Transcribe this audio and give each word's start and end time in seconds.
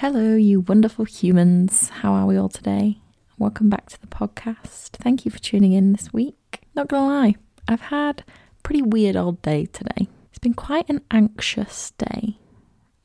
Hello, 0.00 0.34
you 0.34 0.60
wonderful 0.60 1.04
humans. 1.04 1.90
How 1.90 2.14
are 2.14 2.24
we 2.24 2.38
all 2.38 2.48
today? 2.48 2.96
Welcome 3.36 3.68
back 3.68 3.90
to 3.90 4.00
the 4.00 4.06
podcast. 4.06 4.92
Thank 4.92 5.26
you 5.26 5.30
for 5.30 5.38
tuning 5.38 5.74
in 5.74 5.92
this 5.92 6.10
week. 6.10 6.62
Not 6.74 6.88
gonna 6.88 7.06
lie, 7.06 7.34
I've 7.68 7.82
had 7.82 8.20
a 8.20 8.62
pretty 8.62 8.80
weird 8.80 9.14
old 9.14 9.42
day 9.42 9.66
today. 9.66 10.08
It's 10.30 10.38
been 10.38 10.54
quite 10.54 10.88
an 10.88 11.02
anxious 11.10 11.90
day. 11.98 12.38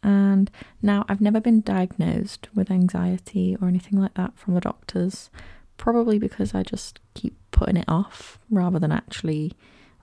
And 0.03 0.49
now 0.81 1.03
I've 1.09 1.19
never 1.19 1.41
been 1.41 1.59
diagnosed 1.59 2.47
with 2.55 2.71
anxiety 2.71 3.57
or 3.61 3.67
anything 3.67 3.99
like 3.99 4.13
that 4.13 4.37
from 4.37 4.53
the 4.53 4.61
doctors, 4.61 5.29
probably 5.75 6.17
because 6.17 6.55
I 6.55 6.63
just 6.63 7.01
keep 7.13 7.35
putting 7.51 7.75
it 7.75 7.89
off 7.89 8.39
rather 8.49 8.79
than 8.79 8.93
actually 8.93 9.51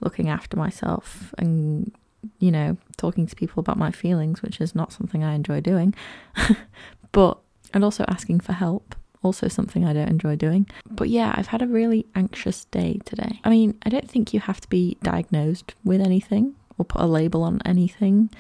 looking 0.02 0.28
after 0.28 0.58
myself 0.58 1.32
and 1.38 1.90
you 2.38 2.50
know, 2.50 2.76
talking 2.96 3.26
to 3.26 3.36
people 3.36 3.60
about 3.60 3.78
my 3.78 3.90
feelings, 3.90 4.42
which 4.42 4.60
is 4.60 4.74
not 4.74 4.92
something 4.92 5.24
I 5.24 5.34
enjoy 5.34 5.60
doing. 5.60 5.94
but, 7.12 7.38
and 7.74 7.84
also 7.84 8.04
asking 8.08 8.40
for 8.40 8.52
help, 8.52 8.94
also 9.22 9.48
something 9.48 9.84
I 9.84 9.92
don't 9.92 10.08
enjoy 10.08 10.36
doing. 10.36 10.68
But 10.90 11.08
yeah, 11.08 11.32
I've 11.36 11.48
had 11.48 11.62
a 11.62 11.66
really 11.66 12.06
anxious 12.14 12.64
day 12.66 12.98
today. 13.04 13.40
I 13.44 13.50
mean, 13.50 13.78
I 13.84 13.88
don't 13.88 14.10
think 14.10 14.34
you 14.34 14.40
have 14.40 14.60
to 14.60 14.68
be 14.68 14.98
diagnosed 15.02 15.74
with 15.84 16.00
anything 16.00 16.54
or 16.78 16.84
put 16.84 17.00
a 17.00 17.06
label 17.06 17.42
on 17.42 17.60
anything 17.64 18.30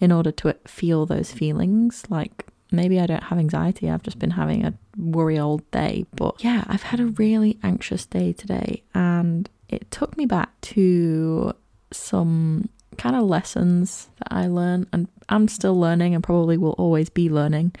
in 0.00 0.12
order 0.12 0.30
to 0.30 0.54
feel 0.66 1.06
those 1.06 1.32
feelings. 1.32 2.04
Like, 2.08 2.46
maybe 2.70 3.00
I 3.00 3.06
don't 3.06 3.24
have 3.24 3.38
anxiety, 3.38 3.90
I've 3.90 4.02
just 4.02 4.18
been 4.18 4.32
having 4.32 4.64
a 4.64 4.74
worry 4.96 5.38
old 5.38 5.68
day. 5.70 6.06
But 6.14 6.42
yeah, 6.42 6.64
I've 6.66 6.84
had 6.84 7.00
a 7.00 7.06
really 7.06 7.58
anxious 7.62 8.06
day 8.06 8.32
today, 8.32 8.82
and 8.94 9.48
it 9.68 9.90
took 9.90 10.16
me 10.16 10.26
back 10.26 10.60
to 10.62 11.52
some 11.90 12.68
kind 12.98 13.16
of 13.16 13.22
lessons 13.22 14.08
that 14.18 14.28
I 14.30 14.46
learned 14.46 14.88
and 14.92 15.08
I'm 15.28 15.48
still 15.48 15.78
learning 15.78 16.14
and 16.14 16.22
probably 16.22 16.58
will 16.58 16.72
always 16.72 17.08
be 17.08 17.30
learning. 17.30 17.74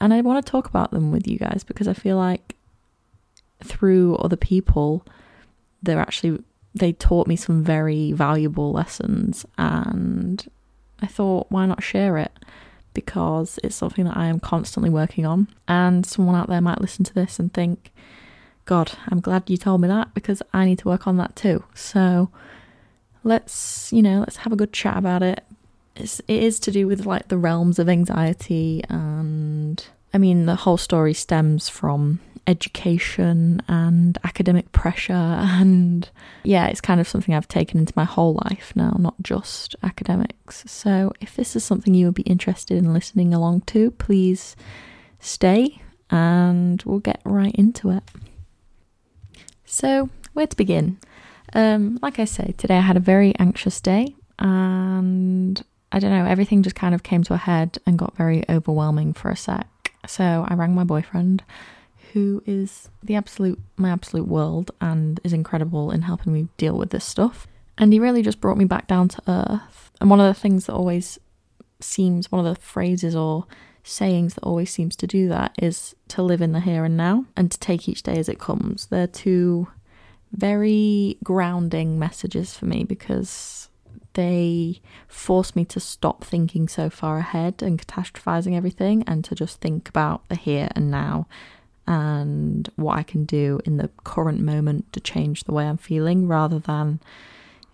And 0.00 0.12
I 0.14 0.20
want 0.20 0.44
to 0.44 0.50
talk 0.50 0.68
about 0.68 0.90
them 0.90 1.10
with 1.10 1.26
you 1.26 1.38
guys 1.38 1.64
because 1.64 1.88
I 1.88 1.94
feel 1.94 2.16
like 2.16 2.54
through 3.64 4.16
other 4.16 4.36
people, 4.36 5.04
they're 5.82 6.00
actually, 6.00 6.42
they 6.74 6.92
taught 6.92 7.26
me 7.26 7.36
some 7.36 7.62
very 7.64 8.12
valuable 8.12 8.72
lessons. 8.72 9.46
And 9.56 10.46
I 11.00 11.06
thought, 11.06 11.46
why 11.50 11.66
not 11.66 11.82
share 11.82 12.18
it? 12.18 12.32
Because 12.92 13.58
it's 13.64 13.76
something 13.76 14.04
that 14.04 14.16
I 14.16 14.26
am 14.26 14.40
constantly 14.40 14.90
working 14.90 15.26
on. 15.26 15.48
And 15.66 16.04
someone 16.04 16.36
out 16.36 16.48
there 16.48 16.60
might 16.60 16.80
listen 16.80 17.04
to 17.04 17.14
this 17.14 17.38
and 17.38 17.52
think, 17.52 17.90
God, 18.66 18.92
I'm 19.08 19.20
glad 19.20 19.48
you 19.48 19.56
told 19.56 19.80
me 19.80 19.88
that 19.88 20.12
because 20.12 20.42
I 20.52 20.64
need 20.66 20.78
to 20.80 20.88
work 20.88 21.06
on 21.06 21.16
that 21.18 21.36
too. 21.36 21.64
So, 21.74 22.30
let's, 23.26 23.92
you 23.92 24.02
know, 24.02 24.20
let's 24.20 24.36
have 24.36 24.52
a 24.52 24.56
good 24.56 24.72
chat 24.72 24.96
about 24.96 25.22
it. 25.22 25.44
It's, 25.96 26.20
it 26.20 26.42
is 26.42 26.60
to 26.60 26.70
do 26.70 26.86
with 26.86 27.04
like 27.06 27.28
the 27.28 27.38
realms 27.38 27.78
of 27.78 27.88
anxiety, 27.88 28.84
and 28.88 29.84
I 30.14 30.18
mean, 30.18 30.46
the 30.46 30.56
whole 30.56 30.76
story 30.76 31.14
stems 31.14 31.68
from 31.68 32.20
education 32.46 33.60
and 33.66 34.16
academic 34.22 34.70
pressure, 34.72 35.12
and 35.12 36.08
yeah, 36.44 36.66
it's 36.68 36.80
kind 36.80 37.00
of 37.00 37.08
something 37.08 37.34
I've 37.34 37.48
taken 37.48 37.80
into 37.80 37.92
my 37.96 38.04
whole 38.04 38.40
life 38.44 38.72
now, 38.76 38.94
not 38.98 39.14
just 39.22 39.74
academics. 39.82 40.64
So, 40.66 41.12
if 41.20 41.34
this 41.34 41.56
is 41.56 41.64
something 41.64 41.94
you 41.94 42.06
would 42.06 42.14
be 42.14 42.22
interested 42.22 42.78
in 42.78 42.92
listening 42.92 43.34
along 43.34 43.62
to, 43.62 43.90
please 43.92 44.54
stay 45.18 45.82
and 46.10 46.80
we'll 46.84 47.00
get 47.00 47.20
right 47.24 47.54
into 47.56 47.90
it. 47.90 48.04
So, 49.64 50.10
where 50.34 50.46
to 50.46 50.56
begin? 50.56 50.98
Um, 51.52 51.98
like 52.02 52.18
I 52.18 52.24
say, 52.24 52.54
today 52.56 52.76
I 52.76 52.80
had 52.80 52.96
a 52.96 53.00
very 53.00 53.34
anxious 53.38 53.80
day 53.80 54.14
and 54.38 55.62
I 55.92 55.98
don't 55.98 56.10
know, 56.10 56.26
everything 56.26 56.62
just 56.62 56.76
kind 56.76 56.94
of 56.94 57.02
came 57.02 57.22
to 57.24 57.34
a 57.34 57.38
head 57.38 57.78
and 57.86 57.98
got 57.98 58.16
very 58.16 58.44
overwhelming 58.48 59.12
for 59.12 59.30
a 59.30 59.36
sec. 59.36 59.66
So 60.06 60.44
I 60.48 60.54
rang 60.54 60.74
my 60.74 60.84
boyfriend, 60.84 61.42
who 62.12 62.42
is 62.46 62.88
the 63.02 63.14
absolute 63.14 63.60
my 63.76 63.90
absolute 63.90 64.28
world 64.28 64.70
and 64.80 65.20
is 65.24 65.32
incredible 65.32 65.90
in 65.90 66.02
helping 66.02 66.32
me 66.32 66.48
deal 66.56 66.76
with 66.76 66.90
this 66.90 67.04
stuff. 67.04 67.46
And 67.78 67.92
he 67.92 67.98
really 67.98 68.22
just 68.22 68.40
brought 68.40 68.56
me 68.56 68.64
back 68.64 68.86
down 68.86 69.08
to 69.08 69.22
earth. 69.28 69.90
And 70.00 70.10
one 70.10 70.20
of 70.20 70.26
the 70.26 70.40
things 70.40 70.66
that 70.66 70.72
always 70.72 71.18
seems 71.80 72.32
one 72.32 72.44
of 72.44 72.54
the 72.54 72.60
phrases 72.60 73.14
or 73.14 73.46
sayings 73.82 74.34
that 74.34 74.42
always 74.42 74.70
seems 74.70 74.96
to 74.96 75.06
do 75.06 75.28
that 75.28 75.54
is 75.62 75.94
to 76.08 76.22
live 76.22 76.40
in 76.40 76.52
the 76.52 76.60
here 76.60 76.84
and 76.84 76.96
now 76.96 77.24
and 77.36 77.50
to 77.50 77.58
take 77.58 77.88
each 77.88 78.02
day 78.02 78.18
as 78.18 78.28
it 78.28 78.38
comes. 78.38 78.86
They're 78.86 79.06
two 79.06 79.68
very 80.36 81.16
grounding 81.24 81.98
messages 81.98 82.56
for 82.56 82.66
me 82.66 82.84
because 82.84 83.68
they 84.14 84.80
force 85.08 85.54
me 85.54 85.64
to 85.64 85.80
stop 85.80 86.24
thinking 86.24 86.68
so 86.68 86.88
far 86.88 87.18
ahead 87.18 87.62
and 87.62 87.80
catastrophizing 87.80 88.56
everything 88.56 89.02
and 89.06 89.24
to 89.24 89.34
just 89.34 89.60
think 89.60 89.88
about 89.88 90.26
the 90.28 90.34
here 90.34 90.68
and 90.74 90.90
now 90.90 91.26
and 91.86 92.70
what 92.76 92.98
I 92.98 93.02
can 93.02 93.24
do 93.24 93.60
in 93.64 93.76
the 93.76 93.90
current 94.04 94.40
moment 94.40 94.92
to 94.92 95.00
change 95.00 95.44
the 95.44 95.52
way 95.52 95.66
I'm 95.66 95.76
feeling 95.76 96.26
rather 96.26 96.58
than, 96.58 97.00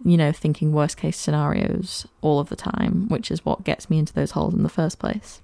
you 0.04 0.16
know, 0.16 0.32
thinking 0.32 0.72
worst 0.72 0.96
case 0.96 1.16
scenarios 1.16 2.06
all 2.20 2.38
of 2.38 2.48
the 2.48 2.56
time, 2.56 3.08
which 3.08 3.30
is 3.30 3.44
what 3.44 3.64
gets 3.64 3.88
me 3.88 3.98
into 3.98 4.12
those 4.12 4.32
holes 4.32 4.52
in 4.52 4.64
the 4.64 4.68
first 4.68 4.98
place. 4.98 5.40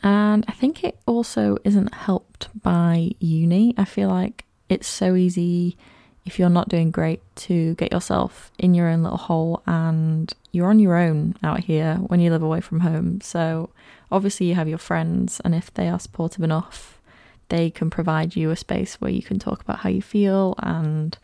And 0.00 0.44
I 0.48 0.52
think 0.52 0.82
it 0.82 0.98
also 1.06 1.56
isn't 1.64 1.94
helped 1.94 2.48
by 2.62 3.12
uni. 3.20 3.74
I 3.78 3.84
feel 3.84 4.08
like 4.08 4.44
it's 4.68 4.88
so 4.88 5.14
easy 5.14 5.76
if 6.24 6.38
you're 6.38 6.48
not 6.48 6.68
doing 6.68 6.90
great 6.90 7.20
to 7.36 7.74
get 7.74 7.92
yourself 7.92 8.50
in 8.58 8.74
your 8.74 8.88
own 8.88 9.02
little 9.02 9.18
hole 9.18 9.62
and 9.66 10.32
you're 10.52 10.70
on 10.70 10.78
your 10.78 10.96
own 10.96 11.34
out 11.42 11.60
here 11.60 11.96
when 12.06 12.20
you 12.20 12.30
live 12.30 12.42
away 12.42 12.60
from 12.60 12.80
home. 12.80 13.20
So 13.20 13.70
obviously 14.10 14.46
you 14.46 14.54
have 14.54 14.68
your 14.68 14.78
friends 14.78 15.40
and 15.44 15.54
if 15.54 15.72
they 15.74 15.88
are 15.88 15.98
supportive 15.98 16.42
enough, 16.42 17.00
they 17.50 17.70
can 17.70 17.90
provide 17.90 18.36
you 18.36 18.50
a 18.50 18.56
space 18.56 18.94
where 19.00 19.10
you 19.10 19.22
can 19.22 19.38
talk 19.38 19.60
about 19.60 19.80
how 19.80 19.90
you 19.90 20.00
feel 20.00 20.54
and 20.58 21.18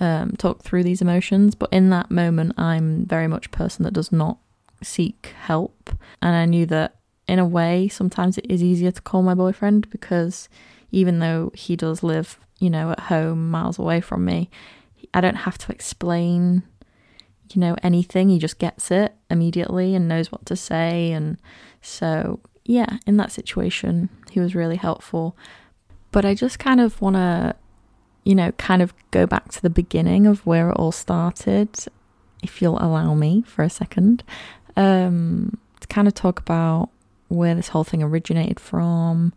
um, 0.00 0.32
talk 0.32 0.62
through 0.62 0.84
these 0.84 1.00
emotions. 1.00 1.54
But 1.54 1.72
in 1.72 1.88
that 1.90 2.10
moment, 2.10 2.58
I'm 2.58 3.06
very 3.06 3.28
much 3.28 3.46
a 3.46 3.50
person 3.50 3.84
that 3.84 3.94
does 3.94 4.12
not 4.12 4.36
seek 4.82 5.32
help. 5.38 5.90
And 6.20 6.36
I 6.36 6.44
knew 6.44 6.66
that 6.66 6.96
in 7.26 7.38
a 7.38 7.46
way, 7.46 7.88
sometimes 7.88 8.36
it 8.36 8.46
is 8.50 8.62
easier 8.62 8.90
to 8.90 9.00
call 9.00 9.22
my 9.22 9.34
boyfriend 9.34 9.88
because 9.88 10.50
even 10.92 11.20
though 11.20 11.50
he 11.54 11.74
does 11.74 12.02
live 12.02 12.38
you 12.58 12.70
know, 12.70 12.90
at 12.90 13.00
home, 13.00 13.50
miles 13.50 13.78
away 13.78 14.00
from 14.00 14.24
me. 14.24 14.50
I 15.12 15.20
don't 15.20 15.36
have 15.36 15.58
to 15.58 15.72
explain, 15.72 16.62
you 17.52 17.60
know, 17.60 17.76
anything. 17.82 18.28
He 18.28 18.38
just 18.38 18.58
gets 18.58 18.90
it 18.90 19.14
immediately 19.30 19.94
and 19.94 20.08
knows 20.08 20.32
what 20.32 20.46
to 20.46 20.56
say. 20.56 21.12
And 21.12 21.38
so, 21.80 22.40
yeah, 22.64 22.98
in 23.06 23.16
that 23.18 23.32
situation, 23.32 24.08
he 24.30 24.40
was 24.40 24.54
really 24.54 24.76
helpful. 24.76 25.36
But 26.12 26.24
I 26.24 26.34
just 26.34 26.58
kind 26.58 26.80
of 26.80 27.00
want 27.00 27.16
to, 27.16 27.54
you 28.24 28.34
know, 28.34 28.52
kind 28.52 28.82
of 28.82 28.94
go 29.10 29.26
back 29.26 29.50
to 29.52 29.62
the 29.62 29.70
beginning 29.70 30.26
of 30.26 30.44
where 30.46 30.70
it 30.70 30.76
all 30.76 30.92
started, 30.92 31.68
if 32.42 32.60
you'll 32.60 32.78
allow 32.78 33.14
me 33.14 33.42
for 33.42 33.62
a 33.62 33.70
second, 33.70 34.24
um, 34.76 35.58
to 35.80 35.86
kind 35.88 36.08
of 36.08 36.14
talk 36.14 36.40
about 36.40 36.90
where 37.28 37.54
this 37.54 37.68
whole 37.68 37.84
thing 37.84 38.02
originated 38.02 38.60
from 38.60 39.32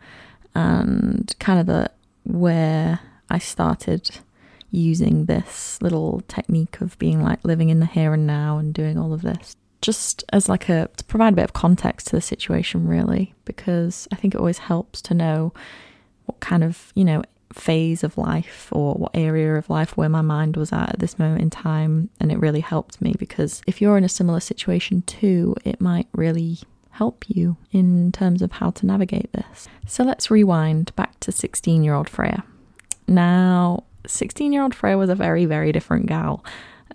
and 0.55 1.33
kind 1.39 1.59
of 1.59 1.65
the 1.65 1.89
where 2.23 2.99
I 3.29 3.37
started 3.37 4.19
using 4.71 5.25
this 5.25 5.81
little 5.81 6.21
technique 6.27 6.79
of 6.81 6.97
being 6.99 7.23
like 7.23 7.43
living 7.43 7.69
in 7.69 7.79
the 7.79 7.85
here 7.85 8.13
and 8.13 8.27
now 8.27 8.57
and 8.57 8.73
doing 8.73 8.97
all 8.99 9.13
of 9.13 9.23
this 9.23 9.55
just 9.81 10.23
as 10.33 10.49
like 10.49 10.69
a 10.69 10.89
to 10.97 11.03
provide 11.05 11.33
a 11.33 11.35
bit 11.35 11.45
of 11.45 11.53
context 11.53 12.07
to 12.07 12.15
the 12.15 12.21
situation 12.21 12.87
really 12.87 13.33
because 13.45 14.07
I 14.11 14.15
think 14.15 14.33
it 14.35 14.37
always 14.39 14.57
helps 14.59 15.01
to 15.03 15.13
know 15.13 15.53
what 16.25 16.39
kind 16.39 16.63
of, 16.63 16.91
you 16.95 17.05
know, 17.05 17.23
phase 17.53 18.03
of 18.03 18.17
life 18.17 18.69
or 18.71 18.93
what 18.93 19.11
area 19.15 19.55
of 19.55 19.69
life 19.69 19.97
where 19.97 20.09
my 20.09 20.21
mind 20.21 20.55
was 20.55 20.71
at 20.71 20.89
at 20.89 20.99
this 20.99 21.17
moment 21.17 21.41
in 21.41 21.49
time 21.49 22.09
and 22.19 22.31
it 22.31 22.37
really 22.37 22.59
helped 22.59 23.01
me 23.01 23.15
because 23.17 23.61
if 23.65 23.81
you're 23.81 23.97
in 23.97 24.03
a 24.03 24.09
similar 24.09 24.39
situation 24.39 25.01
too, 25.03 25.55
it 25.65 25.81
might 25.81 26.07
really 26.13 26.59
help 26.91 27.25
you 27.27 27.57
in 27.71 28.11
terms 28.11 28.41
of 28.41 28.51
how 28.53 28.69
to 28.69 28.85
navigate 28.85 29.31
this. 29.33 29.67
So 29.87 30.03
let's 30.03 30.29
rewind 30.29 30.95
back 30.95 31.19
to 31.21 31.31
16 31.31 31.83
year 31.83 31.95
old 31.95 32.09
Freya. 32.09 32.43
Now, 33.09 33.83
16 34.07 34.53
year 34.53 34.63
old 34.63 34.75
Freya 34.75 34.97
was 34.97 35.09
a 35.09 35.15
very, 35.15 35.45
very 35.45 35.71
different 35.71 36.05
gal. 36.05 36.45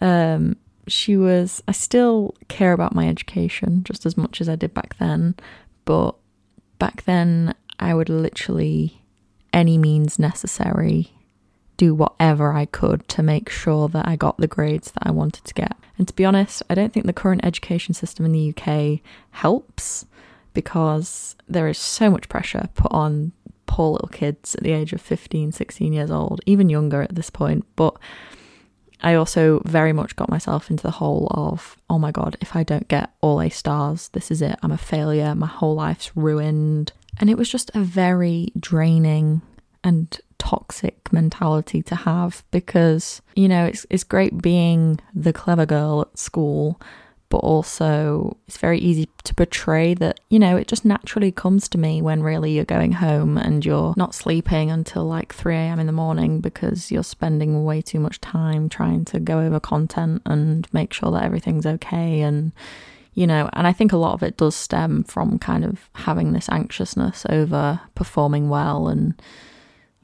Um, 0.00 0.56
she 0.86 1.16
was, 1.16 1.62
I 1.66 1.72
still 1.72 2.34
care 2.48 2.72
about 2.72 2.94
my 2.94 3.08
education 3.08 3.84
just 3.84 4.06
as 4.06 4.16
much 4.16 4.40
as 4.40 4.48
I 4.48 4.56
did 4.56 4.74
back 4.74 4.96
then, 4.98 5.34
but 5.84 6.14
back 6.78 7.04
then 7.04 7.54
I 7.80 7.94
would 7.94 8.08
literally, 8.08 9.02
any 9.52 9.78
means 9.78 10.18
necessary, 10.18 11.12
do 11.76 11.94
whatever 11.94 12.52
I 12.52 12.66
could 12.66 13.08
to 13.08 13.22
make 13.22 13.48
sure 13.48 13.88
that 13.88 14.06
I 14.06 14.16
got 14.16 14.38
the 14.38 14.46
grades 14.46 14.92
that 14.92 15.06
I 15.06 15.10
wanted 15.10 15.44
to 15.44 15.54
get. 15.54 15.76
And 15.98 16.06
to 16.06 16.14
be 16.14 16.24
honest, 16.24 16.62
I 16.70 16.74
don't 16.74 16.92
think 16.92 17.06
the 17.06 17.12
current 17.12 17.44
education 17.44 17.94
system 17.94 18.24
in 18.24 18.32
the 18.32 18.54
UK 18.56 19.00
helps 19.30 20.06
because 20.52 21.34
there 21.48 21.66
is 21.66 21.78
so 21.78 22.10
much 22.10 22.28
pressure 22.28 22.68
put 22.74 22.92
on 22.92 23.32
poor 23.66 23.92
little 23.92 24.08
kids 24.08 24.54
at 24.54 24.62
the 24.62 24.72
age 24.72 24.92
of 24.92 25.00
15, 25.00 25.52
16 25.52 25.92
years 25.92 26.10
old, 26.10 26.40
even 26.46 26.68
younger 26.68 27.02
at 27.02 27.14
this 27.14 27.30
point. 27.30 27.64
But 27.76 27.96
I 29.02 29.14
also 29.14 29.60
very 29.64 29.92
much 29.92 30.16
got 30.16 30.30
myself 30.30 30.70
into 30.70 30.82
the 30.82 30.92
hole 30.92 31.28
of, 31.30 31.76
oh 31.90 31.98
my 31.98 32.10
God, 32.10 32.36
if 32.40 32.56
I 32.56 32.62
don't 32.62 32.88
get 32.88 33.12
all 33.20 33.40
A 33.40 33.50
stars, 33.50 34.08
this 34.08 34.30
is 34.30 34.40
it. 34.40 34.58
I'm 34.62 34.72
a 34.72 34.78
failure. 34.78 35.34
My 35.34 35.46
whole 35.46 35.74
life's 35.74 36.16
ruined. 36.16 36.92
And 37.18 37.28
it 37.28 37.36
was 37.36 37.50
just 37.50 37.70
a 37.74 37.80
very 37.80 38.52
draining 38.58 39.42
and 39.84 40.18
toxic 40.38 41.12
mentality 41.12 41.82
to 41.82 41.94
have 41.94 42.44
because, 42.50 43.20
you 43.36 43.48
know, 43.48 43.66
it's 43.66 43.86
it's 43.90 44.04
great 44.04 44.40
being 44.40 45.00
the 45.14 45.32
clever 45.32 45.66
girl 45.66 46.00
at 46.02 46.18
school, 46.18 46.80
but 47.28 47.38
also 47.38 48.36
it's 48.46 48.58
very 48.58 48.78
easy 48.78 49.08
to 49.24 49.34
portray 49.34 49.94
that, 49.94 50.20
you 50.28 50.38
know, 50.38 50.56
it 50.56 50.68
just 50.68 50.84
naturally 50.84 51.32
comes 51.32 51.68
to 51.68 51.78
me 51.78 52.00
when 52.00 52.22
really 52.22 52.52
you're 52.52 52.64
going 52.64 52.92
home 52.92 53.36
and 53.36 53.64
you're 53.64 53.94
not 53.96 54.14
sleeping 54.14 54.70
until 54.70 55.04
like 55.04 55.32
3 55.32 55.54
a.m. 55.54 55.80
in 55.80 55.86
the 55.86 55.92
morning 55.92 56.40
because 56.40 56.92
you're 56.92 57.02
spending 57.02 57.64
way 57.64 57.82
too 57.82 58.00
much 58.00 58.20
time 58.20 58.68
trying 58.68 59.04
to 59.06 59.18
go 59.18 59.40
over 59.40 59.58
content 59.58 60.22
and 60.26 60.68
make 60.72 60.92
sure 60.92 61.10
that 61.12 61.24
everything's 61.24 61.66
okay 61.66 62.20
and 62.20 62.52
you 63.16 63.28
know, 63.28 63.48
and 63.52 63.64
I 63.64 63.72
think 63.72 63.92
a 63.92 63.96
lot 63.96 64.14
of 64.14 64.24
it 64.24 64.36
does 64.36 64.56
stem 64.56 65.04
from 65.04 65.38
kind 65.38 65.64
of 65.64 65.88
having 65.94 66.32
this 66.32 66.48
anxiousness 66.48 67.24
over 67.28 67.80
performing 67.94 68.48
well 68.48 68.88
and, 68.88 69.14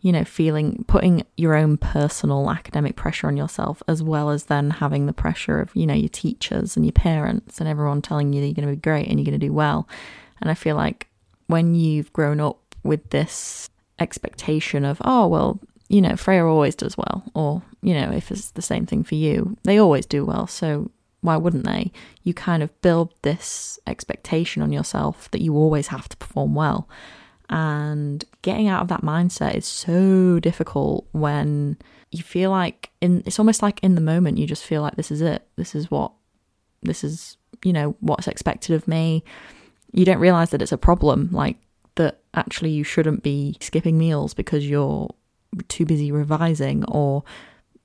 you 0.00 0.12
know, 0.12 0.24
feeling, 0.24 0.84
putting 0.88 1.24
your 1.36 1.54
own 1.54 1.76
personal 1.76 2.50
academic 2.50 2.96
pressure 2.96 3.26
on 3.26 3.36
yourself, 3.36 3.82
as 3.86 4.02
well 4.02 4.30
as 4.30 4.44
then 4.44 4.70
having 4.70 5.06
the 5.06 5.12
pressure 5.12 5.60
of, 5.60 5.74
you 5.74 5.86
know, 5.86 5.94
your 5.94 6.08
teachers 6.08 6.76
and 6.76 6.86
your 6.86 6.92
parents 6.92 7.60
and 7.60 7.68
everyone 7.68 8.00
telling 8.00 8.32
you 8.32 8.40
that 8.40 8.46
you're 8.46 8.54
going 8.54 8.68
to 8.68 8.74
be 8.74 8.80
great 8.80 9.08
and 9.08 9.18
you're 9.18 9.26
going 9.26 9.38
to 9.38 9.46
do 9.46 9.52
well. 9.52 9.86
And 10.40 10.50
I 10.50 10.54
feel 10.54 10.76
like 10.76 11.08
when 11.48 11.74
you've 11.74 12.12
grown 12.12 12.40
up 12.40 12.58
with 12.82 13.10
this 13.10 13.68
expectation 13.98 14.84
of, 14.84 15.02
oh, 15.04 15.26
well, 15.26 15.60
you 15.88 16.00
know, 16.00 16.16
Freya 16.16 16.46
always 16.46 16.74
does 16.74 16.96
well, 16.96 17.24
or, 17.34 17.62
you 17.82 17.92
know, 17.92 18.10
if 18.12 18.30
it's 18.30 18.52
the 18.52 18.62
same 18.62 18.86
thing 18.86 19.02
for 19.02 19.16
you, 19.16 19.56
they 19.64 19.78
always 19.78 20.06
do 20.06 20.24
well. 20.24 20.46
So 20.46 20.90
why 21.20 21.36
wouldn't 21.36 21.66
they? 21.66 21.92
You 22.22 22.32
kind 22.32 22.62
of 22.62 22.80
build 22.80 23.12
this 23.22 23.78
expectation 23.86 24.62
on 24.62 24.72
yourself 24.72 25.30
that 25.32 25.42
you 25.42 25.54
always 25.54 25.88
have 25.88 26.08
to 26.08 26.16
perform 26.16 26.54
well. 26.54 26.88
And 27.50 28.24
getting 28.42 28.68
out 28.68 28.80
of 28.80 28.88
that 28.88 29.02
mindset 29.02 29.56
is 29.56 29.66
so 29.66 30.38
difficult 30.38 31.06
when 31.10 31.76
you 32.12 32.22
feel 32.22 32.50
like 32.50 32.90
in 33.00 33.22
it's 33.26 33.40
almost 33.40 33.60
like 33.60 33.80
in 33.82 33.96
the 33.96 34.00
moment 34.00 34.38
you 34.38 34.46
just 34.46 34.64
feel 34.64 34.82
like 34.82 34.94
this 34.94 35.10
is 35.10 35.20
it. 35.20 35.46
This 35.56 35.74
is 35.74 35.90
what 35.90 36.12
this 36.82 37.02
is, 37.02 37.36
you 37.64 37.72
know, 37.72 37.96
what's 38.00 38.28
expected 38.28 38.74
of 38.76 38.86
me. 38.86 39.24
You 39.92 40.04
don't 40.04 40.20
realize 40.20 40.50
that 40.50 40.62
it's 40.62 40.70
a 40.70 40.78
problem 40.78 41.28
like 41.32 41.56
that 41.96 42.20
actually 42.34 42.70
you 42.70 42.84
shouldn't 42.84 43.24
be 43.24 43.56
skipping 43.60 43.98
meals 43.98 44.32
because 44.32 44.68
you're 44.68 45.10
too 45.66 45.84
busy 45.84 46.12
revising 46.12 46.84
or 46.84 47.24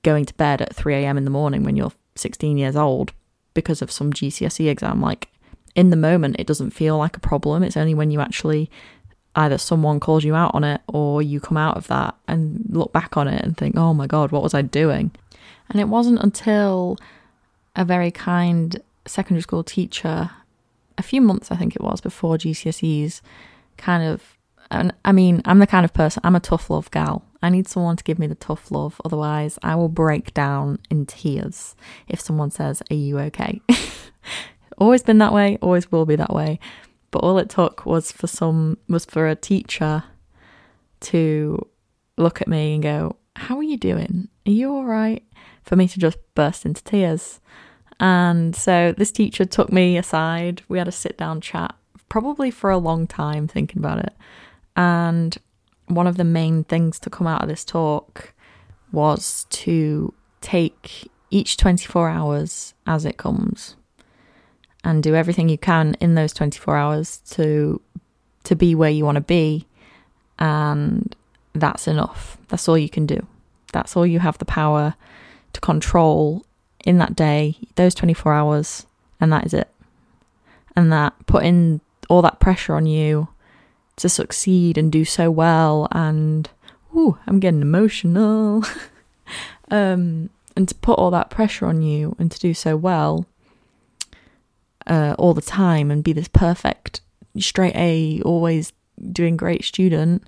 going 0.02 0.24
to 0.26 0.34
bed 0.34 0.62
at 0.62 0.76
3 0.76 0.94
a.m. 0.94 1.18
in 1.18 1.24
the 1.24 1.30
morning 1.30 1.64
when 1.64 1.74
you're 1.74 1.92
16 2.14 2.56
years 2.56 2.76
old 2.76 3.12
because 3.52 3.82
of 3.82 3.90
some 3.90 4.12
GCSE 4.12 4.68
exam. 4.70 5.00
Like 5.00 5.26
in 5.74 5.90
the 5.90 5.96
moment, 5.96 6.36
it 6.38 6.46
doesn't 6.46 6.70
feel 6.70 6.96
like 6.96 7.16
a 7.16 7.20
problem. 7.20 7.64
It's 7.64 7.76
only 7.76 7.94
when 7.94 8.12
you 8.12 8.20
actually 8.20 8.70
either 9.36 9.58
someone 9.58 10.00
calls 10.00 10.24
you 10.24 10.34
out 10.34 10.54
on 10.54 10.64
it 10.64 10.80
or 10.88 11.22
you 11.22 11.38
come 11.38 11.56
out 11.56 11.76
of 11.76 11.86
that 11.88 12.16
and 12.26 12.64
look 12.70 12.92
back 12.92 13.16
on 13.16 13.28
it 13.28 13.44
and 13.44 13.56
think, 13.56 13.76
oh 13.76 13.94
my 13.94 14.06
God, 14.06 14.32
what 14.32 14.42
was 14.42 14.54
I 14.54 14.62
doing? 14.62 15.12
And 15.68 15.80
it 15.80 15.88
wasn't 15.88 16.22
until 16.22 16.96
a 17.76 17.84
very 17.84 18.10
kind 18.10 18.80
secondary 19.06 19.42
school 19.42 19.62
teacher, 19.62 20.30
a 20.96 21.02
few 21.02 21.20
months 21.20 21.50
I 21.50 21.56
think 21.56 21.76
it 21.76 21.82
was 21.82 22.00
before 22.00 22.38
GCSEs, 22.38 23.20
kind 23.76 24.02
of, 24.02 24.38
and 24.70 24.94
I 25.04 25.12
mean, 25.12 25.42
I'm 25.44 25.58
the 25.58 25.66
kind 25.66 25.84
of 25.84 25.92
person, 25.92 26.22
I'm 26.24 26.34
a 26.34 26.40
tough 26.40 26.70
love 26.70 26.90
gal. 26.90 27.22
I 27.42 27.50
need 27.50 27.68
someone 27.68 27.96
to 27.96 28.04
give 28.04 28.18
me 28.18 28.26
the 28.26 28.34
tough 28.34 28.70
love. 28.70 29.00
Otherwise, 29.04 29.58
I 29.62 29.76
will 29.76 29.90
break 29.90 30.34
down 30.34 30.78
in 30.90 31.06
tears 31.06 31.76
if 32.08 32.20
someone 32.20 32.50
says, 32.50 32.82
Are 32.90 32.94
you 32.94 33.18
okay? 33.20 33.60
always 34.78 35.02
been 35.02 35.18
that 35.18 35.32
way, 35.32 35.58
always 35.60 35.92
will 35.92 36.06
be 36.06 36.16
that 36.16 36.32
way. 36.32 36.58
But 37.16 37.24
all 37.24 37.38
it 37.38 37.48
took 37.48 37.86
was 37.86 38.12
for 38.12 38.26
some 38.26 38.76
was 38.90 39.06
for 39.06 39.26
a 39.26 39.34
teacher 39.34 40.04
to 41.00 41.66
look 42.18 42.42
at 42.42 42.46
me 42.46 42.74
and 42.74 42.82
go, 42.82 43.16
How 43.36 43.56
are 43.56 43.62
you 43.62 43.78
doing? 43.78 44.28
Are 44.46 44.50
you 44.50 44.70
all 44.70 44.84
right? 44.84 45.22
For 45.62 45.76
me 45.76 45.88
to 45.88 45.98
just 45.98 46.18
burst 46.34 46.66
into 46.66 46.84
tears. 46.84 47.40
And 47.98 48.54
so 48.54 48.92
this 48.92 49.10
teacher 49.10 49.46
took 49.46 49.72
me 49.72 49.96
aside. 49.96 50.60
We 50.68 50.76
had 50.76 50.88
a 50.88 50.92
sit 50.92 51.16
down 51.16 51.40
chat, 51.40 51.74
probably 52.10 52.50
for 52.50 52.68
a 52.68 52.76
long 52.76 53.06
time, 53.06 53.48
thinking 53.48 53.78
about 53.78 54.00
it. 54.00 54.12
And 54.76 55.38
one 55.86 56.06
of 56.06 56.18
the 56.18 56.24
main 56.24 56.64
things 56.64 56.98
to 56.98 57.08
come 57.08 57.26
out 57.26 57.42
of 57.42 57.48
this 57.48 57.64
talk 57.64 58.34
was 58.92 59.46
to 59.64 60.12
take 60.42 61.10
each 61.30 61.56
24 61.56 62.10
hours 62.10 62.74
as 62.86 63.06
it 63.06 63.16
comes 63.16 63.74
and 64.86 65.02
do 65.02 65.16
everything 65.16 65.48
you 65.48 65.58
can 65.58 65.96
in 66.00 66.14
those 66.14 66.32
24 66.32 66.76
hours 66.76 67.18
to 67.28 67.80
to 68.44 68.54
be 68.54 68.72
where 68.72 68.88
you 68.90 69.04
want 69.04 69.16
to 69.16 69.20
be 69.20 69.66
and 70.38 71.16
that's 71.54 71.88
enough. 71.88 72.38
That's 72.48 72.68
all 72.68 72.78
you 72.78 72.88
can 72.88 73.04
do. 73.04 73.26
That's 73.72 73.96
all 73.96 74.06
you 74.06 74.20
have 74.20 74.38
the 74.38 74.44
power 74.44 74.94
to 75.54 75.60
control 75.60 76.46
in 76.84 76.98
that 76.98 77.16
day 77.16 77.56
those 77.74 77.96
24 77.96 78.32
hours 78.32 78.86
and 79.20 79.32
that 79.32 79.44
is 79.44 79.52
it. 79.52 79.68
And 80.76 80.92
that 80.92 81.14
putting 81.26 81.80
all 82.08 82.22
that 82.22 82.38
pressure 82.38 82.76
on 82.76 82.86
you 82.86 83.28
to 83.96 84.08
succeed 84.08 84.78
and 84.78 84.92
do 84.92 85.04
so 85.04 85.32
well 85.32 85.88
and 85.90 86.48
ooh, 86.94 87.18
I'm 87.26 87.40
getting 87.40 87.60
emotional. 87.60 88.62
um, 89.68 90.30
and 90.54 90.68
to 90.68 90.74
put 90.76 90.96
all 90.96 91.10
that 91.10 91.28
pressure 91.28 91.66
on 91.66 91.82
you 91.82 92.14
and 92.20 92.30
to 92.30 92.38
do 92.38 92.54
so 92.54 92.76
well 92.76 93.26
uh, 94.86 95.14
all 95.18 95.34
the 95.34 95.42
time 95.42 95.90
and 95.90 96.04
be 96.04 96.12
this 96.12 96.28
perfect 96.28 97.00
straight 97.38 97.76
A, 97.76 98.22
always 98.22 98.72
doing 99.12 99.36
great 99.36 99.64
student 99.64 100.24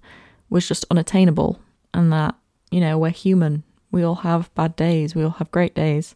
was 0.50 0.68
just 0.68 0.84
unattainable. 0.90 1.60
And 1.94 2.12
that, 2.12 2.34
you 2.70 2.80
know, 2.80 2.98
we're 2.98 3.10
human. 3.10 3.62
We 3.90 4.02
all 4.02 4.16
have 4.16 4.54
bad 4.54 4.76
days, 4.76 5.14
we 5.14 5.22
all 5.22 5.30
have 5.30 5.50
great 5.50 5.74
days. 5.74 6.14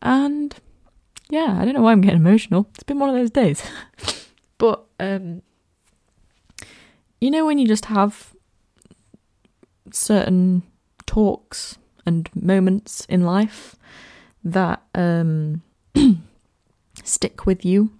And 0.00 0.54
yeah, 1.28 1.56
I 1.58 1.64
don't 1.64 1.74
know 1.74 1.82
why 1.82 1.92
I'm 1.92 2.00
getting 2.00 2.20
emotional. 2.20 2.68
It's 2.74 2.84
been 2.84 2.98
one 2.98 3.08
of 3.08 3.16
those 3.16 3.30
days. 3.30 3.62
but 4.58 4.84
um 5.00 5.42
you 7.22 7.30
know, 7.30 7.46
when 7.46 7.56
you 7.56 7.68
just 7.68 7.84
have 7.84 8.34
certain 9.92 10.64
talks 11.06 11.78
and 12.04 12.28
moments 12.34 13.06
in 13.08 13.22
life 13.22 13.76
that 14.42 14.82
um, 14.92 15.62
stick 17.02 17.46
with 17.46 17.64
you. 17.64 17.90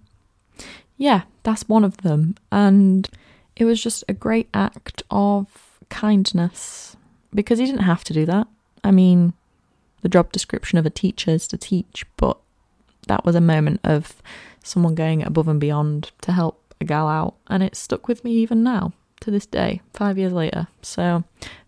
Yeah, 0.97 1.23
that's 1.43 1.67
one 1.67 1.83
of 1.83 1.97
them. 1.97 2.35
And 2.51 3.09
it 3.55 3.65
was 3.65 3.81
just 3.81 4.03
a 4.07 4.13
great 4.13 4.49
act 4.53 5.03
of 5.09 5.47
kindness 5.89 6.95
because 7.33 7.59
he 7.59 7.65
didn't 7.65 7.81
have 7.81 8.03
to 8.05 8.13
do 8.13 8.25
that. 8.25 8.47
I 8.83 8.91
mean, 8.91 9.33
the 10.01 10.09
job 10.09 10.31
description 10.31 10.77
of 10.77 10.85
a 10.85 10.89
teacher 10.89 11.31
is 11.31 11.47
to 11.47 11.57
teach, 11.57 12.05
but 12.17 12.37
that 13.07 13.25
was 13.25 13.35
a 13.35 13.41
moment 13.41 13.79
of 13.83 14.21
someone 14.63 14.95
going 14.95 15.23
above 15.23 15.47
and 15.47 15.59
beyond 15.59 16.11
to 16.21 16.31
help 16.31 16.73
a 16.79 16.85
gal 16.85 17.07
out, 17.07 17.35
and 17.47 17.63
it 17.63 17.75
stuck 17.75 18.07
with 18.07 18.23
me 18.23 18.31
even 18.31 18.63
now 18.63 18.93
to 19.21 19.31
this 19.31 19.45
day, 19.45 19.81
five 19.93 20.17
years 20.17 20.33
later. 20.33 20.67
So 20.81 21.23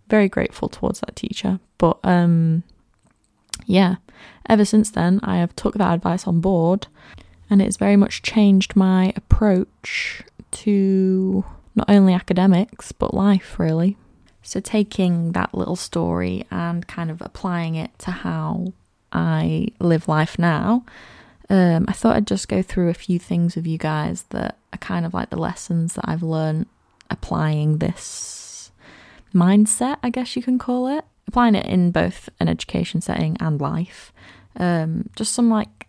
very 0.09 0.29
grateful 0.29 0.69
towards 0.69 0.99
that 0.99 1.15
teacher. 1.15 1.59
But 1.77 1.99
um 2.03 2.63
yeah, 3.65 3.95
ever 4.47 4.65
since 4.65 4.91
then 4.91 5.19
I 5.23 5.37
have 5.37 5.55
took 5.55 5.75
that 5.75 5.93
advice 5.93 6.27
on 6.27 6.41
board 6.41 6.87
and 7.49 7.61
it's 7.61 7.77
very 7.77 7.95
much 7.95 8.21
changed 8.21 8.75
my 8.75 9.13
approach 9.15 10.23
to 10.51 11.43
not 11.75 11.89
only 11.89 12.13
academics 12.13 12.91
but 12.91 13.13
life 13.13 13.59
really. 13.59 13.97
So 14.41 14.59
taking 14.59 15.31
that 15.31 15.55
little 15.55 15.75
story 15.75 16.45
and 16.51 16.87
kind 16.87 17.09
of 17.09 17.21
applying 17.21 17.75
it 17.75 17.97
to 17.99 18.11
how 18.11 18.73
I 19.11 19.67
live 19.79 20.07
life 20.07 20.37
now, 20.37 20.85
um, 21.49 21.85
I 21.87 21.93
thought 21.93 22.15
I'd 22.15 22.27
just 22.27 22.47
go 22.47 22.61
through 22.61 22.89
a 22.89 22.93
few 22.93 23.17
things 23.17 23.55
with 23.55 23.65
you 23.65 23.77
guys 23.77 24.23
that 24.29 24.57
are 24.73 24.77
kind 24.77 25.05
of 25.05 25.13
like 25.13 25.31
the 25.31 25.37
lessons 25.37 25.95
that 25.95 26.05
I've 26.07 26.23
learned 26.23 26.67
applying 27.09 27.79
this 27.79 28.71
mindset, 29.33 29.97
I 30.01 30.09
guess 30.09 30.35
you 30.35 30.41
can 30.41 30.57
call 30.57 30.87
it, 30.87 31.05
applying 31.27 31.55
it 31.55 31.65
in 31.65 31.91
both 31.91 32.29
an 32.39 32.47
education 32.47 33.01
setting 33.01 33.37
and 33.39 33.59
life. 33.59 34.13
Um, 34.57 35.09
just 35.15 35.33
some 35.33 35.49
like 35.49 35.84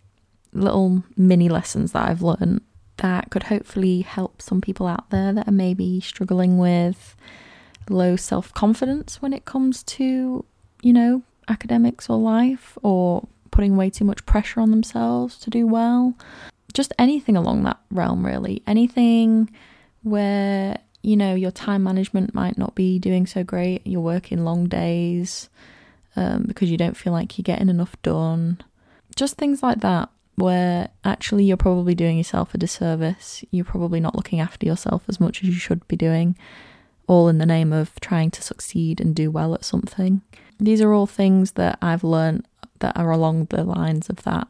little 0.57 1.03
mini 1.17 1.49
lessons 1.49 1.93
that 1.93 2.09
I've 2.09 2.23
learned 2.23 2.63
that 2.99 3.31
could 3.31 3.45
hopefully 3.45 4.01
help 4.01 4.41
some 4.41 4.61
people 4.61 4.87
out 4.87 5.11
there 5.11 5.33
that 5.33 5.49
are 5.49 5.53
maybe 5.53 6.01
struggling 6.01 6.59
with 6.59 7.15
low 7.89 8.17
self 8.17 8.53
confidence 8.55 9.21
when 9.21 9.33
it 9.33 9.45
comes 9.45 9.83
to, 9.83 10.45
you 10.83 10.93
know, 10.93 11.23
academics 11.49 12.09
or 12.09 12.19
life 12.19 12.77
or 12.83 13.27
putting 13.51 13.77
way 13.77 13.91
too 13.91 14.05
much 14.05 14.25
pressure 14.27 14.61
on 14.61 14.71
themselves 14.71 15.39
to 15.39 15.51
do 15.51 15.67
well. 15.67 16.15
Just 16.73 16.93
anything 16.99 17.37
along 17.37 17.63
that 17.65 17.79
realm, 17.91 18.25
really. 18.25 18.63
Anything 18.67 19.51
where 20.03 20.79
you 21.03 21.17
know, 21.17 21.37
your 21.37 21.53
time 21.53 21.85
management 21.85 22.35
might 22.35 22.59
not 22.59 22.75
be 22.75 22.99
doing 22.99 23.27
so 23.27 23.45
great. 23.45 23.87
You're 23.87 24.01
working 24.01 24.45
long 24.45 24.67
days 24.67 25.49
um, 26.17 26.43
because 26.49 26.69
you 26.69 26.77
don't 26.77 26.97
feel 26.97 27.13
like 27.13 27.39
you're 27.39 27.45
getting 27.45 27.69
enough 27.69 27.95
done. 28.03 28.61
Just 29.15 29.37
things 29.37 29.63
like 29.63 29.83
that 29.83 30.09
where 30.37 30.91
actually 31.05 31.45
you're 31.45 31.57
probably 31.57 31.95
doing 31.95 32.17
yourself 32.17 32.55
a 32.55 32.59
disservice. 32.59 33.45
You're 33.51 33.65
probably 33.65 34.01
not 34.01 34.15
looking 34.15 34.41
after 34.41 34.67
yourself 34.67 35.03
as 35.09 35.19
much 35.19 35.43
as 35.43 35.49
you 35.49 35.57
should 35.57 35.87
be 35.89 35.97
doing, 35.97 36.37
all 37.07 37.29
in 37.29 37.39
the 37.39 37.47
name 37.47 37.73
of 37.73 37.99
trying 38.01 38.31
to 38.33 38.43
succeed 38.43 39.01
and 39.01 39.15
do 39.15 39.31
well 39.31 39.55
at 39.55 39.65
something. 39.65 40.23
These 40.59 40.81
are 40.81 40.93
all 40.93 41.07
things 41.07 41.53
that 41.53 41.79
I've 41.83 42.05
learned 42.05 42.47
that 42.79 42.97
are 42.97 43.11
along 43.11 43.47
the 43.47 43.65
lines 43.65 44.09
of 44.09 44.23
that 44.23 44.49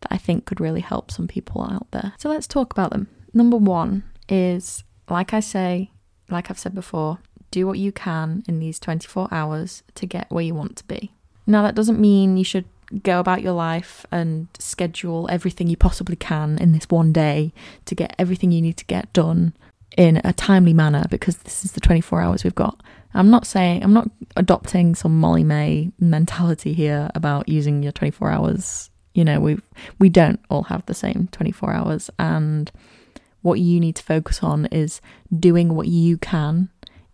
that 0.00 0.12
I 0.12 0.18
think 0.18 0.44
could 0.44 0.60
really 0.60 0.80
help 0.80 1.10
some 1.10 1.26
people 1.26 1.62
out 1.62 1.90
there. 1.90 2.12
So 2.18 2.28
let's 2.28 2.46
talk 2.46 2.72
about 2.72 2.90
them. 2.90 3.08
Number 3.32 3.56
one 3.56 4.04
is, 4.28 4.84
like 5.08 5.34
I 5.34 5.40
say, 5.40 5.90
like 6.30 6.50
I've 6.50 6.58
said 6.58 6.74
before, 6.74 7.18
do 7.50 7.66
what 7.66 7.78
you 7.78 7.92
can 7.92 8.42
in 8.46 8.58
these 8.60 8.78
24 8.78 9.28
hours 9.30 9.82
to 9.94 10.06
get 10.06 10.30
where 10.30 10.44
you 10.44 10.54
want 10.54 10.76
to 10.76 10.84
be. 10.84 11.12
Now, 11.46 11.62
that 11.62 11.74
doesn't 11.74 12.00
mean 12.00 12.36
you 12.36 12.44
should 12.44 12.64
go 13.02 13.20
about 13.20 13.42
your 13.42 13.52
life 13.52 14.06
and 14.10 14.48
schedule 14.58 15.28
everything 15.30 15.68
you 15.68 15.76
possibly 15.76 16.16
can 16.16 16.58
in 16.58 16.72
this 16.72 16.88
one 16.88 17.12
day 17.12 17.52
to 17.86 17.94
get 17.94 18.14
everything 18.18 18.52
you 18.52 18.62
need 18.62 18.76
to 18.76 18.84
get 18.84 19.12
done 19.12 19.54
in 19.96 20.20
a 20.24 20.32
timely 20.32 20.72
manner 20.72 21.04
because 21.10 21.36
this 21.38 21.64
is 21.64 21.72
the 21.72 21.80
24 21.80 22.20
hours 22.20 22.44
we've 22.44 22.54
got. 22.54 22.80
I'm 23.14 23.30
not 23.30 23.46
saying, 23.46 23.84
I'm 23.84 23.92
not 23.92 24.10
adopting 24.36 24.94
some 24.94 25.20
Molly-Mae 25.20 25.92
mentality 26.00 26.72
here 26.72 27.10
about 27.14 27.48
using 27.48 27.82
your 27.82 27.92
24 27.92 28.30
hours. 28.30 28.90
You 29.14 29.24
know, 29.24 29.38
we 29.38 29.58
we 30.00 30.08
don't 30.08 30.40
all 30.50 30.64
have 30.64 30.84
the 30.86 30.94
same 30.94 31.28
24 31.30 31.72
hours 31.72 32.10
and 32.18 32.72
what 33.42 33.60
you 33.60 33.78
need 33.78 33.94
to 33.94 34.02
focus 34.02 34.42
on 34.42 34.66
is 34.66 35.00
doing 35.38 35.74
what 35.74 35.86
you 35.86 36.16
can 36.16 36.70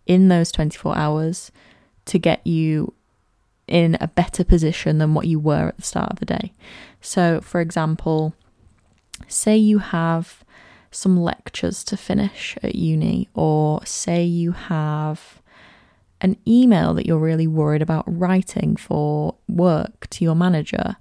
in 0.07 0.29
those 0.29 0.51
24 0.51 0.97
hours 0.97 1.51
to 2.05 2.17
get 2.17 2.45
you 2.47 2.93
in 3.71 3.97
a 4.01 4.07
better 4.07 4.43
position 4.43 4.97
than 4.97 5.13
what 5.13 5.27
you 5.27 5.39
were 5.39 5.69
at 5.69 5.77
the 5.77 5.81
start 5.81 6.11
of 6.11 6.19
the 6.19 6.25
day. 6.25 6.51
So, 6.99 7.39
for 7.41 7.61
example, 7.61 8.33
say 9.27 9.55
you 9.55 9.79
have 9.79 10.43
some 10.91 11.17
lectures 11.17 11.83
to 11.85 11.95
finish 11.95 12.57
at 12.61 12.75
uni, 12.75 13.29
or 13.33 13.83
say 13.85 14.23
you 14.25 14.51
have 14.51 15.41
an 16.19 16.35
email 16.45 16.93
that 16.93 17.05
you're 17.05 17.17
really 17.17 17.47
worried 17.47 17.81
about 17.81 18.03
writing 18.05 18.75
for 18.75 19.35
work 19.47 20.07
to 20.09 20.25
your 20.25 20.35
manager, 20.35 20.97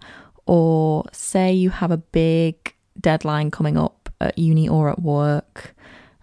or 0.46 1.04
say 1.12 1.52
you 1.52 1.70
have 1.70 1.90
a 1.90 1.96
big 1.96 2.74
deadline 3.00 3.50
coming 3.50 3.76
up 3.76 4.08
at 4.20 4.38
uni 4.38 4.68
or 4.68 4.88
at 4.88 5.02
work 5.02 5.74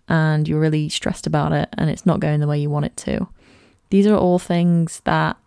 and 0.07 0.47
you're 0.47 0.59
really 0.59 0.87
stressed 0.87 1.27
about 1.27 1.51
it 1.51 1.67
and 1.77 1.89
it's 1.89 2.05
not 2.05 2.19
going 2.19 2.39
the 2.39 2.47
way 2.47 2.57
you 2.57 2.69
want 2.69 2.85
it 2.85 2.95
to. 2.95 3.27
These 3.89 4.07
are 4.07 4.15
all 4.15 4.39
things 4.39 5.01
that 5.05 5.37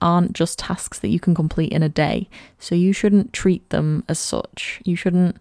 aren't 0.00 0.32
just 0.32 0.58
tasks 0.58 0.98
that 0.98 1.08
you 1.08 1.20
can 1.20 1.34
complete 1.34 1.72
in 1.72 1.82
a 1.82 1.88
day. 1.88 2.28
So 2.58 2.74
you 2.74 2.92
shouldn't 2.92 3.32
treat 3.32 3.68
them 3.70 4.04
as 4.08 4.18
such. 4.18 4.80
You 4.84 4.96
shouldn't 4.96 5.36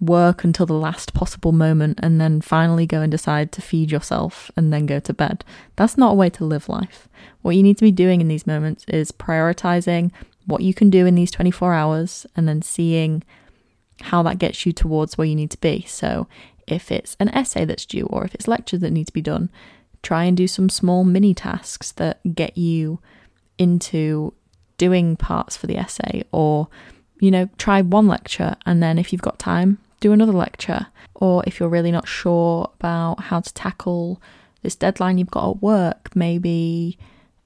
work 0.00 0.42
until 0.42 0.66
the 0.66 0.72
last 0.72 1.14
possible 1.14 1.52
moment 1.52 2.00
and 2.02 2.20
then 2.20 2.40
finally 2.40 2.86
go 2.86 3.00
and 3.00 3.10
decide 3.10 3.52
to 3.52 3.62
feed 3.62 3.92
yourself 3.92 4.50
and 4.56 4.72
then 4.72 4.84
go 4.84 4.98
to 4.98 5.14
bed. 5.14 5.44
That's 5.76 5.96
not 5.96 6.12
a 6.12 6.16
way 6.16 6.28
to 6.30 6.44
live 6.44 6.68
life. 6.68 7.08
What 7.42 7.54
you 7.54 7.62
need 7.62 7.78
to 7.78 7.84
be 7.84 7.92
doing 7.92 8.20
in 8.20 8.28
these 8.28 8.46
moments 8.46 8.84
is 8.88 9.12
prioritizing 9.12 10.10
what 10.44 10.62
you 10.62 10.74
can 10.74 10.90
do 10.90 11.06
in 11.06 11.14
these 11.14 11.30
24 11.30 11.72
hours 11.72 12.26
and 12.34 12.48
then 12.48 12.62
seeing 12.62 13.22
how 14.00 14.24
that 14.24 14.38
gets 14.38 14.66
you 14.66 14.72
towards 14.72 15.16
where 15.16 15.26
you 15.26 15.36
need 15.36 15.52
to 15.52 15.60
be. 15.60 15.82
So 15.82 16.26
if 16.66 16.90
it's 16.90 17.16
an 17.20 17.28
essay 17.28 17.64
that's 17.64 17.86
due 17.86 18.06
or 18.06 18.24
if 18.24 18.34
it's 18.34 18.48
lectures 18.48 18.80
that 18.80 18.90
need 18.90 19.06
to 19.06 19.12
be 19.12 19.22
done, 19.22 19.50
try 20.02 20.24
and 20.24 20.36
do 20.36 20.48
some 20.48 20.68
small 20.68 21.04
mini 21.04 21.32
tasks 21.32 21.92
that 21.92 22.34
get 22.34 22.58
you 22.58 22.98
into 23.58 24.32
doing 24.78 25.16
parts 25.16 25.56
for 25.56 25.66
the 25.66 25.76
essay 25.76 26.24
or 26.32 26.68
you 27.20 27.30
know 27.30 27.48
try 27.58 27.80
one 27.80 28.08
lecture 28.08 28.56
and 28.66 28.82
then 28.82 28.98
if 28.98 29.12
you've 29.12 29.22
got 29.22 29.38
time 29.38 29.78
do 30.02 30.12
another 30.12 30.32
lecture. 30.32 30.88
Or 31.14 31.42
if 31.46 31.58
you're 31.58 31.68
really 31.70 31.92
not 31.92 32.06
sure 32.08 32.68
about 32.78 33.20
how 33.20 33.40
to 33.40 33.54
tackle 33.54 34.20
this 34.62 34.74
deadline 34.74 35.18
you've 35.18 35.30
got 35.30 35.50
at 35.50 35.62
work 35.62 36.14
maybe 36.14 36.96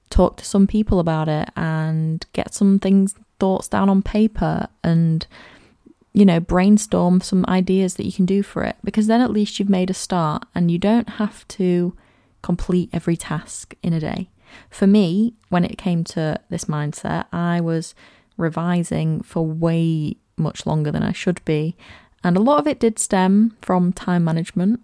talk 0.09 0.37
to 0.37 0.45
some 0.45 0.67
people 0.67 0.99
about 0.99 1.27
it 1.27 1.49
and 1.55 2.25
get 2.33 2.53
some 2.53 2.79
things 2.79 3.15
thoughts 3.39 3.67
down 3.67 3.89
on 3.89 4.01
paper 4.01 4.67
and 4.83 5.25
you 6.13 6.25
know 6.25 6.39
brainstorm 6.39 7.19
some 7.21 7.43
ideas 7.47 7.95
that 7.95 8.05
you 8.05 8.11
can 8.11 8.25
do 8.25 8.41
for 8.43 8.63
it. 8.63 8.75
Because 8.83 9.07
then 9.07 9.21
at 9.21 9.31
least 9.31 9.59
you've 9.59 9.69
made 9.69 9.89
a 9.89 9.95
start 9.95 10.45
and 10.55 10.71
you 10.71 10.79
don't 10.79 11.09
have 11.09 11.47
to 11.49 11.95
complete 12.41 12.89
every 12.91 13.17
task 13.17 13.75
in 13.83 13.93
a 13.93 13.99
day 13.99 14.29
for 14.69 14.87
me, 14.87 15.33
when 15.49 15.63
it 15.63 15.77
came 15.77 16.03
to 16.05 16.39
this 16.49 16.65
mindset, 16.65 17.25
I 17.31 17.61
was 17.61 17.95
revising 18.37 19.21
for 19.21 19.45
way 19.45 20.17
much 20.37 20.65
longer 20.65 20.91
than 20.91 21.03
I 21.03 21.11
should 21.11 21.43
be. 21.45 21.75
And 22.23 22.37
a 22.37 22.41
lot 22.41 22.59
of 22.59 22.67
it 22.67 22.79
did 22.79 22.99
stem 22.99 23.55
from 23.61 23.93
time 23.93 24.23
management. 24.23 24.81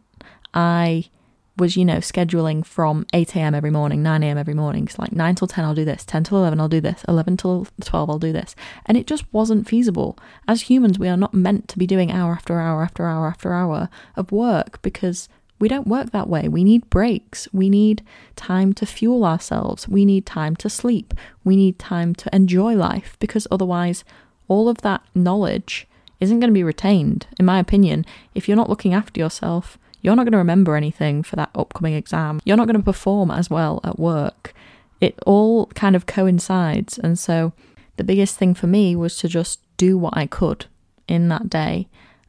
I 0.53 1.09
was, 1.57 1.77
you 1.77 1.85
know, 1.85 1.97
scheduling 1.97 2.65
from 2.65 3.05
8 3.13 3.35
a.m. 3.35 3.53
every 3.53 3.69
morning, 3.69 4.01
9 4.01 4.23
a.m. 4.23 4.37
every 4.37 4.53
morning. 4.53 4.85
It's 4.85 4.97
like 4.97 5.11
9 5.11 5.35
till 5.35 5.47
10, 5.47 5.63
I'll 5.63 5.75
do 5.75 5.85
this. 5.85 6.03
10 6.05 6.23
till 6.23 6.39
11, 6.39 6.59
I'll 6.59 6.67
do 6.67 6.81
this. 6.81 7.03
11 7.07 7.37
till 7.37 7.67
12, 7.81 8.09
I'll 8.09 8.19
do 8.19 8.33
this. 8.33 8.55
And 8.85 8.97
it 8.97 9.05
just 9.05 9.31
wasn't 9.31 9.67
feasible. 9.67 10.17
As 10.47 10.63
humans, 10.63 10.97
we 10.97 11.07
are 11.09 11.17
not 11.17 11.33
meant 11.33 11.67
to 11.69 11.77
be 11.77 11.85
doing 11.85 12.11
hour 12.11 12.33
after 12.33 12.59
hour 12.59 12.81
after 12.81 13.05
hour 13.05 13.27
after 13.27 13.53
hour 13.53 13.89
of 14.15 14.31
work 14.31 14.81
because 14.81 15.29
we 15.63 15.69
don't 15.69 15.87
work 15.87 16.11
that 16.11 16.27
way. 16.27 16.49
We 16.49 16.65
need 16.65 16.89
breaks. 16.89 17.47
We 17.53 17.69
need 17.69 18.03
time 18.35 18.73
to 18.73 18.85
fuel 18.85 19.23
ourselves. 19.23 19.87
We 19.87 20.03
need 20.03 20.25
time 20.25 20.57
to 20.57 20.69
sleep. 20.69 21.13
We 21.45 21.55
need 21.55 21.79
time 21.79 22.13
to 22.15 22.35
enjoy 22.35 22.75
life 22.75 23.15
because 23.21 23.47
otherwise, 23.49 24.03
all 24.49 24.67
of 24.67 24.79
that 24.79 25.03
knowledge 25.15 25.87
isn't 26.19 26.41
going 26.41 26.49
to 26.49 26.53
be 26.53 26.65
retained. 26.65 27.27
In 27.39 27.45
my 27.45 27.59
opinion, 27.59 28.05
if 28.35 28.45
you're 28.45 28.57
not 28.57 28.69
looking 28.69 28.93
after 28.93 29.21
yourself, 29.21 29.77
you're 30.01 30.17
not 30.17 30.25
going 30.25 30.33
to 30.33 30.37
remember 30.37 30.75
anything 30.75 31.23
for 31.23 31.37
that 31.37 31.51
upcoming 31.55 31.93
exam. 31.93 32.41
You're 32.43 32.57
not 32.57 32.67
going 32.67 32.75
to 32.75 32.83
perform 32.83 33.31
as 33.31 33.49
well 33.49 33.79
at 33.85 33.97
work. 33.97 34.53
It 34.99 35.17
all 35.25 35.67
kind 35.67 35.95
of 35.95 36.05
coincides. 36.05 36.97
And 36.97 37.17
so, 37.17 37.53
the 37.95 38.03
biggest 38.03 38.35
thing 38.37 38.53
for 38.53 38.67
me 38.67 38.97
was 38.97 39.15
to 39.19 39.29
just 39.29 39.61
do 39.77 39.97
what 39.97 40.17
I 40.17 40.25
could 40.25 40.65
in 41.07 41.29
that 41.29 41.47
day 41.49 41.87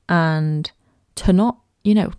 and 0.08 0.70
to 1.16 1.32
not, 1.32 1.58
you 1.82 1.96
know, 1.96 2.12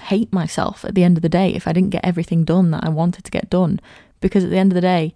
hate 0.00 0.32
myself 0.32 0.84
at 0.84 0.94
the 0.94 1.04
end 1.04 1.18
of 1.18 1.22
the 1.22 1.28
day 1.28 1.54
if 1.54 1.66
I 1.66 1.72
didn't 1.72 1.90
get 1.90 2.04
everything 2.04 2.44
done 2.44 2.70
that 2.70 2.84
I 2.84 2.88
wanted 2.88 3.24
to 3.24 3.30
get 3.30 3.50
done. 3.50 3.80
Because 4.20 4.44
at 4.44 4.50
the 4.50 4.58
end 4.58 4.72
of 4.72 4.74
the 4.74 4.80
day, 4.80 5.14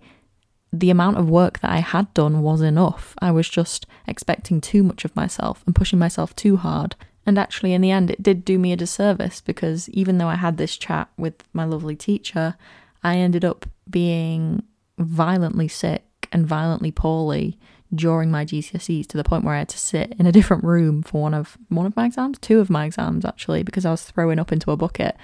the 0.72 0.90
amount 0.90 1.16
of 1.16 1.30
work 1.30 1.60
that 1.60 1.70
I 1.70 1.78
had 1.78 2.12
done 2.14 2.42
was 2.42 2.60
enough. 2.60 3.14
I 3.20 3.30
was 3.30 3.48
just 3.48 3.86
expecting 4.06 4.60
too 4.60 4.82
much 4.82 5.04
of 5.04 5.14
myself 5.16 5.62
and 5.66 5.74
pushing 5.74 5.98
myself 5.98 6.34
too 6.36 6.56
hard. 6.56 6.96
And 7.24 7.38
actually, 7.38 7.72
in 7.72 7.80
the 7.80 7.90
end, 7.90 8.10
it 8.10 8.22
did 8.22 8.44
do 8.44 8.58
me 8.58 8.72
a 8.72 8.76
disservice 8.76 9.40
because 9.40 9.88
even 9.90 10.18
though 10.18 10.28
I 10.28 10.36
had 10.36 10.56
this 10.56 10.76
chat 10.76 11.08
with 11.16 11.34
my 11.52 11.64
lovely 11.64 11.96
teacher, 11.96 12.56
I 13.02 13.16
ended 13.16 13.44
up 13.44 13.66
being 13.88 14.62
violently 14.98 15.68
sick 15.68 16.04
and 16.32 16.46
violently 16.46 16.90
poorly 16.90 17.58
during 17.96 18.30
my 18.30 18.44
GCSEs 18.44 19.06
to 19.08 19.16
the 19.16 19.24
point 19.24 19.44
where 19.44 19.54
I 19.54 19.58
had 19.58 19.68
to 19.70 19.78
sit 19.78 20.14
in 20.18 20.26
a 20.26 20.32
different 20.32 20.64
room 20.64 21.02
for 21.02 21.22
one 21.22 21.34
of 21.34 21.58
one 21.68 21.86
of 21.86 21.96
my 21.96 22.06
exams, 22.06 22.38
two 22.38 22.60
of 22.60 22.70
my 22.70 22.84
exams 22.84 23.24
actually, 23.24 23.62
because 23.62 23.84
I 23.84 23.90
was 23.90 24.02
throwing 24.02 24.38
up 24.38 24.52
into 24.52 24.70
a 24.70 24.76
bucket. 24.76 25.16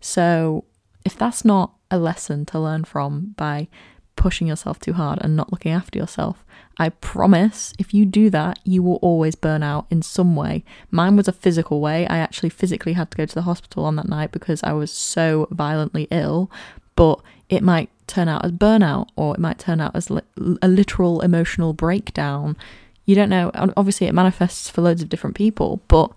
So 0.00 0.64
if 1.04 1.16
that's 1.16 1.44
not 1.44 1.74
a 1.90 1.98
lesson 1.98 2.44
to 2.46 2.58
learn 2.58 2.84
from 2.84 3.34
by 3.36 3.68
pushing 4.16 4.46
yourself 4.46 4.78
too 4.80 4.94
hard 4.94 5.18
and 5.22 5.36
not 5.36 5.52
looking 5.52 5.72
after 5.72 5.98
yourself, 5.98 6.44
I 6.78 6.90
promise 6.90 7.72
if 7.78 7.94
you 7.94 8.04
do 8.04 8.28
that, 8.30 8.58
you 8.64 8.82
will 8.82 8.96
always 8.96 9.34
burn 9.34 9.62
out 9.62 9.86
in 9.90 10.02
some 10.02 10.36
way. 10.36 10.64
Mine 10.90 11.16
was 11.16 11.28
a 11.28 11.32
physical 11.32 11.80
way. 11.80 12.06
I 12.06 12.18
actually 12.18 12.50
physically 12.50 12.94
had 12.94 13.10
to 13.10 13.16
go 13.16 13.26
to 13.26 13.34
the 13.34 13.42
hospital 13.42 13.84
on 13.84 13.96
that 13.96 14.08
night 14.08 14.32
because 14.32 14.62
I 14.62 14.72
was 14.72 14.90
so 14.90 15.48
violently 15.50 16.08
ill, 16.10 16.50
but 16.94 17.20
it 17.48 17.62
might 17.62 17.90
turn 18.06 18.28
out 18.28 18.44
as 18.44 18.52
burnout 18.52 19.08
or 19.16 19.34
it 19.34 19.40
might 19.40 19.58
turn 19.58 19.80
out 19.80 19.94
as 19.94 20.10
li- 20.10 20.22
a 20.62 20.68
literal 20.68 21.20
emotional 21.20 21.72
breakdown. 21.72 22.56
You 23.04 23.14
don't 23.14 23.28
know. 23.28 23.50
Obviously, 23.76 24.06
it 24.06 24.14
manifests 24.14 24.68
for 24.68 24.82
loads 24.82 25.02
of 25.02 25.08
different 25.08 25.36
people, 25.36 25.80
but 25.88 26.10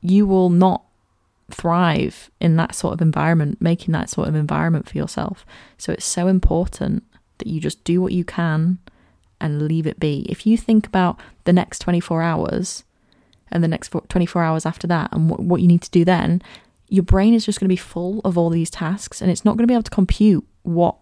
you 0.00 0.26
will 0.26 0.50
not 0.50 0.82
thrive 1.50 2.30
in 2.40 2.56
that 2.56 2.74
sort 2.74 2.94
of 2.94 3.00
environment, 3.00 3.60
making 3.60 3.92
that 3.92 4.08
sort 4.08 4.28
of 4.28 4.34
environment 4.34 4.88
for 4.88 4.96
yourself. 4.96 5.44
So 5.78 5.92
it's 5.92 6.04
so 6.04 6.26
important 6.26 7.04
that 7.38 7.48
you 7.48 7.60
just 7.60 7.82
do 7.84 8.00
what 8.00 8.12
you 8.12 8.24
can 8.24 8.78
and 9.40 9.62
leave 9.62 9.86
it 9.86 9.98
be. 9.98 10.26
If 10.28 10.46
you 10.46 10.56
think 10.56 10.86
about 10.86 11.18
the 11.44 11.52
next 11.52 11.80
24 11.80 12.22
hours 12.22 12.84
and 13.50 13.64
the 13.64 13.68
next 13.68 13.92
24 14.08 14.42
hours 14.42 14.66
after 14.66 14.86
that 14.86 15.10
and 15.12 15.30
what, 15.30 15.40
what 15.40 15.60
you 15.60 15.66
need 15.66 15.82
to 15.82 15.90
do 15.90 16.04
then, 16.04 16.42
your 16.88 17.02
brain 17.04 17.34
is 17.34 17.46
just 17.46 17.60
going 17.60 17.66
to 17.66 17.72
be 17.72 17.76
full 17.76 18.20
of 18.24 18.36
all 18.36 18.50
these 18.50 18.70
tasks 18.70 19.22
and 19.22 19.30
it's 19.30 19.44
not 19.44 19.56
going 19.56 19.64
to 19.64 19.70
be 19.70 19.74
able 19.74 19.82
to 19.82 19.90
compute 19.90 20.46
what 20.62 20.96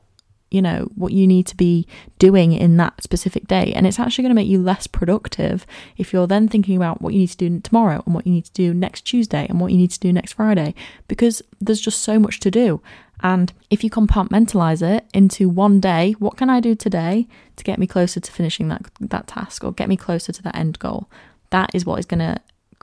you 0.50 0.62
know 0.62 0.90
what 0.94 1.12
you 1.12 1.26
need 1.26 1.46
to 1.46 1.56
be 1.56 1.86
doing 2.18 2.52
in 2.52 2.76
that 2.78 3.02
specific 3.02 3.46
day. 3.46 3.72
And 3.74 3.86
it's 3.86 3.98
actually 3.98 4.22
going 4.22 4.30
to 4.30 4.40
make 4.40 4.48
you 4.48 4.60
less 4.60 4.86
productive 4.86 5.66
if 5.96 6.12
you're 6.12 6.26
then 6.26 6.48
thinking 6.48 6.76
about 6.76 7.02
what 7.02 7.12
you 7.12 7.20
need 7.20 7.30
to 7.30 7.36
do 7.36 7.60
tomorrow 7.60 8.02
and 8.06 8.14
what 8.14 8.26
you 8.26 8.32
need 8.32 8.46
to 8.46 8.52
do 8.52 8.72
next 8.72 9.02
Tuesday 9.02 9.46
and 9.48 9.60
what 9.60 9.72
you 9.72 9.78
need 9.78 9.90
to 9.90 10.00
do 10.00 10.12
next 10.12 10.32
Friday 10.32 10.74
because 11.06 11.42
there's 11.60 11.80
just 11.80 12.00
so 12.00 12.18
much 12.18 12.40
to 12.40 12.50
do. 12.50 12.80
And 13.20 13.52
if 13.68 13.82
you 13.82 13.90
compartmentalize 13.90 14.80
it 14.80 15.04
into 15.12 15.48
one 15.48 15.80
day 15.80 16.12
what 16.18 16.36
can 16.36 16.48
I 16.48 16.60
do 16.60 16.74
today 16.74 17.26
to 17.56 17.64
get 17.64 17.78
me 17.78 17.86
closer 17.86 18.20
to 18.20 18.32
finishing 18.32 18.68
that 18.68 18.86
that 19.00 19.26
task 19.26 19.64
or 19.64 19.72
get 19.72 19.88
me 19.88 19.96
closer 19.96 20.32
to 20.32 20.42
that 20.42 20.56
end 20.56 20.78
goal? 20.78 21.10
That 21.50 21.74
is 21.74 21.84
what 21.84 21.98
is 21.98 22.06
going 22.06 22.20
to 22.20 22.40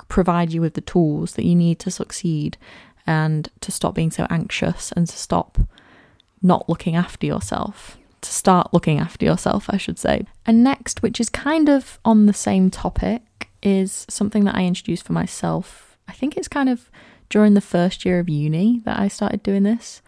provide 0.08 0.52
you 0.52 0.62
with 0.62 0.74
the 0.74 0.82
tools 0.82 1.34
that 1.34 1.46
you 1.46 1.56
need 1.56 1.80
to 1.80 1.90
succeed 1.90 2.58
and 3.08 3.50
to 3.62 3.72
stop 3.72 3.96
being 3.96 4.12
so 4.12 4.28
anxious 4.30 4.92
and 4.92 5.08
to 5.08 5.18
stop 5.18 5.58
not 6.42 6.70
looking 6.70 6.96
after 6.96 7.26
yourself. 7.26 7.98
To 8.22 8.32
start 8.32 8.74
looking 8.74 9.00
after 9.00 9.26
yourself, 9.26 9.68
I 9.70 9.78
should 9.78 10.00
say. 10.00 10.26
And 10.46 10.64
next, 10.64 11.04
which 11.04 11.20
is 11.20 11.30
kind 11.30 11.70
of 11.70 12.00
on 12.04 12.26
the 12.26 12.34
same 12.34 12.72
topic, 12.72 13.50
is 13.62 14.06
something 14.10 14.46
that 14.46 14.56
I 14.56 14.66
introduced 14.66 15.06
for 15.06 15.14
myself. 15.14 15.98
I 16.08 16.14
think 16.14 16.38
it's 16.38 16.48
kind 16.48 16.70
of 16.70 16.90
during 17.30 17.54
the 17.54 17.62
first 17.62 18.06
year 18.06 18.20
of 18.20 18.30
uni 18.30 18.82
that 18.86 19.00
I 19.00 19.08
started 19.08 19.44
doing 19.44 19.64
this. 19.64 20.02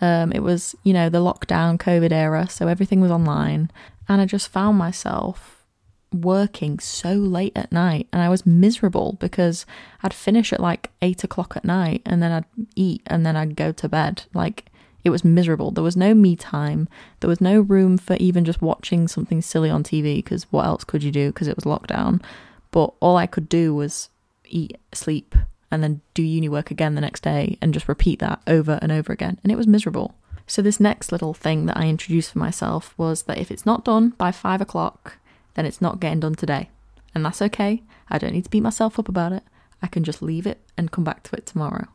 Um, 0.00 0.32
it 0.32 0.40
was, 0.40 0.74
you 0.82 0.92
know, 0.92 1.08
the 1.08 1.18
lockdown 1.18 1.78
COVID 1.78 2.12
era, 2.12 2.48
so 2.48 2.68
everything 2.68 3.00
was 3.00 3.10
online. 3.10 3.70
And 4.08 4.20
I 4.20 4.26
just 4.26 4.48
found 4.48 4.76
myself 4.76 5.64
working 6.12 6.78
so 6.78 7.12
late 7.14 7.52
at 7.56 7.72
night 7.72 8.06
and 8.12 8.22
I 8.22 8.28
was 8.28 8.46
miserable 8.46 9.16
because 9.18 9.66
I'd 10.02 10.14
finish 10.14 10.52
at 10.52 10.60
like 10.60 10.90
eight 11.02 11.24
o'clock 11.24 11.56
at 11.56 11.64
night 11.64 12.02
and 12.06 12.22
then 12.22 12.30
I'd 12.30 12.44
eat 12.76 13.02
and 13.06 13.26
then 13.26 13.36
I'd 13.36 13.56
go 13.56 13.72
to 13.72 13.88
bed. 13.88 14.24
Like 14.32 14.66
it 15.04 15.10
was 15.10 15.24
miserable. 15.24 15.70
There 15.70 15.84
was 15.84 15.96
no 15.96 16.14
me 16.14 16.34
time. 16.34 16.88
There 17.20 17.28
was 17.28 17.40
no 17.40 17.60
room 17.60 17.98
for 17.98 18.16
even 18.16 18.44
just 18.44 18.62
watching 18.62 19.06
something 19.06 19.42
silly 19.42 19.68
on 19.68 19.84
TV 19.84 20.16
because 20.16 20.44
what 20.44 20.64
else 20.64 20.82
could 20.82 21.02
you 21.02 21.12
do 21.12 21.28
because 21.28 21.46
it 21.46 21.56
was 21.56 21.64
lockdown? 21.64 22.22
But 22.70 22.94
all 23.00 23.16
I 23.16 23.26
could 23.26 23.48
do 23.48 23.74
was 23.74 24.08
eat, 24.46 24.78
sleep, 24.92 25.34
and 25.70 25.82
then 25.82 26.00
do 26.14 26.22
uni 26.22 26.48
work 26.48 26.70
again 26.70 26.94
the 26.94 27.00
next 27.00 27.22
day 27.22 27.58
and 27.60 27.74
just 27.74 27.88
repeat 27.88 28.18
that 28.20 28.40
over 28.46 28.78
and 28.80 28.90
over 28.90 29.12
again. 29.12 29.38
And 29.42 29.52
it 29.52 29.56
was 29.56 29.66
miserable. 29.66 30.14
So, 30.46 30.60
this 30.60 30.80
next 30.80 31.10
little 31.10 31.32
thing 31.32 31.66
that 31.66 31.76
I 31.76 31.88
introduced 31.88 32.32
for 32.32 32.38
myself 32.38 32.94
was 32.98 33.22
that 33.22 33.38
if 33.38 33.50
it's 33.50 33.64
not 33.64 33.84
done 33.84 34.10
by 34.10 34.30
five 34.30 34.60
o'clock, 34.60 35.18
then 35.54 35.64
it's 35.64 35.80
not 35.80 36.00
getting 36.00 36.20
done 36.20 36.34
today. 36.34 36.68
And 37.14 37.24
that's 37.24 37.40
okay. 37.42 37.82
I 38.08 38.18
don't 38.18 38.32
need 38.32 38.44
to 38.44 38.50
beat 38.50 38.62
myself 38.62 38.98
up 38.98 39.08
about 39.08 39.32
it. 39.32 39.42
I 39.82 39.86
can 39.86 40.04
just 40.04 40.22
leave 40.22 40.46
it 40.46 40.60
and 40.76 40.90
come 40.90 41.04
back 41.04 41.22
to 41.24 41.36
it 41.36 41.46
tomorrow. 41.46 41.88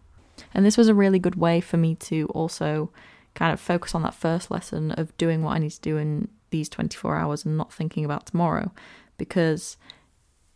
And 0.53 0.65
this 0.65 0.77
was 0.77 0.88
a 0.88 0.94
really 0.94 1.20
good 1.20 1.36
way 1.36 1.62
for 1.62 1.77
me 1.77 1.96
to 1.96 2.25
also 2.27 2.91
kind 3.36 3.53
of 3.53 3.60
focus 3.60 3.94
on 3.96 4.01
that 4.03 4.13
first 4.13 4.51
lesson 4.51 4.91
of 4.91 5.15
doing 5.18 5.44
what 5.44 5.56
I 5.56 5.60
need 5.60 5.72
to 5.72 5.82
do 5.82 5.98
in 5.98 6.27
these 6.50 6.70
24 6.70 7.15
hours 7.15 7.46
and 7.46 7.58
not 7.58 7.72
thinking 7.72 8.03
about 8.03 8.25
tomorrow. 8.25 8.72
Because 9.18 9.77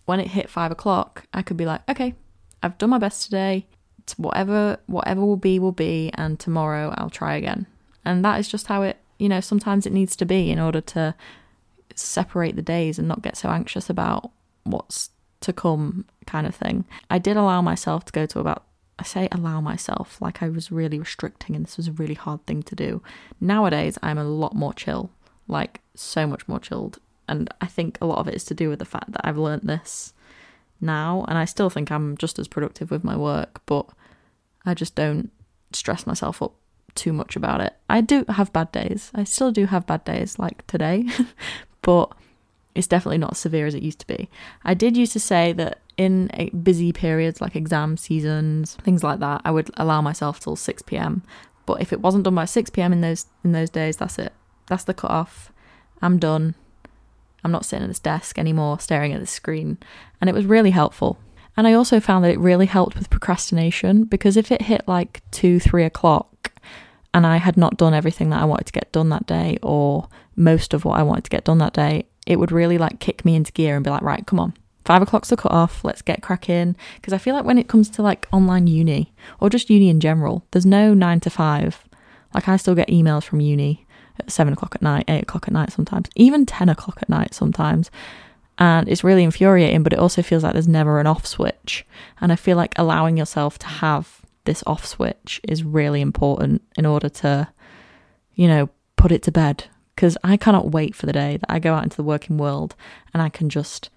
when 0.06 0.20
it 0.20 0.28
hit 0.28 0.50
five 0.50 0.72
o'clock, 0.72 1.26
I 1.34 1.42
could 1.42 1.58
be 1.58 1.66
like, 1.66 1.88
okay, 1.90 2.16
I've 2.62 2.78
done 2.78 2.90
my 2.90 2.98
best 2.98 3.26
today. 3.26 3.68
Whatever 4.18 4.80
whatever 4.88 5.22
will 5.22 5.38
be 5.38 5.60
will 5.60 5.72
be, 5.72 6.12
and 6.16 6.38
tomorrow 6.38 6.94
I'll 6.98 7.10
try 7.10 7.36
again. 7.36 7.68
And 8.04 8.26
that 8.26 8.38
is 8.40 8.50
just 8.50 8.68
how 8.68 8.82
it, 8.82 8.98
you 9.18 9.30
know, 9.30 9.40
sometimes 9.40 9.86
it 9.86 9.94
needs 9.94 10.18
to 10.18 10.26
be 10.26 10.52
in 10.52 10.60
order 10.60 10.82
to 10.82 11.16
separate 11.96 12.58
the 12.58 12.62
days 12.62 13.00
and 13.00 13.08
not 13.08 13.22
get 13.22 13.38
so 13.38 13.50
anxious 13.50 13.90
about 13.90 14.32
what's 14.64 15.10
to 15.42 15.54
come, 15.54 16.06
kind 16.26 16.46
of 16.48 16.56
thing. 16.56 16.86
I 17.10 17.18
did 17.18 17.38
allow 17.38 17.62
myself 17.62 18.04
to 18.06 18.12
go 18.12 18.26
to 18.26 18.40
about 18.40 18.66
I 19.00 19.04
say 19.04 19.28
allow 19.32 19.60
myself 19.60 20.22
like 20.22 20.44
I 20.44 20.50
was 20.50 20.72
really 20.72 21.00
restricting 21.00 21.56
and 21.56 21.66
this 21.66 21.78
was 21.78 21.88
a 21.88 21.94
really 21.94 22.14
hard 22.14 22.46
thing 22.46 22.64
to 22.64 22.76
do. 22.76 23.02
Nowadays, 23.42 23.98
I'm 24.04 24.18
a 24.18 24.24
lot 24.24 24.56
more 24.56 24.74
chill, 24.74 25.10
like 25.48 25.82
so 25.96 26.28
much 26.28 26.48
more 26.48 26.60
chilled. 26.60 27.00
And 27.28 27.50
I 27.62 27.66
think 27.68 27.98
a 28.00 28.06
lot 28.06 28.20
of 28.20 28.28
it 28.28 28.36
is 28.36 28.44
to 28.46 28.54
do 28.54 28.70
with 28.70 28.80
the 28.80 28.86
fact 28.86 29.12
that 29.14 29.22
I've 29.24 29.38
learnt 29.38 29.66
this 29.66 30.14
now. 30.80 31.26
And 31.28 31.38
I 31.38 31.46
still 31.46 31.70
think 31.70 31.92
I'm 31.92 32.18
just 32.18 32.38
as 32.38 32.48
productive 32.48 32.92
with 32.92 33.04
my 33.04 33.16
work, 33.16 33.62
but 33.66 33.88
I 34.66 34.74
just 34.74 34.96
don't 34.96 35.32
stress 35.72 36.06
myself 36.06 36.42
up 36.42 36.54
too 36.96 37.14
much 37.14 37.36
about 37.36 37.62
it. 37.62 37.74
I 37.90 38.02
do 38.02 38.26
have 38.30 38.54
bad 38.54 38.72
days. 38.72 39.12
I 39.16 39.24
still 39.24 39.52
do 39.52 39.66
have 39.66 39.88
bad 39.88 40.06
days 40.06 40.38
like 40.38 40.66
today, 40.68 41.06
but 41.82 42.14
it's 42.76 42.88
definitely 42.88 43.18
not 43.18 43.34
as 43.34 43.40
severe 43.40 43.66
as 43.66 43.76
it 43.76 43.84
used 43.84 44.00
to 44.00 44.08
be. 44.08 44.30
I 44.64 44.74
did 44.74 44.98
used 44.98 45.14
to 45.14 45.20
say 45.20 45.54
that 45.54 45.80
in 45.98 46.52
busy 46.64 46.92
periods 46.92 47.42
like 47.42 47.56
exam 47.56 47.98
seasons, 47.98 48.76
things 48.76 49.04
like 49.04 49.20
that, 49.20 49.42
I 49.46 49.52
would 49.52 49.70
allow 49.78 50.02
myself 50.02 50.40
till 50.40 50.56
6 50.56 50.82
p.m. 50.84 51.24
But 51.66 51.82
if 51.82 51.94
it 51.94 52.02
wasn't 52.02 52.24
done 52.24 52.36
by 52.36 52.46
6 52.46 52.70
p.m. 52.72 52.94
in 52.94 53.02
those 53.02 53.26
in 53.44 53.52
those 53.52 53.70
days, 53.70 53.98
that's 53.98 54.20
it. 54.20 54.34
That's 54.68 54.84
the 54.84 54.94
cut 54.94 55.12
off. 55.12 55.52
I'm 56.02 56.18
done. 56.18 56.56
I'm 57.44 57.52
not 57.52 57.65
sitting 57.65 57.84
at 57.84 57.89
this 57.89 58.00
desk 58.00 58.38
anymore 58.38 58.80
staring 58.80 59.13
at 59.13 59.20
the 59.20 59.28
screen. 59.28 59.78
And 60.20 60.30
it 60.30 60.34
was 60.34 60.46
really 60.46 60.72
helpful. 60.72 61.20
And 61.56 61.67
I 61.67 61.74
also 61.74 62.00
found 62.00 62.24
that 62.24 62.32
it 62.32 62.39
really 62.39 62.65
helped 62.65 62.96
with 62.96 63.10
procrastination 63.10 64.06
because 64.06 64.38
if 64.38 64.52
it 64.52 64.63
hit 64.63 64.88
like 64.88 65.22
two, 65.32 65.60
three 65.60 65.84
o'clock 65.84 66.52
and 67.13 67.28
I 67.28 67.38
had 67.38 67.58
not 67.58 67.78
done 67.78 67.94
everything 67.94 68.30
that 68.32 68.41
I 68.41 68.46
wanted 68.46 68.65
to 68.67 68.74
get 68.74 68.91
done 68.91 69.10
that 69.10 69.28
day 69.28 69.60
or 69.62 70.08
most 70.36 70.74
of 70.74 70.84
what 70.84 71.00
I 71.00 71.04
wanted 71.04 71.26
to 71.26 71.30
get 71.30 71.44
done 71.44 71.60
that 71.60 71.74
day, 71.74 72.08
it 72.26 72.38
would 72.38 72.52
really 72.52 72.78
like 72.78 73.00
kick 73.00 73.24
me 73.24 73.36
into 73.36 73.52
gear 73.52 73.76
and 73.76 73.84
be 73.84 73.91
like, 73.91 74.02
right, 74.02 74.26
come 74.26 74.39
on, 74.39 74.54
five 74.86 75.02
o'clock's 75.02 75.30
the 75.30 75.38
cut 75.38 75.52
off, 75.52 75.84
let's 75.84 76.02
get 76.02 76.22
cracking. 76.22 76.76
Because 76.96 77.13
I 77.13 77.17
feel 77.17 77.36
like 77.36 77.46
when 77.46 77.58
it 77.58 77.67
comes 77.67 77.89
to 77.91 78.02
like 78.02 78.28
online 78.32 78.67
uni 78.67 79.13
or 79.39 79.50
just 79.50 79.69
uni 79.69 79.89
in 79.89 80.00
general, 80.00 80.46
there's 80.52 80.65
no 80.65 80.93
nine 80.93 81.19
to 81.22 81.30
five. 81.30 81.84
Like 82.34 82.48
I 82.48 82.58
still 82.58 82.76
get 82.76 82.89
emails 82.89 83.24
from 83.24 83.39
uni 83.39 83.86
at 84.19 84.32
seven 84.32 84.54
o'clock 84.54 84.76
at 84.76 84.82
night, 84.82 85.06
eight 85.08 85.24
o'clock 85.24 85.48
at 85.48 85.54
night 85.54 85.72
sometimes, 85.72 86.10
even 86.15 86.46
10 86.46 86.69
o'clock 86.69 87.00
at 87.02 87.10
night 87.10 87.34
sometimes. 87.34 87.89
And 88.60 88.88
it's 88.88 89.04
really 89.04 89.24
infuriating, 89.24 89.82
but 89.82 89.93
it 89.93 90.00
also 90.00 90.22
feels 90.22 90.43
like 90.43 90.54
there's 90.54 90.67
never 90.67 91.00
an 91.00 91.08
off 91.08 91.26
switch. 91.26 91.86
And 92.22 92.32
I 92.32 92.36
feel 92.36 92.56
like 92.56 92.78
allowing 92.78 93.17
yourself 93.17 93.58
to 93.60 93.67
have 93.67 94.22
this 94.46 94.63
off 94.67 94.86
switch 94.86 95.41
is 95.48 95.63
really 95.63 96.02
important 96.02 96.62
in 96.78 96.86
order 96.86 97.10
to, 97.10 97.48
you 98.36 98.48
know, 98.48 98.69
put 98.96 99.12
it 99.12 99.24
to 99.24 99.32
bed 99.32 99.65
because 99.96 100.17
I 100.24 100.38
cannot 100.38 100.72
wait 100.72 100.96
for 100.96 101.06
the 101.06 101.13
day 101.13 101.38
that 101.38 101.52
I 101.52 101.60
go 101.60 101.74
out 101.74 101.84
into 101.84 101.98
the 101.98 102.04
working 102.04 102.38
world 102.38 102.76
and 103.13 103.22
I 103.22 103.30
can 103.30 103.50
just 103.50 103.89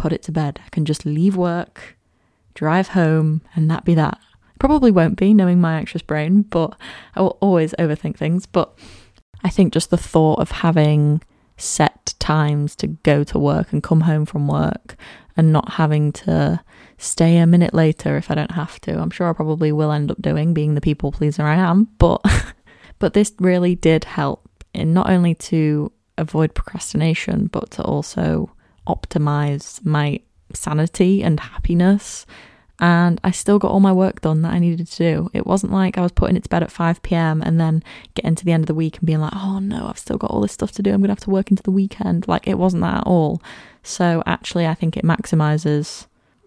put 0.00 0.12
it 0.14 0.22
to 0.22 0.32
bed. 0.32 0.58
I 0.64 0.68
can 0.70 0.86
just 0.86 1.04
leave 1.04 1.36
work, 1.36 1.98
drive 2.54 2.88
home, 2.88 3.42
and 3.54 3.70
that 3.70 3.84
be 3.84 3.94
that. 3.94 4.18
Probably 4.58 4.90
won't 4.90 5.18
be, 5.18 5.34
knowing 5.34 5.60
my 5.60 5.74
anxious 5.78 6.00
brain, 6.00 6.42
but 6.42 6.74
I 7.14 7.20
will 7.20 7.36
always 7.40 7.74
overthink 7.78 8.16
things. 8.16 8.46
But 8.46 8.76
I 9.44 9.50
think 9.50 9.74
just 9.74 9.90
the 9.90 9.98
thought 9.98 10.38
of 10.38 10.50
having 10.50 11.22
set 11.58 12.14
times 12.18 12.74
to 12.76 12.86
go 12.86 13.22
to 13.24 13.38
work 13.38 13.72
and 13.72 13.82
come 13.82 14.00
home 14.02 14.24
from 14.24 14.48
work 14.48 14.96
and 15.36 15.52
not 15.52 15.72
having 15.72 16.12
to 16.12 16.60
stay 16.96 17.36
a 17.36 17.46
minute 17.46 17.74
later 17.74 18.16
if 18.16 18.30
I 18.30 18.34
don't 18.34 18.52
have 18.52 18.80
to. 18.82 18.98
I'm 18.98 19.10
sure 19.10 19.28
I 19.28 19.34
probably 19.34 19.70
will 19.70 19.92
end 19.92 20.10
up 20.10 20.22
doing 20.22 20.54
being 20.54 20.74
the 20.74 20.80
people 20.80 21.12
pleaser 21.12 21.42
I 21.42 21.56
am, 21.56 21.88
but 21.98 22.22
but 22.98 23.12
this 23.12 23.32
really 23.38 23.74
did 23.74 24.04
help 24.04 24.48
in 24.72 24.94
not 24.94 25.10
only 25.10 25.34
to 25.34 25.92
avoid 26.16 26.54
procrastination, 26.54 27.48
but 27.48 27.70
to 27.72 27.82
also 27.82 28.50
optimize 28.86 29.84
my 29.84 30.20
sanity 30.54 31.22
and 31.22 31.40
happiness. 31.40 32.26
And 32.82 33.20
I 33.22 33.30
still 33.30 33.58
got 33.58 33.70
all 33.70 33.80
my 33.80 33.92
work 33.92 34.22
done 34.22 34.40
that 34.42 34.54
I 34.54 34.58
needed 34.58 34.86
to 34.86 34.96
do. 34.96 35.30
It 35.34 35.46
wasn't 35.46 35.72
like 35.72 35.98
I 35.98 36.00
was 36.00 36.12
putting 36.12 36.36
it 36.36 36.44
to 36.44 36.48
bed 36.48 36.62
at 36.62 36.72
5 36.72 37.02
pm 37.02 37.42
and 37.42 37.60
then 37.60 37.82
getting 38.14 38.34
to 38.34 38.44
the 38.44 38.52
end 38.52 38.62
of 38.62 38.68
the 38.68 38.74
week 38.74 38.98
and 38.98 39.06
being 39.06 39.20
like, 39.20 39.34
oh 39.36 39.58
no, 39.58 39.86
I've 39.86 39.98
still 39.98 40.16
got 40.16 40.30
all 40.30 40.40
this 40.40 40.52
stuff 40.52 40.72
to 40.72 40.82
do. 40.82 40.90
I'm 40.90 41.00
going 41.00 41.08
to 41.08 41.12
have 41.12 41.20
to 41.20 41.30
work 41.30 41.50
into 41.50 41.62
the 41.62 41.70
weekend. 41.70 42.26
Like, 42.26 42.48
it 42.48 42.58
wasn't 42.58 42.82
that 42.82 42.98
at 42.98 43.06
all. 43.06 43.42
So, 43.82 44.22
actually, 44.24 44.66
I 44.66 44.74
think 44.74 44.96
it 44.96 45.04
maximizes 45.04 46.06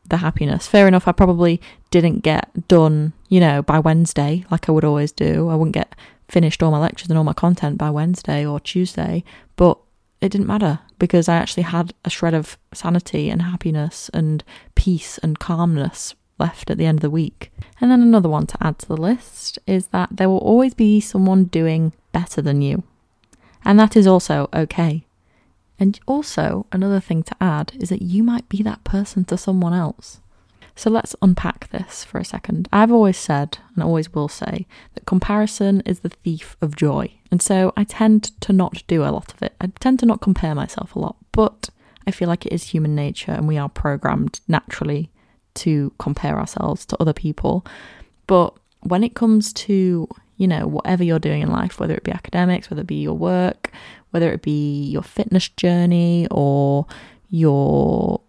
the 0.09 0.17
happiness. 0.17 0.67
Fair 0.67 0.87
enough, 0.87 1.07
I 1.07 1.11
probably 1.11 1.61
didn't 1.91 2.19
get 2.19 2.67
done, 2.67 3.13
you 3.29 3.39
know, 3.39 3.61
by 3.61 3.79
Wednesday 3.79 4.43
like 4.49 4.67
I 4.67 4.71
would 4.71 4.83
always 4.83 5.11
do. 5.11 5.49
I 5.49 5.55
wouldn't 5.55 5.75
get 5.75 5.95
finished 6.27 6.63
all 6.63 6.71
my 6.71 6.79
lectures 6.79 7.09
and 7.09 7.17
all 7.17 7.23
my 7.23 7.33
content 7.33 7.77
by 7.77 7.89
Wednesday 7.89 8.45
or 8.45 8.59
Tuesday, 8.59 9.23
but 9.55 9.77
it 10.19 10.29
didn't 10.29 10.47
matter 10.47 10.79
because 11.03 11.27
I 11.27 11.35
actually 11.35 11.63
had 11.63 11.93
a 12.05 12.09
shred 12.09 12.33
of 12.33 12.57
sanity 12.73 13.29
and 13.29 13.41
happiness 13.41 14.09
and 14.13 14.41
peace 14.73 15.17
and 15.17 15.37
calmness 15.37 16.15
left 16.39 16.71
at 16.71 16.77
the 16.77 16.85
end 16.85 16.99
of 16.99 17.01
the 17.01 17.09
week. 17.09 17.51
And 17.81 17.91
then 17.91 18.01
another 18.01 18.29
one 18.29 18.47
to 18.47 18.57
add 18.61 18.79
to 18.79 18.87
the 18.87 18.95
list 18.95 19.59
is 19.67 19.87
that 19.87 20.07
there 20.13 20.29
will 20.29 20.37
always 20.37 20.73
be 20.73 21.01
someone 21.01 21.43
doing 21.43 21.91
better 22.13 22.41
than 22.41 22.61
you. 22.61 22.83
And 23.65 23.77
that 23.81 23.97
is 23.97 24.07
also 24.07 24.47
okay. 24.53 25.05
And 25.77 25.99
also, 26.07 26.67
another 26.71 27.01
thing 27.01 27.21
to 27.23 27.35
add 27.41 27.73
is 27.81 27.89
that 27.89 28.01
you 28.01 28.23
might 28.23 28.47
be 28.47 28.63
that 28.63 28.85
person 28.85 29.25
to 29.25 29.37
someone 29.37 29.73
else. 29.73 30.21
So 30.75 30.89
let's 30.89 31.15
unpack 31.21 31.69
this 31.69 32.03
for 32.03 32.17
a 32.19 32.25
second. 32.25 32.67
I've 32.73 32.91
always 32.91 33.17
said, 33.17 33.59
and 33.75 33.83
always 33.83 34.13
will 34.13 34.27
say, 34.27 34.65
that 34.95 35.05
comparison 35.05 35.81
is 35.85 35.99
the 35.99 36.09
thief 36.09 36.57
of 36.61 36.75
joy. 36.75 37.13
And 37.31 37.41
so 37.41 37.73
I 37.77 37.83
tend 37.83 38.39
to 38.41 38.53
not 38.53 38.83
do 38.87 39.03
a 39.03 39.11
lot 39.11 39.33
of 39.33 39.41
it. 39.43 39.53
I 39.61 39.67
tend 39.79 39.99
to 39.99 40.05
not 40.05 40.21
compare 40.21 40.55
myself 40.55 40.95
a 40.95 40.99
lot, 40.99 41.15
but 41.31 41.69
I 42.07 42.11
feel 42.11 42.27
like 42.27 42.45
it 42.45 42.53
is 42.53 42.63
human 42.63 42.95
nature 42.95 43.31
and 43.31 43.47
we 43.47 43.57
are 43.57 43.69
programmed 43.69 44.39
naturally 44.47 45.09
to 45.55 45.93
compare 45.99 46.39
ourselves 46.39 46.85
to 46.87 46.97
other 46.99 47.13
people. 47.13 47.65
But 48.27 48.53
when 48.81 49.03
it 49.03 49.13
comes 49.13 49.53
to, 49.53 50.07
you 50.37 50.47
know, 50.47 50.67
whatever 50.67 51.03
you're 51.03 51.19
doing 51.19 51.41
in 51.41 51.51
life, 51.51 51.79
whether 51.79 51.93
it 51.93 52.03
be 52.03 52.11
academics, 52.11 52.69
whether 52.69 52.81
it 52.81 52.87
be 52.87 53.01
your 53.01 53.17
work, 53.17 53.71
whether 54.09 54.31
it 54.31 54.41
be 54.41 54.85
your 54.85 55.03
fitness 55.03 55.49
journey 55.49 56.27
or 56.31 56.87
your 57.29 58.21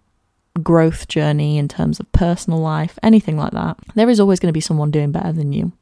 growth 0.63 1.09
journey 1.09 1.59
in 1.59 1.69
terms 1.69 1.99
of 1.99 2.11
personal 2.13 2.61
life, 2.61 2.99
anything 3.03 3.37
like 3.37 3.53
that, 3.53 3.77
there 3.95 4.09
is 4.09 4.21
always 4.21 4.39
going 4.41 4.49
to 4.49 4.53
be 4.53 4.61
someone 4.61 4.91
doing 4.91 5.13
better 5.13 5.33
than 5.33 5.53
you. 5.53 5.73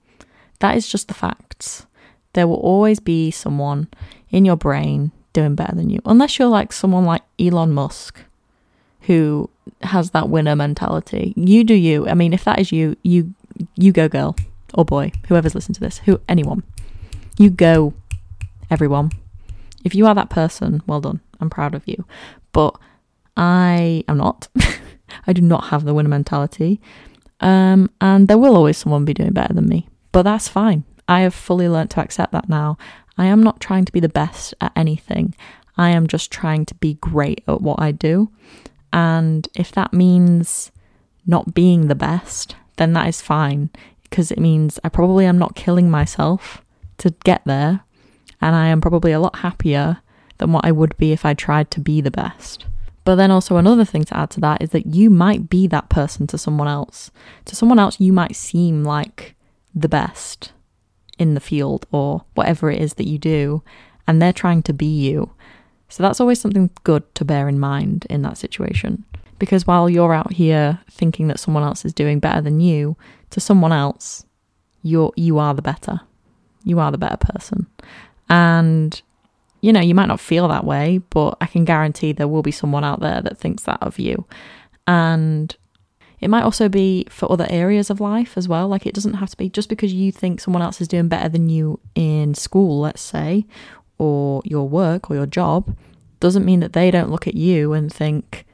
That 0.60 0.76
is 0.76 0.88
just 0.88 1.08
the 1.08 1.14
facts. 1.14 1.86
There 2.32 2.46
will 2.46 2.56
always 2.56 3.00
be 3.00 3.30
someone 3.30 3.88
in 4.30 4.44
your 4.44 4.56
brain 4.56 5.12
doing 5.32 5.54
better 5.54 5.74
than 5.74 5.90
you, 5.90 6.00
unless 6.06 6.38
you're 6.38 6.48
like 6.48 6.72
someone 6.72 7.04
like 7.04 7.22
Elon 7.38 7.72
Musk, 7.72 8.20
who 9.02 9.50
has 9.82 10.10
that 10.10 10.28
winner 10.28 10.56
mentality. 10.56 11.34
You 11.36 11.64
do 11.64 11.74
you. 11.74 12.08
I 12.08 12.14
mean, 12.14 12.32
if 12.32 12.44
that 12.44 12.58
is 12.58 12.72
you, 12.72 12.96
you 13.02 13.34
you 13.76 13.92
go 13.92 14.08
girl 14.08 14.36
or 14.74 14.84
boy, 14.84 15.12
whoever's 15.28 15.54
listened 15.54 15.74
to 15.74 15.80
this, 15.80 15.98
who 15.98 16.20
anyone. 16.28 16.62
You 17.38 17.50
go 17.50 17.94
everyone. 18.70 19.10
If 19.84 19.94
you 19.94 20.06
are 20.06 20.14
that 20.14 20.30
person, 20.30 20.82
well 20.86 21.00
done. 21.00 21.20
I'm 21.40 21.50
proud 21.50 21.74
of 21.74 21.82
you. 21.86 22.04
But 22.52 22.76
I 23.36 24.04
am 24.08 24.18
not. 24.18 24.48
I 25.26 25.32
do 25.32 25.42
not 25.42 25.64
have 25.64 25.84
the 25.84 25.94
winner 25.94 26.08
mentality. 26.08 26.80
Um, 27.40 27.90
and 28.00 28.28
there 28.28 28.38
will 28.38 28.56
always 28.56 28.78
someone 28.78 29.04
be 29.04 29.14
doing 29.14 29.32
better 29.32 29.52
than 29.52 29.68
me. 29.68 29.88
But 30.12 30.22
that's 30.22 30.48
fine. 30.48 30.84
I 31.08 31.20
have 31.20 31.34
fully 31.34 31.68
learnt 31.68 31.90
to 31.92 32.00
accept 32.00 32.32
that 32.32 32.48
now. 32.48 32.78
I 33.18 33.26
am 33.26 33.42
not 33.42 33.60
trying 33.60 33.84
to 33.84 33.92
be 33.92 34.00
the 34.00 34.08
best 34.08 34.54
at 34.60 34.72
anything. 34.76 35.34
I 35.76 35.90
am 35.90 36.06
just 36.06 36.30
trying 36.30 36.66
to 36.66 36.74
be 36.76 36.94
great 36.94 37.42
at 37.48 37.60
what 37.60 37.80
I 37.80 37.92
do. 37.92 38.30
And 38.92 39.48
if 39.54 39.72
that 39.72 39.92
means 39.92 40.70
not 41.26 41.54
being 41.54 41.88
the 41.88 41.94
best, 41.94 42.56
then 42.76 42.92
that 42.92 43.08
is 43.08 43.20
fine 43.20 43.70
because 44.02 44.30
it 44.30 44.38
means 44.38 44.78
I 44.84 44.88
probably 44.88 45.24
am 45.24 45.38
not 45.38 45.56
killing 45.56 45.90
myself 45.90 46.62
to 46.98 47.14
get 47.24 47.42
there. 47.44 47.80
And 48.40 48.54
I 48.54 48.68
am 48.68 48.80
probably 48.80 49.12
a 49.12 49.20
lot 49.20 49.36
happier 49.36 49.98
than 50.38 50.52
what 50.52 50.64
I 50.64 50.72
would 50.72 50.96
be 50.96 51.12
if 51.12 51.24
I 51.24 51.34
tried 51.34 51.70
to 51.72 51.80
be 51.80 52.00
the 52.00 52.10
best. 52.10 52.66
But 53.04 53.16
then 53.16 53.30
also 53.30 53.56
another 53.56 53.84
thing 53.84 54.04
to 54.04 54.16
add 54.16 54.30
to 54.30 54.40
that 54.40 54.62
is 54.62 54.70
that 54.70 54.86
you 54.86 55.10
might 55.10 55.48
be 55.50 55.66
that 55.66 55.88
person 55.88 56.26
to 56.28 56.38
someone 56.38 56.68
else. 56.68 57.10
To 57.46 57.56
someone 57.56 57.78
else, 57.78 57.98
you 57.98 58.12
might 58.12 58.36
seem 58.36 58.84
like 58.84 59.34
the 59.74 59.88
best 59.88 60.52
in 61.18 61.34
the 61.34 61.40
field 61.40 61.86
or 61.90 62.24
whatever 62.34 62.70
it 62.70 62.80
is 62.80 62.94
that 62.94 63.08
you 63.08 63.18
do, 63.18 63.62
and 64.06 64.20
they're 64.20 64.32
trying 64.32 64.62
to 64.64 64.72
be 64.72 64.86
you. 64.86 65.32
So 65.88 66.02
that's 66.02 66.20
always 66.20 66.40
something 66.40 66.70
good 66.84 67.14
to 67.16 67.24
bear 67.24 67.48
in 67.48 67.58
mind 67.58 68.06
in 68.08 68.22
that 68.22 68.38
situation. 68.38 69.04
Because 69.38 69.66
while 69.66 69.90
you're 69.90 70.14
out 70.14 70.32
here 70.32 70.80
thinking 70.90 71.26
that 71.28 71.40
someone 71.40 71.64
else 71.64 71.84
is 71.84 71.92
doing 71.92 72.20
better 72.20 72.40
than 72.40 72.60
you, 72.60 72.96
to 73.30 73.40
someone 73.40 73.72
else, 73.72 74.24
you're 74.82 75.12
you 75.16 75.38
are 75.38 75.54
the 75.54 75.62
better. 75.62 76.00
You 76.64 76.78
are 76.78 76.92
the 76.92 76.98
better 76.98 77.16
person. 77.16 77.66
And 78.28 79.02
you 79.62 79.72
know, 79.72 79.80
you 79.80 79.94
might 79.94 80.06
not 80.06 80.20
feel 80.20 80.48
that 80.48 80.64
way, 80.64 80.98
but 81.10 81.38
I 81.40 81.46
can 81.46 81.64
guarantee 81.64 82.12
there 82.12 82.28
will 82.28 82.42
be 82.42 82.50
someone 82.50 82.84
out 82.84 83.00
there 83.00 83.22
that 83.22 83.38
thinks 83.38 83.62
that 83.62 83.78
of 83.80 83.98
you. 83.98 84.26
And 84.86 85.56
it 86.20 86.28
might 86.28 86.42
also 86.42 86.68
be 86.68 87.06
for 87.08 87.30
other 87.30 87.46
areas 87.48 87.88
of 87.88 88.00
life 88.00 88.36
as 88.36 88.48
well. 88.48 88.68
Like 88.68 88.86
it 88.86 88.94
doesn't 88.94 89.14
have 89.14 89.30
to 89.30 89.36
be 89.36 89.48
just 89.48 89.68
because 89.68 89.94
you 89.94 90.12
think 90.12 90.40
someone 90.40 90.62
else 90.62 90.80
is 90.80 90.88
doing 90.88 91.08
better 91.08 91.28
than 91.28 91.48
you 91.48 91.78
in 91.94 92.34
school, 92.34 92.80
let's 92.80 93.00
say, 93.00 93.46
or 93.98 94.42
your 94.44 94.68
work 94.68 95.10
or 95.10 95.14
your 95.14 95.26
job, 95.26 95.76
doesn't 96.18 96.44
mean 96.44 96.60
that 96.60 96.72
they 96.72 96.90
don't 96.90 97.10
look 97.10 97.28
at 97.28 97.34
you 97.34 97.72
and 97.72 97.92
think, 97.92 98.44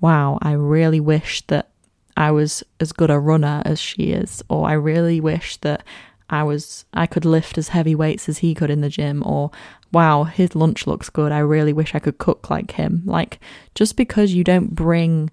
wow, 0.00 0.38
I 0.42 0.52
really 0.52 1.00
wish 1.00 1.42
that 1.46 1.70
I 2.16 2.32
was 2.32 2.64
as 2.80 2.92
good 2.92 3.10
a 3.10 3.18
runner 3.20 3.62
as 3.64 3.78
she 3.78 4.10
is, 4.10 4.42
or 4.48 4.68
I 4.68 4.72
really 4.72 5.20
wish 5.20 5.56
that 5.58 5.84
I 6.30 6.42
was 6.42 6.84
I 6.92 7.06
could 7.06 7.24
lift 7.24 7.58
as 7.58 7.68
heavy 7.68 7.94
weights 7.94 8.28
as 8.28 8.38
he 8.38 8.54
could 8.54 8.70
in 8.70 8.80
the 8.80 8.88
gym 8.88 9.22
or 9.24 9.50
wow 9.92 10.24
his 10.24 10.54
lunch 10.54 10.86
looks 10.86 11.10
good 11.10 11.32
I 11.32 11.38
really 11.38 11.72
wish 11.72 11.94
I 11.94 11.98
could 11.98 12.18
cook 12.18 12.50
like 12.50 12.72
him 12.72 13.02
like 13.06 13.40
just 13.74 13.96
because 13.96 14.34
you 14.34 14.44
don't 14.44 14.74
bring 14.74 15.30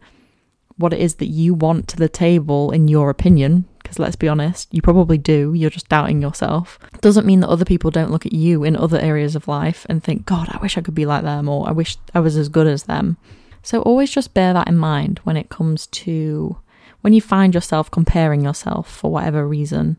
what 0.78 0.94
it 0.94 1.00
is 1.00 1.16
that 1.16 1.28
you 1.28 1.54
want 1.54 1.88
to 1.88 1.98
the 1.98 2.10
table 2.10 2.72
in 2.72 2.88
your 2.88 3.10
opinion, 3.10 3.66
because 3.82 4.00
let's 4.00 4.16
be 4.16 4.28
honest, 4.28 4.74
you 4.74 4.82
probably 4.82 5.18
do, 5.18 5.54
you're 5.54 5.70
just 5.70 5.90
doubting 5.90 6.22
yourself, 6.22 6.80
doesn't 7.02 7.26
mean 7.26 7.40
that 7.40 7.50
other 7.50 7.66
people 7.66 7.92
don't 7.92 8.12
look 8.12 8.26
at 8.26 8.34
you 8.34 8.64
in 8.64 8.76
other 8.76 9.00
areas 9.00 9.36
of 9.36 9.48
life 9.48 9.86
and 9.90 10.04
think, 10.04 10.26
God, 10.26 10.50
I 10.52 10.58
wish 10.58 10.78
I 10.78 10.82
could 10.82 10.96
be 10.96 11.06
like 11.06 11.24
them, 11.24 11.48
or 11.48 11.68
I 11.68 11.72
wish 11.72 11.98
I 12.14 12.20
was 12.20 12.36
as 12.36 12.50
good 12.50 12.68
as 12.68 12.84
them. 12.84 13.18
So 13.64 13.82
always 13.82 14.12
just 14.12 14.34
bear 14.34 14.54
that 14.54 14.68
in 14.68 14.78
mind 14.78 15.20
when 15.24 15.38
it 15.38 15.50
comes 15.50 15.88
to 15.88 16.58
when 17.02 17.14
you 17.14 17.22
find 17.22 17.54
yourself 17.54 17.90
comparing 17.90 18.44
yourself 18.44 18.92
for 18.92 19.12
whatever 19.12 19.48
reason. 19.48 19.98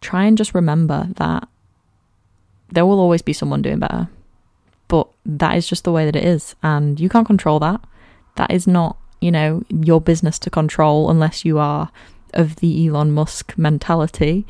Try 0.00 0.24
and 0.24 0.36
just 0.36 0.54
remember 0.54 1.08
that 1.16 1.48
there 2.74 2.86
will 2.86 3.00
always 3.00 3.22
be 3.22 3.32
someone 3.32 3.62
doing 3.62 3.78
better. 3.78 4.08
But 4.88 5.08
that 5.24 5.56
is 5.56 5.66
just 5.66 5.84
the 5.84 5.92
way 5.92 6.04
that 6.04 6.16
it 6.16 6.24
is, 6.24 6.54
and 6.62 7.00
you 7.00 7.08
can't 7.08 7.26
control 7.26 7.58
that. 7.60 7.80
That 8.36 8.50
is 8.50 8.66
not 8.66 8.96
you 9.24 9.30
know, 9.30 9.62
your 9.70 10.02
business 10.02 10.38
to 10.38 10.50
control 10.50 11.08
unless 11.08 11.46
you 11.46 11.58
are 11.58 11.90
of 12.34 12.56
the 12.56 12.86
Elon 12.86 13.10
Musk 13.10 13.56
mentality. 13.56 14.46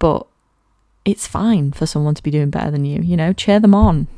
But 0.00 0.26
it's 1.04 1.28
fine 1.28 1.70
for 1.70 1.86
someone 1.86 2.16
to 2.16 2.22
be 2.22 2.32
doing 2.32 2.50
better 2.50 2.72
than 2.72 2.84
you, 2.84 3.00
you 3.00 3.16
know, 3.16 3.32
cheer 3.32 3.60
them 3.60 3.76
on. 3.76 4.08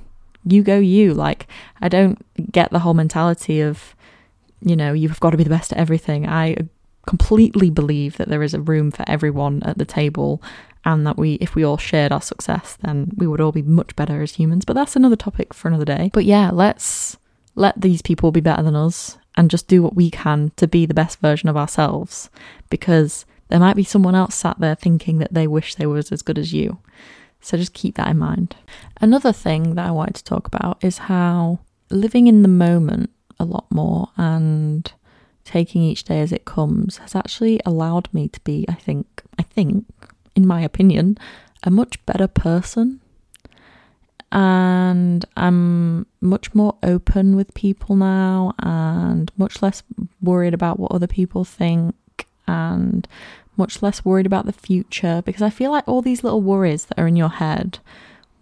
You 0.42 0.62
go 0.62 0.79
you. 0.79 1.12
Like, 1.12 1.47
I 1.83 1.90
don't 1.90 2.25
get 2.51 2.70
the 2.70 2.79
whole 2.79 2.94
mentality 2.94 3.61
of, 3.61 3.94
you 4.62 4.75
know, 4.75 4.94
you've 4.94 5.20
got 5.20 5.33
to 5.33 5.37
be 5.37 5.44
the 5.44 5.51
best 5.51 5.70
at 5.70 5.79
everything. 5.79 6.27
I 6.27 6.57
completely 7.07 7.68
believe 7.68 8.16
that 8.16 8.29
there 8.29 8.42
is 8.42 8.55
a 8.55 8.62
room 8.62 8.90
for 8.90 9.05
everyone 9.07 9.62
at 9.64 9.77
the 9.77 9.85
table 9.85 10.42
and 10.85 11.07
that 11.07 11.16
we 11.16 11.35
if 11.35 11.55
we 11.55 11.64
all 11.64 11.79
shared 11.79 12.12
our 12.12 12.23
success 12.23 12.77
then 12.83 13.11
we 13.16 13.27
would 13.27 13.40
all 13.40 13.53
be 13.53 13.62
much 13.62 13.94
better 13.97 14.23
as 14.23 14.35
humans 14.35 14.64
but 14.64 14.75
that's 14.75 14.97
another 14.97 15.16
topic 15.16 15.55
for 15.55 15.68
another 15.68 15.85
day 15.85 16.11
but 16.12 16.25
yeah 16.25 16.51
let's 16.53 17.16
let 17.55 17.81
these 17.81 18.03
people 18.03 18.33
be 18.33 18.40
better 18.40 18.62
than 18.62 18.77
us 18.77 19.16
and 19.37 19.51
just 19.51 19.68
do 19.68 19.83
what 19.83 19.94
we 19.94 20.11
can 20.11 20.53
to 20.57 20.66
be 20.66 20.87
the 20.87 20.94
best 20.94 21.20
version 21.20 21.49
of 21.49 21.57
ourselves 21.57 22.31
because 22.70 23.25
there 23.49 23.61
might 23.61 23.77
be 23.77 23.85
someone 23.85 24.14
else 24.14 24.35
sat 24.35 24.59
there 24.59 24.75
thinking 24.75 25.18
that 25.18 25.35
they 25.35 25.47
wish 25.47 25.75
they 25.75 25.87
was 25.87 26.11
as 26.12 26.23
good 26.23 26.38
as 26.38 26.53
you. 26.53 26.79
So 27.40 27.57
just 27.57 27.75
keep 27.75 27.97
that 27.97 28.09
in 28.09 28.18
mind. 28.18 28.57
Another 29.01 29.33
thing 29.33 29.75
that 29.75 29.87
I 29.87 29.90
wanted 29.90 30.14
to 30.16 30.25
talk 30.25 30.47
about 30.47 30.83
is 30.83 30.99
how 30.99 31.61
living 31.90 32.27
in 32.27 32.42
the 32.42 32.49
moment 32.49 33.11
a 33.38 33.44
lot 33.44 33.66
more 33.70 34.09
and 34.16 34.90
taking 35.44 35.83
each 35.83 36.05
day 36.05 36.20
as 36.20 36.33
it 36.33 36.47
comes 36.47 36.97
has 36.99 37.14
actually 37.14 37.61
allowed 37.66 38.09
me 38.14 38.29
to 38.29 38.40
be, 38.40 38.64
I 38.68 38.75
think, 38.75 39.23
I 39.38 39.42
think, 39.42 39.85
in 40.35 40.47
my 40.47 40.61
opinion, 40.62 41.18
a 41.62 41.70
much 41.70 42.05
better 42.07 42.27
person 42.27 43.01
and 44.35 45.25
I'm 45.37 46.07
much 46.20 46.55
more 46.57 46.77
open 46.83 47.37
with 47.37 47.55
people 47.55 47.94
now 47.94 48.53
and 48.59 49.31
much 49.37 49.62
less 49.62 49.85
worried 50.20 50.55
about 50.55 50.81
what 50.81 50.90
other 50.90 51.07
people 51.07 51.44
think 51.44 51.94
and 52.49 53.07
much 53.57 53.81
less 53.81 54.05
worried 54.05 54.27
about 54.27 54.44
the 54.44 54.53
future 54.53 55.23
because 55.25 55.40
I 55.40 55.51
feel 55.51 55.70
like 55.70 55.87
all 55.87 56.03
these 56.03 56.25
little 56.25 56.42
worries 56.42 56.87
that 56.87 56.99
are 56.99 57.07
in 57.07 57.14
your 57.14 57.29
head 57.29 57.79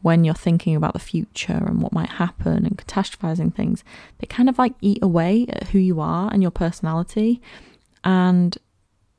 when 0.00 0.24
you're 0.24 0.34
thinking 0.34 0.74
about 0.74 0.94
the 0.94 0.98
future 0.98 1.62
and 1.66 1.82
what 1.82 1.92
might 1.92 2.08
happen 2.08 2.64
and 2.64 2.78
catastrophizing 2.78 3.54
things, 3.54 3.84
they 4.18 4.26
kind 4.26 4.48
of 4.48 4.58
like 4.58 4.72
eat 4.80 4.98
away 5.02 5.46
at 5.50 5.68
who 5.68 5.78
you 5.78 6.00
are 6.00 6.32
and 6.32 6.40
your 6.40 6.50
personality. 6.50 7.40
And 8.02 8.56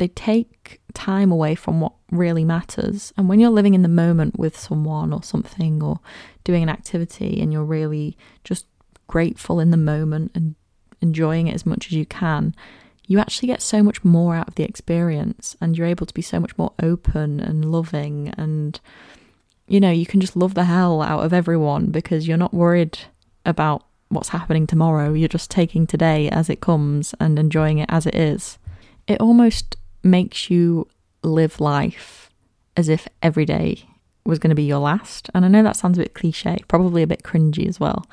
they 0.04 0.10
take 0.10 0.82
time 0.94 1.32
away 1.32 1.56
from 1.56 1.80
what 1.80 1.94
really 2.12 2.44
matters. 2.44 3.14
And 3.16 3.30
when 3.30 3.40
you're 3.40 3.50
living 3.50 3.74
in 3.74 3.84
the 3.84 3.88
moment 3.88 4.38
with 4.38 4.60
someone 4.60 5.14
or 5.14 5.24
something 5.24 5.82
or 5.82 6.02
doing 6.44 6.62
an 6.62 6.68
activity 6.68 7.40
and 7.40 7.54
you're 7.54 7.64
really 7.64 8.18
just 8.44 8.66
grateful 9.08 9.62
in 9.62 9.72
the 9.72 9.78
moment 9.78 10.32
and 10.36 10.56
enjoying 11.00 11.48
it 11.48 11.56
as 11.56 11.66
much 11.66 11.88
as 11.88 11.94
you 11.94 12.06
can, 12.06 12.54
you 13.08 13.18
actually 13.18 13.48
get 13.48 13.62
so 13.62 13.82
much 13.82 14.04
more 14.04 14.36
out 14.36 14.50
of 14.50 14.56
the 14.56 14.64
experience 14.66 15.56
and 15.62 15.78
you're 15.78 15.88
able 15.88 16.06
to 16.06 16.14
be 16.14 16.22
so 16.22 16.38
much 16.38 16.58
more 16.58 16.74
open 16.82 17.40
and 17.40 17.72
loving 17.72 18.34
and 18.38 18.82
you 19.70 19.80
know, 19.80 19.92
you 19.92 20.06
can 20.06 20.20
just 20.20 20.36
love 20.36 20.56
the 20.56 20.66
hell 20.66 21.02
out 21.02 21.24
of 21.24 21.32
everyone 21.32 21.86
because 21.86 22.28
you're 22.28 22.36
not 22.36 22.54
worried 22.54 23.00
about 23.46 23.86
what's 24.10 24.30
happening 24.30 24.68
tomorrow. 24.68 25.14
You're 25.14 25.30
just 25.30 25.50
taking 25.50 25.88
today 25.88 26.28
as 26.30 26.50
it 26.50 26.60
comes 26.60 27.16
and 27.22 27.40
enjoying 27.40 27.78
it 27.78 27.88
as 27.88 28.06
it 28.06 28.14
is. 28.14 28.58
It 29.08 29.22
almost 29.22 29.78
makes 30.04 30.50
you 30.50 30.88
live 31.24 31.60
life 31.60 32.30
as 32.76 32.90
if 32.90 33.08
every 33.22 33.46
day 33.46 33.86
was 34.26 34.40
going 34.40 34.50
to 34.50 34.56
be 34.56 34.64
your 34.64 34.80
last. 34.80 35.30
And 35.34 35.46
I 35.46 35.48
know 35.48 35.64
that 35.64 35.76
sounds 35.76 35.98
a 35.98 36.02
bit 36.02 36.14
cliche, 36.14 36.60
probably 36.68 37.04
a 37.04 37.08
bit 37.08 37.24
cringy 37.24 37.68
as 37.68 37.80
well, 37.80 38.06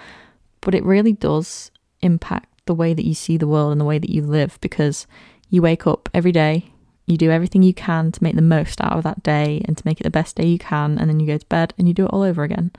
but 0.61 0.75
it 0.75 0.85
really 0.85 1.13
does 1.13 1.71
impact 2.01 2.49
the 2.67 2.75
way 2.75 2.95
that 2.95 3.07
you 3.07 3.15
see 3.15 3.37
the 3.37 3.49
world 3.49 3.73
and 3.73 3.81
the 3.81 3.85
way 3.85 3.99
that 3.99 4.11
you 4.11 4.23
live 4.23 4.59
because 4.61 5.07
you 5.49 5.63
wake 5.63 5.87
up 5.87 6.09
every 6.15 6.33
day, 6.33 6.73
you 7.07 7.17
do 7.17 7.31
everything 7.31 7.63
you 7.63 7.75
can 7.75 8.13
to 8.13 8.23
make 8.23 8.37
the 8.37 8.43
most 8.43 8.81
out 8.81 8.93
of 8.93 9.03
that 9.03 9.23
day 9.23 9.63
and 9.65 9.77
to 9.77 9.83
make 9.85 10.01
it 10.01 10.05
the 10.05 10.11
best 10.11 10.37
day 10.37 10.47
you 10.47 10.59
can, 10.59 10.99
and 10.99 11.09
then 11.09 11.19
you 11.19 11.27
go 11.27 11.39
to 11.39 11.47
bed 11.47 11.75
and 11.77 11.89
you 11.89 11.95
do 11.95 12.05
it 12.05 12.13
all 12.13 12.23
over 12.23 12.45
again. 12.45 12.71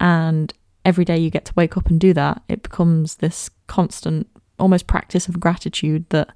And 0.00 0.52
every 0.84 1.04
day 1.04 1.18
you 1.18 1.30
get 1.30 1.44
to 1.44 1.52
wake 1.56 1.76
up 1.76 1.86
and 1.88 2.00
do 2.00 2.12
that, 2.14 2.42
it 2.48 2.62
becomes 2.62 3.16
this 3.16 3.50
constant, 3.66 4.26
almost 4.58 4.86
practice 4.86 5.28
of 5.28 5.38
gratitude 5.38 6.06
that 6.10 6.30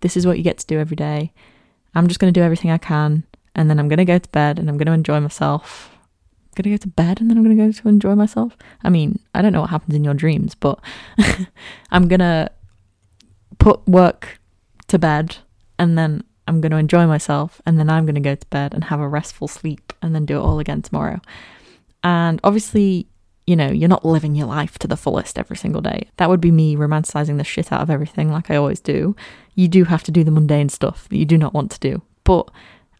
this 0.00 0.16
is 0.16 0.26
what 0.26 0.38
you 0.38 0.44
get 0.44 0.58
to 0.58 0.66
do 0.66 0.78
every 0.78 0.96
day. 0.96 1.32
I'm 1.94 2.08
just 2.08 2.20
going 2.20 2.32
to 2.32 2.38
do 2.38 2.44
everything 2.44 2.70
I 2.70 2.78
can, 2.78 3.24
and 3.54 3.70
then 3.70 3.78
I'm 3.78 3.88
going 3.88 3.98
to 3.98 4.04
go 4.04 4.18
to 4.18 4.28
bed 4.30 4.58
and 4.58 4.68
I'm 4.68 4.76
going 4.76 4.86
to 4.86 4.92
enjoy 4.92 5.18
myself. 5.18 5.90
I'm 5.92 6.62
going 6.62 6.64
to 6.64 6.78
go 6.78 6.82
to 6.82 6.88
bed 6.88 7.20
and 7.20 7.30
then 7.30 7.38
I'm 7.38 7.44
going 7.44 7.56
to 7.56 7.66
go 7.66 7.72
to 7.72 7.88
enjoy 7.88 8.14
myself. 8.14 8.56
I 8.84 8.90
mean, 8.90 9.18
I 9.34 9.42
don't 9.42 9.52
know 9.52 9.62
what 9.62 9.70
happens 9.70 9.94
in 9.94 10.04
your 10.04 10.14
dreams, 10.14 10.54
but 10.54 10.78
I'm 11.90 12.06
going 12.06 12.20
to 12.20 12.50
put 13.58 13.86
work 13.88 14.38
to 14.88 14.98
bed 14.98 15.38
and 15.78 15.98
then 15.98 16.22
I'm 16.46 16.60
going 16.60 16.70
to 16.70 16.76
enjoy 16.76 17.06
myself 17.06 17.60
and 17.66 17.78
then 17.78 17.90
I'm 17.90 18.04
going 18.06 18.14
to 18.14 18.20
go 18.20 18.34
to 18.34 18.46
bed 18.48 18.74
and 18.74 18.84
have 18.84 19.00
a 19.00 19.08
restful 19.08 19.48
sleep 19.48 19.92
and 20.02 20.14
then 20.14 20.26
do 20.26 20.36
it 20.36 20.42
all 20.42 20.58
again 20.58 20.82
tomorrow. 20.82 21.20
And 22.02 22.40
obviously, 22.44 23.08
you 23.46 23.54
know, 23.54 23.70
you're 23.70 23.88
not 23.88 24.04
living 24.04 24.34
your 24.34 24.46
life 24.46 24.78
to 24.78 24.88
the 24.88 24.96
fullest 24.96 25.38
every 25.38 25.56
single 25.56 25.80
day. 25.80 26.08
That 26.16 26.28
would 26.28 26.40
be 26.40 26.50
me 26.50 26.74
romanticizing 26.74 27.38
the 27.38 27.44
shit 27.44 27.72
out 27.72 27.80
of 27.80 27.90
everything 27.90 28.30
like 28.30 28.50
I 28.50 28.56
always 28.56 28.80
do. 28.80 29.14
You 29.54 29.68
do 29.68 29.84
have 29.84 30.02
to 30.04 30.10
do 30.10 30.24
the 30.24 30.32
mundane 30.32 30.68
stuff 30.68 31.08
that 31.08 31.16
you 31.16 31.24
do 31.24 31.38
not 31.38 31.54
want 31.54 31.70
to 31.72 31.80
do. 31.80 32.02
But 32.24 32.50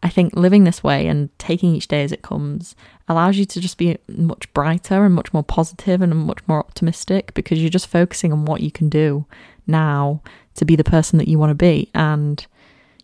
I 0.01 0.09
think 0.09 0.35
living 0.35 0.63
this 0.63 0.83
way 0.83 1.07
and 1.07 1.37
taking 1.37 1.75
each 1.75 1.87
day 1.87 2.03
as 2.03 2.11
it 2.11 2.21
comes 2.21 2.75
allows 3.09 3.37
you 3.37 3.45
to 3.45 3.59
just 3.59 3.77
be 3.77 3.97
much 4.07 4.51
brighter 4.53 5.03
and 5.03 5.13
much 5.13 5.33
more 5.33 5.43
positive 5.43 6.01
and 6.01 6.15
much 6.15 6.39
more 6.47 6.59
optimistic 6.59 7.33
because 7.33 7.59
you're 7.59 7.69
just 7.69 7.87
focusing 7.87 8.31
on 8.31 8.45
what 8.45 8.61
you 8.61 8.71
can 8.71 8.89
do 8.89 9.25
now 9.65 10.21
to 10.55 10.65
be 10.65 10.75
the 10.75 10.83
person 10.83 11.17
that 11.19 11.27
you 11.27 11.37
want 11.37 11.49
to 11.49 11.55
be. 11.55 11.89
And 11.93 12.45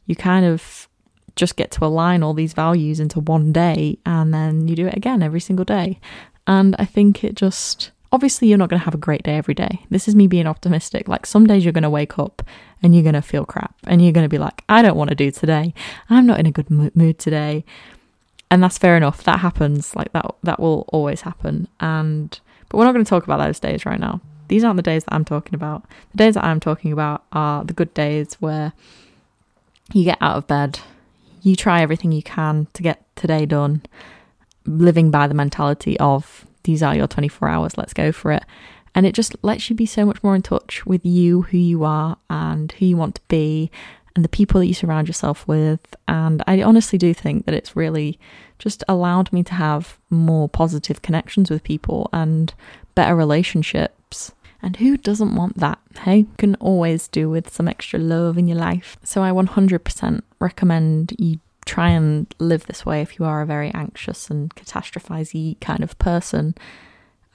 you 0.06 0.16
kind 0.16 0.46
of 0.46 0.88
just 1.36 1.56
get 1.56 1.72
to 1.72 1.84
align 1.84 2.22
all 2.22 2.34
these 2.34 2.54
values 2.54 3.00
into 3.00 3.20
one 3.20 3.52
day 3.52 3.98
and 4.06 4.34
then 4.34 4.68
you 4.68 4.76
do 4.76 4.88
it 4.88 4.96
again 4.96 5.24
every 5.24 5.40
single 5.40 5.66
day. 5.66 6.00
And 6.48 6.76
I 6.78 6.86
think 6.86 7.24
it 7.24 7.36
just 7.36 7.92
obviously 8.12 8.48
you're 8.48 8.60
not 8.60 8.70
going 8.70 8.80
to 8.80 8.86
have 8.86 8.94
a 8.94 8.98
great 8.98 9.24
day 9.24 9.38
every 9.38 9.56
day. 9.56 9.86
This 9.90 10.08
is 10.08 10.16
me 10.16 10.28
being 10.28 10.46
optimistic. 10.46 11.08
Like 11.08 11.26
some 11.26 11.48
days 11.48 11.66
you're 11.66 11.74
going 11.74 11.84
to 11.84 11.90
wake 11.90 12.20
up 12.20 12.44
and 12.82 12.94
you're 12.94 13.04
going 13.04 13.14
to 13.16 13.22
feel 13.22 13.44
crap 13.44 13.76
and 13.88 14.02
you're 14.02 14.12
going 14.12 14.26
to 14.26 14.30
be 14.30 14.38
like, 14.38 14.64
I 14.70 14.84
don't 14.84 14.96
want 14.96 15.10
to 15.10 15.16
do 15.16 15.32
today. 15.32 15.74
I'm 16.10 16.28
not 16.28 16.40
in 16.40 16.46
a 16.46 16.52
good 16.52 16.70
mood 16.70 17.18
today. 17.18 17.66
And 18.52 18.62
that's 18.62 18.78
fair 18.78 18.96
enough. 18.96 19.24
That 19.24 19.40
happens. 19.40 19.96
Like 19.96 20.14
that 20.14 20.28
that 20.44 20.60
will 20.60 20.86
always 20.90 21.22
happen. 21.22 21.68
And 21.80 22.40
but 22.70 22.78
we're 22.78 22.86
not 22.86 22.94
going 22.94 23.04
to 23.04 23.10
talk 23.10 23.24
about 23.24 23.40
those 23.40 23.60
days 23.60 23.86
right 23.86 24.00
now. 24.00 24.22
These 24.48 24.64
aren't 24.64 24.78
the 24.78 24.84
days 24.84 25.06
that 25.06 25.14
I'm 25.14 25.26
talking 25.26 25.56
about. 25.56 25.86
The 26.12 26.18
days 26.18 26.36
that 26.36 26.44
I'm 26.44 26.60
talking 26.60 26.92
about 26.92 27.24
are 27.32 27.64
the 27.64 27.74
good 27.74 27.94
days 27.96 28.36
where 28.36 28.74
you 29.92 30.04
get 30.04 30.20
out 30.22 30.38
of 30.38 30.46
bed, 30.46 30.80
you 31.42 31.56
try 31.56 31.82
everything 31.82 32.12
you 32.12 32.22
can 32.22 32.68
to 32.74 32.84
get 32.84 33.04
today 33.16 33.48
done, 33.48 33.82
living 34.66 35.12
by 35.12 35.28
the 35.28 35.34
mentality 35.34 36.00
of 36.00 36.46
these 36.64 36.82
are 36.82 36.96
your 36.96 37.08
24 37.08 37.48
hours, 37.48 37.78
let's 37.78 37.94
go 37.94 38.12
for 38.12 38.32
it. 38.32 38.44
And 38.96 39.06
it 39.06 39.16
just 39.16 39.36
lets 39.42 39.70
you 39.70 39.76
be 39.76 39.86
so 39.86 40.06
much 40.06 40.24
more 40.24 40.36
in 40.36 40.42
touch 40.42 40.86
with 40.86 41.06
you, 41.06 41.42
who 41.44 41.58
you 41.58 41.84
are, 41.84 42.18
and 42.30 42.72
who 42.74 42.86
you 42.86 42.96
want 42.96 43.16
to 43.16 43.22
be, 43.28 43.72
and 44.16 44.24
the 44.24 44.30
people 44.30 44.60
that 44.60 44.68
you 44.68 44.74
surround 44.74 45.08
yourself 45.08 45.48
with. 45.48 45.96
And 46.08 46.44
I 46.46 46.62
honestly 46.62 47.00
do 47.00 47.14
think 47.14 47.46
that 47.46 47.56
it's 47.56 47.76
really 47.76 48.20
just 48.60 48.84
allowed 48.88 49.34
me 49.34 49.44
to 49.44 49.54
have 49.56 49.98
more 50.10 50.48
positive 50.48 51.02
connections 51.02 51.50
with 51.50 51.64
people 51.64 52.10
and 52.14 52.54
better 52.94 53.16
relationships. 53.16 54.32
And 54.62 54.78
who 54.78 54.96
doesn't 54.96 55.36
want 55.36 55.58
that? 55.58 55.80
Hey, 56.02 56.20
you 56.20 56.28
can 56.38 56.56
always 56.56 57.08
do 57.08 57.30
with 57.30 57.52
some 57.52 57.68
extra 57.68 58.00
love 58.00 58.38
in 58.38 58.48
your 58.48 58.60
life. 58.60 58.96
So 59.04 59.24
I 59.24 59.32
100% 59.32 60.22
recommend 60.40 61.16
you 61.18 61.40
try 61.66 61.90
and 61.90 62.34
live 62.40 62.66
this 62.66 62.86
way 62.86 63.02
if 63.02 63.18
you 63.18 63.26
are 63.26 63.42
a 63.42 63.46
very 63.46 63.72
anxious 63.74 64.30
and 64.30 64.54
catastrophizy 64.56 65.60
kind 65.60 65.84
of 65.84 65.98
person. 66.00 66.56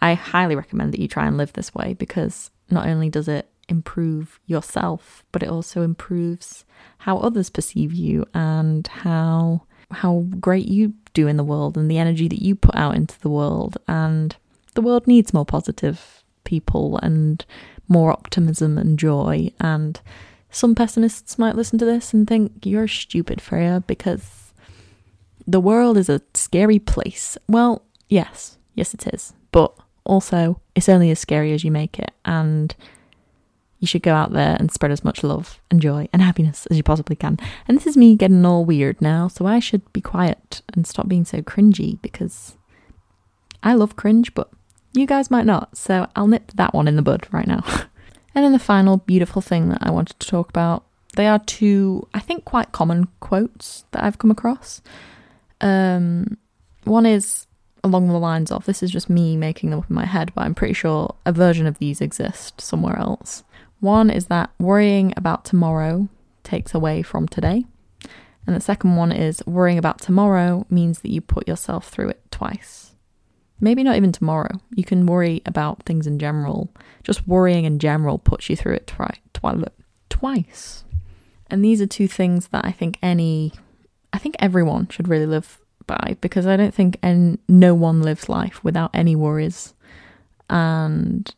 I 0.00 0.14
highly 0.14 0.54
recommend 0.54 0.92
that 0.92 1.00
you 1.00 1.08
try 1.08 1.26
and 1.26 1.36
live 1.36 1.52
this 1.52 1.74
way 1.74 1.94
because 1.94 2.50
not 2.70 2.86
only 2.86 3.08
does 3.08 3.28
it 3.28 3.50
improve 3.68 4.40
yourself, 4.46 5.24
but 5.32 5.42
it 5.42 5.48
also 5.48 5.82
improves 5.82 6.64
how 6.98 7.18
others 7.18 7.50
perceive 7.50 7.92
you 7.92 8.26
and 8.34 8.86
how 8.88 9.62
how 9.90 10.26
great 10.38 10.68
you 10.68 10.92
do 11.14 11.26
in 11.26 11.38
the 11.38 11.44
world 11.44 11.76
and 11.76 11.90
the 11.90 11.98
energy 11.98 12.28
that 12.28 12.42
you 12.42 12.54
put 12.54 12.76
out 12.76 12.94
into 12.94 13.18
the 13.20 13.30
world 13.30 13.78
and 13.88 14.36
the 14.74 14.82
world 14.82 15.06
needs 15.06 15.32
more 15.32 15.46
positive 15.46 16.22
people 16.44 16.98
and 16.98 17.46
more 17.88 18.12
optimism 18.12 18.76
and 18.76 18.98
joy 18.98 19.50
and 19.60 20.00
some 20.50 20.74
pessimists 20.74 21.38
might 21.38 21.56
listen 21.56 21.78
to 21.78 21.84
this 21.84 22.12
and 22.12 22.26
think 22.26 22.64
you're 22.64 22.88
stupid, 22.88 23.40
Freya, 23.40 23.82
because 23.86 24.52
the 25.46 25.60
world 25.60 25.96
is 25.96 26.08
a 26.08 26.22
scary 26.34 26.78
place. 26.78 27.36
Well, 27.48 27.82
yes, 28.08 28.58
yes, 28.74 28.94
it 28.94 29.06
is. 29.12 29.34
But 29.52 29.74
also, 30.04 30.60
it's 30.74 30.88
only 30.88 31.10
as 31.10 31.18
scary 31.18 31.52
as 31.52 31.64
you 31.64 31.70
make 31.70 31.98
it. 31.98 32.12
And 32.24 32.74
you 33.78 33.86
should 33.86 34.02
go 34.02 34.14
out 34.14 34.32
there 34.32 34.56
and 34.58 34.72
spread 34.72 34.90
as 34.90 35.04
much 35.04 35.22
love 35.22 35.60
and 35.70 35.80
joy 35.80 36.08
and 36.12 36.20
happiness 36.20 36.66
as 36.66 36.76
you 36.76 36.82
possibly 36.82 37.16
can. 37.16 37.38
And 37.66 37.76
this 37.76 37.86
is 37.86 37.96
me 37.96 38.16
getting 38.16 38.44
all 38.44 38.64
weird 38.64 39.00
now, 39.00 39.28
so 39.28 39.46
I 39.46 39.60
should 39.60 39.90
be 39.92 40.00
quiet 40.00 40.62
and 40.74 40.86
stop 40.86 41.08
being 41.08 41.24
so 41.24 41.42
cringy 41.42 42.00
because 42.02 42.56
I 43.62 43.74
love 43.74 43.96
cringe, 43.96 44.34
but 44.34 44.50
you 44.92 45.06
guys 45.06 45.30
might 45.30 45.46
not. 45.46 45.76
So 45.76 46.08
I'll 46.16 46.26
nip 46.26 46.52
that 46.54 46.74
one 46.74 46.88
in 46.88 46.96
the 46.96 47.02
bud 47.02 47.26
right 47.30 47.46
now. 47.46 47.62
And 48.34 48.44
then 48.44 48.52
the 48.52 48.58
final 48.58 48.98
beautiful 48.98 49.42
thing 49.42 49.68
that 49.70 49.78
I 49.82 49.90
wanted 49.90 50.18
to 50.20 50.26
talk 50.28 50.48
about, 50.48 50.84
they 51.16 51.26
are 51.26 51.38
two, 51.40 52.06
I 52.14 52.20
think, 52.20 52.44
quite 52.44 52.72
common 52.72 53.08
quotes 53.20 53.84
that 53.90 54.04
I've 54.04 54.18
come 54.18 54.30
across. 54.30 54.82
Um, 55.60 56.38
one 56.84 57.06
is 57.06 57.46
along 57.82 58.08
the 58.08 58.18
lines 58.18 58.50
of 58.50 58.64
this 58.64 58.82
is 58.82 58.90
just 58.90 59.08
me 59.08 59.36
making 59.36 59.70
them 59.70 59.80
up 59.80 59.90
in 59.90 59.96
my 59.96 60.04
head, 60.04 60.32
but 60.34 60.42
I'm 60.42 60.54
pretty 60.54 60.74
sure 60.74 61.14
a 61.24 61.32
version 61.32 61.66
of 61.66 61.78
these 61.78 62.00
exists 62.00 62.64
somewhere 62.64 62.98
else. 62.98 63.44
One 63.80 64.10
is 64.10 64.26
that 64.26 64.50
worrying 64.58 65.12
about 65.16 65.44
tomorrow 65.44 66.08
takes 66.42 66.74
away 66.74 67.02
from 67.02 67.28
today. 67.28 67.64
And 68.46 68.56
the 68.56 68.60
second 68.60 68.96
one 68.96 69.12
is 69.12 69.42
worrying 69.46 69.78
about 69.78 70.00
tomorrow 70.00 70.66
means 70.70 71.00
that 71.00 71.10
you 71.10 71.20
put 71.20 71.46
yourself 71.46 71.88
through 71.88 72.08
it 72.08 72.22
twice. 72.30 72.87
Maybe 73.60 73.82
not 73.82 73.96
even 73.96 74.12
tomorrow. 74.12 74.60
You 74.74 74.84
can 74.84 75.06
worry 75.06 75.42
about 75.44 75.82
things 75.82 76.06
in 76.06 76.18
general. 76.18 76.70
Just 77.02 77.26
worrying 77.26 77.64
in 77.64 77.78
general 77.78 78.18
puts 78.18 78.48
you 78.48 78.56
through 78.56 78.74
it 78.74 78.86
twi- 78.86 79.20
twi- 79.34 79.64
twice. 80.08 80.84
And 81.50 81.64
these 81.64 81.80
are 81.80 81.86
two 81.86 82.08
things 82.08 82.48
that 82.48 82.64
I 82.64 82.70
think 82.70 82.98
any, 83.02 83.52
I 84.12 84.18
think 84.18 84.36
everyone 84.38 84.88
should 84.88 85.08
really 85.08 85.26
live 85.26 85.58
by 85.86 86.16
because 86.20 86.46
I 86.46 86.56
don't 86.56 86.74
think 86.74 86.98
and 87.02 87.38
no 87.48 87.74
one 87.74 88.02
lives 88.02 88.28
life 88.28 88.62
without 88.62 88.90
any 88.94 89.16
worries. 89.16 89.74
And 90.48 91.34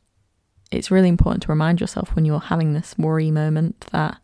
it's 0.71 0.91
really 0.91 1.09
important 1.09 1.45
to 1.45 1.49
remind 1.49 1.81
yourself 1.81 2.15
when 2.15 2.25
you're 2.25 2.41
having 2.41 2.75
this 2.75 2.97
worry 2.99 3.31
moment 3.31 3.87
that 3.93 4.19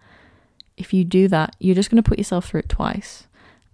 if 0.77 0.93
you 0.93 1.05
do 1.05 1.29
that, 1.29 1.57
you're 1.59 1.75
just 1.75 1.91
going 1.91 2.03
to 2.03 2.09
put 2.09 2.19
yourself 2.19 2.49
through 2.49 2.61
it 2.61 2.69
twice. 2.69 3.27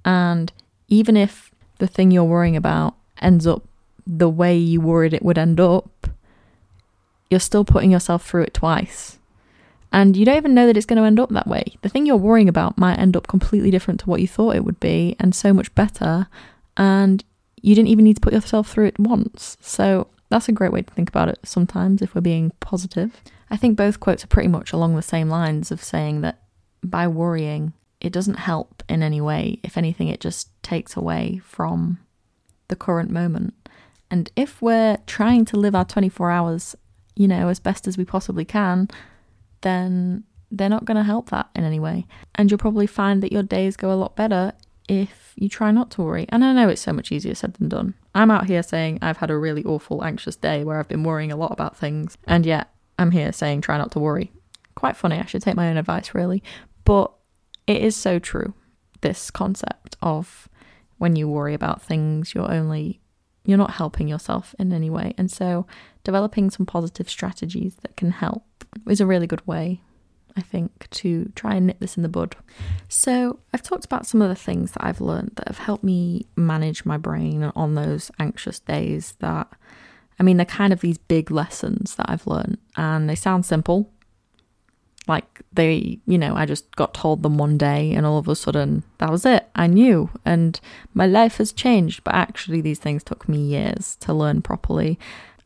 And 0.04 0.52
even 0.88 1.16
if 1.16 1.50
the 1.78 1.86
thing 1.86 2.10
you're 2.10 2.24
worrying 2.24 2.56
about 2.56 2.94
ends 3.20 3.46
up 3.46 3.64
the 4.06 4.28
way 4.28 4.56
you 4.56 4.80
worried 4.80 5.14
it 5.14 5.24
would 5.24 5.38
end 5.38 5.60
up, 5.60 6.08
you're 7.30 7.40
still 7.40 7.64
putting 7.64 7.90
yourself 7.90 8.26
through 8.26 8.42
it 8.42 8.54
twice. 8.54 9.18
And 9.92 10.16
you 10.16 10.24
don't 10.24 10.36
even 10.36 10.54
know 10.54 10.66
that 10.66 10.76
it's 10.76 10.86
going 10.86 11.00
to 11.00 11.06
end 11.06 11.20
up 11.20 11.30
that 11.30 11.46
way. 11.46 11.76
The 11.82 11.88
thing 11.88 12.06
you're 12.06 12.16
worrying 12.16 12.48
about 12.48 12.78
might 12.78 12.98
end 12.98 13.16
up 13.16 13.28
completely 13.28 13.70
different 13.70 14.00
to 14.00 14.06
what 14.06 14.20
you 14.20 14.28
thought 14.28 14.56
it 14.56 14.64
would 14.64 14.80
be 14.80 15.16
and 15.20 15.34
so 15.34 15.52
much 15.52 15.74
better. 15.74 16.28
And 16.76 17.22
you 17.60 17.74
didn't 17.74 17.88
even 17.88 18.04
need 18.04 18.16
to 18.16 18.20
put 18.20 18.32
yourself 18.32 18.68
through 18.68 18.86
it 18.86 18.98
once. 18.98 19.58
So 19.60 20.08
that's 20.30 20.48
a 20.48 20.52
great 20.52 20.72
way 20.72 20.80
to 20.80 20.94
think 20.94 21.10
about 21.10 21.28
it 21.28 21.40
sometimes 21.44 22.00
if 22.00 22.14
we're 22.14 22.22
being 22.22 22.52
positive. 22.60 23.20
I 23.50 23.58
think 23.58 23.76
both 23.76 24.00
quotes 24.00 24.24
are 24.24 24.28
pretty 24.28 24.48
much 24.48 24.72
along 24.72 24.96
the 24.96 25.02
same 25.02 25.28
lines 25.28 25.70
of 25.70 25.84
saying 25.84 26.22
that 26.22 26.42
by 26.82 27.06
worrying, 27.06 27.74
it 28.00 28.12
doesn't 28.12 28.38
help 28.38 28.82
in 28.88 29.02
any 29.02 29.20
way. 29.20 29.60
If 29.62 29.76
anything, 29.76 30.08
it 30.08 30.20
just 30.20 30.48
takes 30.62 30.96
away 30.96 31.40
from 31.44 31.98
the 32.68 32.76
current 32.76 33.10
moment. 33.10 33.61
And 34.12 34.30
if 34.36 34.60
we're 34.60 34.98
trying 35.06 35.46
to 35.46 35.56
live 35.56 35.74
our 35.74 35.86
24 35.86 36.30
hours, 36.30 36.76
you 37.16 37.26
know, 37.26 37.48
as 37.48 37.58
best 37.58 37.88
as 37.88 37.96
we 37.96 38.04
possibly 38.04 38.44
can, 38.44 38.88
then 39.62 40.24
they're 40.50 40.68
not 40.68 40.84
going 40.84 40.98
to 40.98 41.02
help 41.02 41.30
that 41.30 41.48
in 41.56 41.64
any 41.64 41.80
way. 41.80 42.06
And 42.34 42.50
you'll 42.50 42.58
probably 42.58 42.86
find 42.86 43.22
that 43.22 43.32
your 43.32 43.42
days 43.42 43.74
go 43.74 43.90
a 43.90 43.96
lot 43.96 44.14
better 44.14 44.52
if 44.86 45.32
you 45.36 45.48
try 45.48 45.70
not 45.70 45.90
to 45.92 46.02
worry. 46.02 46.26
And 46.28 46.44
I 46.44 46.52
know 46.52 46.68
it's 46.68 46.82
so 46.82 46.92
much 46.92 47.10
easier 47.10 47.34
said 47.34 47.54
than 47.54 47.70
done. 47.70 47.94
I'm 48.14 48.30
out 48.30 48.48
here 48.48 48.62
saying 48.62 48.98
I've 49.00 49.16
had 49.16 49.30
a 49.30 49.38
really 49.38 49.64
awful, 49.64 50.04
anxious 50.04 50.36
day 50.36 50.62
where 50.62 50.78
I've 50.78 50.88
been 50.88 51.04
worrying 51.04 51.32
a 51.32 51.36
lot 51.36 51.52
about 51.52 51.78
things, 51.78 52.18
and 52.26 52.44
yet 52.44 52.68
I'm 52.98 53.12
here 53.12 53.32
saying 53.32 53.62
try 53.62 53.78
not 53.78 53.92
to 53.92 53.98
worry. 53.98 54.30
Quite 54.74 54.96
funny, 54.96 55.18
I 55.18 55.24
should 55.24 55.40
take 55.40 55.56
my 55.56 55.70
own 55.70 55.78
advice, 55.78 56.14
really. 56.14 56.42
But 56.84 57.10
it 57.66 57.80
is 57.80 57.96
so 57.96 58.18
true, 58.18 58.52
this 59.00 59.30
concept 59.30 59.96
of 60.02 60.50
when 60.98 61.16
you 61.16 61.30
worry 61.30 61.54
about 61.54 61.80
things, 61.80 62.34
you're 62.34 62.52
only 62.52 63.00
you're 63.44 63.58
not 63.58 63.72
helping 63.72 64.08
yourself 64.08 64.54
in 64.58 64.72
any 64.72 64.90
way. 64.90 65.14
And 65.18 65.30
so, 65.30 65.66
developing 66.04 66.50
some 66.50 66.66
positive 66.66 67.08
strategies 67.08 67.76
that 67.82 67.96
can 67.96 68.10
help 68.10 68.44
is 68.88 69.00
a 69.00 69.06
really 69.06 69.26
good 69.26 69.46
way, 69.46 69.82
I 70.36 70.40
think, 70.40 70.88
to 70.90 71.30
try 71.34 71.54
and 71.54 71.66
nip 71.66 71.78
this 71.80 71.96
in 71.96 72.02
the 72.02 72.08
bud. 72.08 72.36
So, 72.88 73.40
I've 73.52 73.62
talked 73.62 73.84
about 73.84 74.06
some 74.06 74.22
of 74.22 74.28
the 74.28 74.34
things 74.34 74.72
that 74.72 74.84
I've 74.84 75.00
learned 75.00 75.32
that 75.36 75.48
have 75.48 75.58
helped 75.58 75.84
me 75.84 76.26
manage 76.36 76.84
my 76.84 76.96
brain 76.96 77.44
on 77.56 77.74
those 77.74 78.10
anxious 78.18 78.60
days 78.60 79.14
that 79.20 79.48
I 80.20 80.24
mean, 80.24 80.36
they're 80.36 80.46
kind 80.46 80.72
of 80.72 80.80
these 80.80 80.98
big 80.98 81.30
lessons 81.30 81.96
that 81.96 82.06
I've 82.08 82.26
learned, 82.26 82.58
and 82.76 83.08
they 83.10 83.16
sound 83.16 83.44
simple, 83.44 83.91
like 85.08 85.40
they, 85.52 85.98
you 86.06 86.16
know, 86.16 86.36
I 86.36 86.46
just 86.46 86.76
got 86.76 86.94
told 86.94 87.22
them 87.22 87.36
one 87.36 87.58
day 87.58 87.92
and 87.92 88.06
all 88.06 88.18
of 88.18 88.28
a 88.28 88.36
sudden 88.36 88.84
that 88.98 89.10
was 89.10 89.26
it. 89.26 89.48
I 89.54 89.66
knew 89.66 90.10
and 90.24 90.60
my 90.94 91.06
life 91.06 91.38
has 91.38 91.52
changed. 91.52 92.04
But 92.04 92.14
actually, 92.14 92.60
these 92.60 92.78
things 92.78 93.02
took 93.02 93.28
me 93.28 93.38
years 93.38 93.96
to 93.96 94.14
learn 94.14 94.42
properly. 94.42 94.98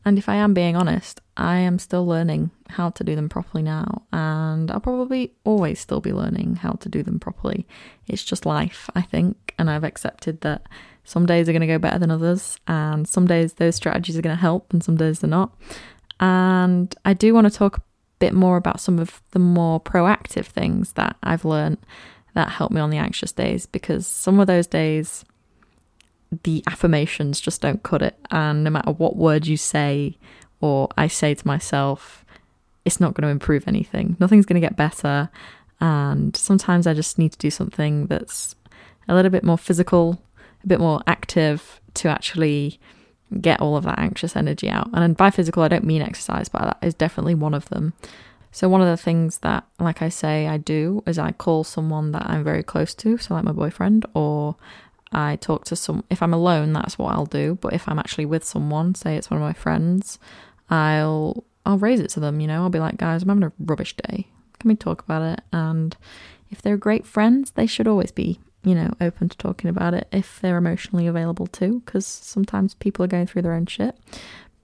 And 0.05 0.17
if 0.17 0.29
I 0.29 0.35
am 0.35 0.53
being 0.53 0.75
honest, 0.75 1.19
I 1.35 1.57
am 1.57 1.79
still 1.79 2.05
learning 2.05 2.51
how 2.69 2.91
to 2.91 3.03
do 3.03 3.15
them 3.15 3.29
properly 3.29 3.63
now. 3.63 4.03
And 4.13 4.71
I'll 4.71 4.79
probably 4.79 5.33
always 5.43 5.79
still 5.79 5.99
be 5.99 6.13
learning 6.13 6.57
how 6.57 6.73
to 6.73 6.87
do 6.87 7.03
them 7.03 7.19
properly. 7.19 7.67
It's 8.07 8.23
just 8.23 8.45
life, 8.45 8.89
I 8.95 9.01
think. 9.01 9.53
And 9.59 9.69
I've 9.69 9.83
accepted 9.83 10.41
that 10.41 10.61
Some 11.07 11.25
days 11.25 11.47
are 11.47 11.53
going 11.53 11.61
to 11.61 11.67
go 11.67 11.79
better 11.79 11.97
than 11.97 12.11
others, 12.11 12.59
and 12.67 13.07
some 13.07 13.27
days 13.27 13.53
those 13.53 13.77
strategies 13.77 14.17
are 14.17 14.21
going 14.21 14.35
to 14.35 14.41
help, 14.41 14.73
and 14.73 14.83
some 14.83 14.97
days 14.97 15.21
they're 15.21 15.29
not. 15.29 15.55
And 16.19 16.93
I 17.05 17.13
do 17.13 17.33
want 17.33 17.47
to 17.49 17.57
talk 17.57 17.81
bit 18.19 18.33
more 18.33 18.57
about 18.57 18.79
some 18.81 18.99
of 18.99 19.21
the 19.31 19.39
more 19.39 19.79
proactive 19.79 20.45
things 20.45 20.93
that 20.93 21.15
I've 21.23 21.45
learned 21.45 21.77
that 22.33 22.49
help 22.49 22.71
me 22.71 22.81
on 22.81 22.89
the 22.89 22.97
anxious 22.97 23.31
days 23.31 23.65
because 23.65 24.05
some 24.05 24.39
of 24.39 24.47
those 24.47 24.67
days 24.67 25.25
the 26.43 26.63
affirmations 26.67 27.39
just 27.39 27.61
don't 27.61 27.83
cut 27.83 28.01
it. 28.01 28.17
And 28.31 28.63
no 28.63 28.69
matter 28.69 28.91
what 28.91 29.15
word 29.15 29.47
you 29.47 29.57
say 29.57 30.17
or 30.59 30.89
I 30.97 31.07
say 31.07 31.33
to 31.33 31.47
myself, 31.47 32.25
it's 32.85 32.99
not 32.99 33.13
going 33.13 33.23
to 33.23 33.29
improve 33.29 33.67
anything. 33.67 34.17
Nothing's 34.19 34.45
going 34.45 34.59
to 34.61 34.65
get 34.65 34.75
better. 34.75 35.29
And 35.79 36.35
sometimes 36.35 36.87
I 36.87 36.93
just 36.93 37.17
need 37.17 37.31
to 37.33 37.37
do 37.37 37.49
something 37.49 38.07
that's 38.07 38.55
a 39.07 39.15
little 39.15 39.31
bit 39.31 39.43
more 39.43 39.57
physical, 39.57 40.21
a 40.63 40.67
bit 40.67 40.79
more 40.79 41.01
active 41.07 41.79
to 41.95 42.09
actually 42.09 42.79
get 43.41 43.59
all 43.59 43.75
of 43.77 43.83
that 43.83 43.99
anxious 43.99 44.35
energy 44.35 44.69
out. 44.69 44.89
And 44.93 45.17
by 45.17 45.29
physical, 45.29 45.63
I 45.63 45.67
don't 45.67 45.83
mean 45.83 46.01
exercise, 46.01 46.49
but 46.49 46.61
that 46.61 46.77
is 46.81 46.93
definitely 46.93 47.35
one 47.35 47.53
of 47.53 47.69
them. 47.69 47.93
So, 48.51 48.69
one 48.69 48.81
of 48.81 48.87
the 48.87 48.97
things 48.97 49.39
that, 49.39 49.65
like 49.79 50.01
I 50.01 50.09
say, 50.09 50.47
I 50.47 50.57
do 50.57 51.03
is 51.05 51.19
I 51.19 51.31
call 51.31 51.63
someone 51.63 52.11
that 52.13 52.25
I'm 52.25 52.43
very 52.43 52.63
close 52.63 52.95
to, 52.95 53.17
so 53.17 53.33
like 53.33 53.43
my 53.43 53.51
boyfriend, 53.51 54.05
or 54.13 54.55
I 55.11 55.35
talk 55.37 55.65
to 55.65 55.75
some. 55.75 56.03
If 56.09 56.21
I'm 56.23 56.33
alone, 56.33 56.73
that's 56.73 56.97
what 56.97 57.13
I'll 57.13 57.25
do. 57.25 57.57
But 57.61 57.73
if 57.73 57.87
I'm 57.87 57.99
actually 57.99 58.25
with 58.25 58.43
someone, 58.43 58.95
say 58.95 59.15
it's 59.15 59.29
one 59.29 59.39
of 59.39 59.45
my 59.45 59.53
friends, 59.53 60.17
I'll 60.69 61.43
I'll 61.65 61.77
raise 61.77 61.99
it 61.99 62.09
to 62.11 62.19
them. 62.19 62.39
You 62.39 62.47
know, 62.47 62.63
I'll 62.63 62.69
be 62.69 62.79
like, 62.79 62.97
guys, 62.97 63.23
I'm 63.23 63.29
having 63.29 63.43
a 63.43 63.51
rubbish 63.59 63.95
day. 63.95 64.27
Can 64.59 64.69
we 64.69 64.75
talk 64.75 65.03
about 65.03 65.21
it? 65.21 65.41
And 65.51 65.95
if 66.49 66.61
they're 66.61 66.77
great 66.77 67.05
friends, 67.05 67.51
they 67.51 67.67
should 67.67 67.87
always 67.87 68.11
be, 68.11 68.39
you 68.63 68.75
know, 68.75 68.91
open 68.99 69.29
to 69.29 69.37
talking 69.37 69.69
about 69.69 69.93
it 69.93 70.07
if 70.11 70.39
they're 70.41 70.57
emotionally 70.57 71.07
available 71.07 71.47
too. 71.47 71.81
Because 71.85 72.05
sometimes 72.05 72.73
people 72.73 73.03
are 73.05 73.07
going 73.07 73.27
through 73.27 73.43
their 73.43 73.53
own 73.53 73.65
shit. 73.65 73.95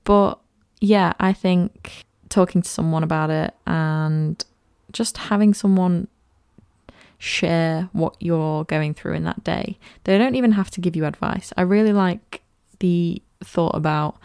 But 0.03 0.39
yeah, 0.82 1.13
I 1.19 1.34
think 1.34 2.03
talking 2.29 2.62
to 2.62 2.69
someone 2.69 3.03
about 3.03 3.29
it 3.29 3.53
and 3.67 4.43
just 4.91 5.17
having 5.17 5.53
someone 5.53 6.08
share 7.17 7.88
what 7.93 8.15
you're 8.19 8.65
going 8.65 8.93
through 8.93 9.13
in 9.13 9.23
that 9.23 9.43
day. 9.43 9.77
They 10.03 10.17
don't 10.17 10.36
even 10.36 10.51
have 10.53 10.69
to 10.71 10.82
give 10.82 10.95
you 10.95 11.06
advice. 11.06 11.53
I 11.56 11.62
really 11.62 11.93
like 11.93 12.41
the 12.79 13.21
thought 13.41 13.75
about, 13.75 14.17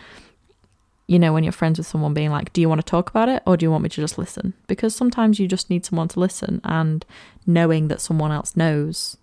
you 1.06 1.18
know, 1.18 1.32
when 1.32 1.44
you're 1.44 1.52
friends 1.52 1.78
with 1.78 1.86
someone 1.86 2.12
being 2.12 2.30
like, 2.30 2.52
do 2.52 2.60
you 2.60 2.68
want 2.68 2.80
to 2.80 2.90
talk 2.90 3.08
about 3.08 3.28
it 3.28 3.42
or 3.46 3.56
do 3.56 3.64
you 3.64 3.70
want 3.70 3.84
me 3.84 3.88
to 3.90 4.00
just 4.00 4.18
listen? 4.18 4.54
Because 4.66 4.96
sometimes 4.96 5.38
you 5.38 5.46
just 5.46 5.70
need 5.70 5.86
someone 5.86 6.08
to 6.08 6.18
listen 6.18 6.60
and 6.64 7.06
knowing 7.46 7.86
that 7.86 8.00
someone 8.00 8.32
else 8.32 8.56
knows 8.56 9.16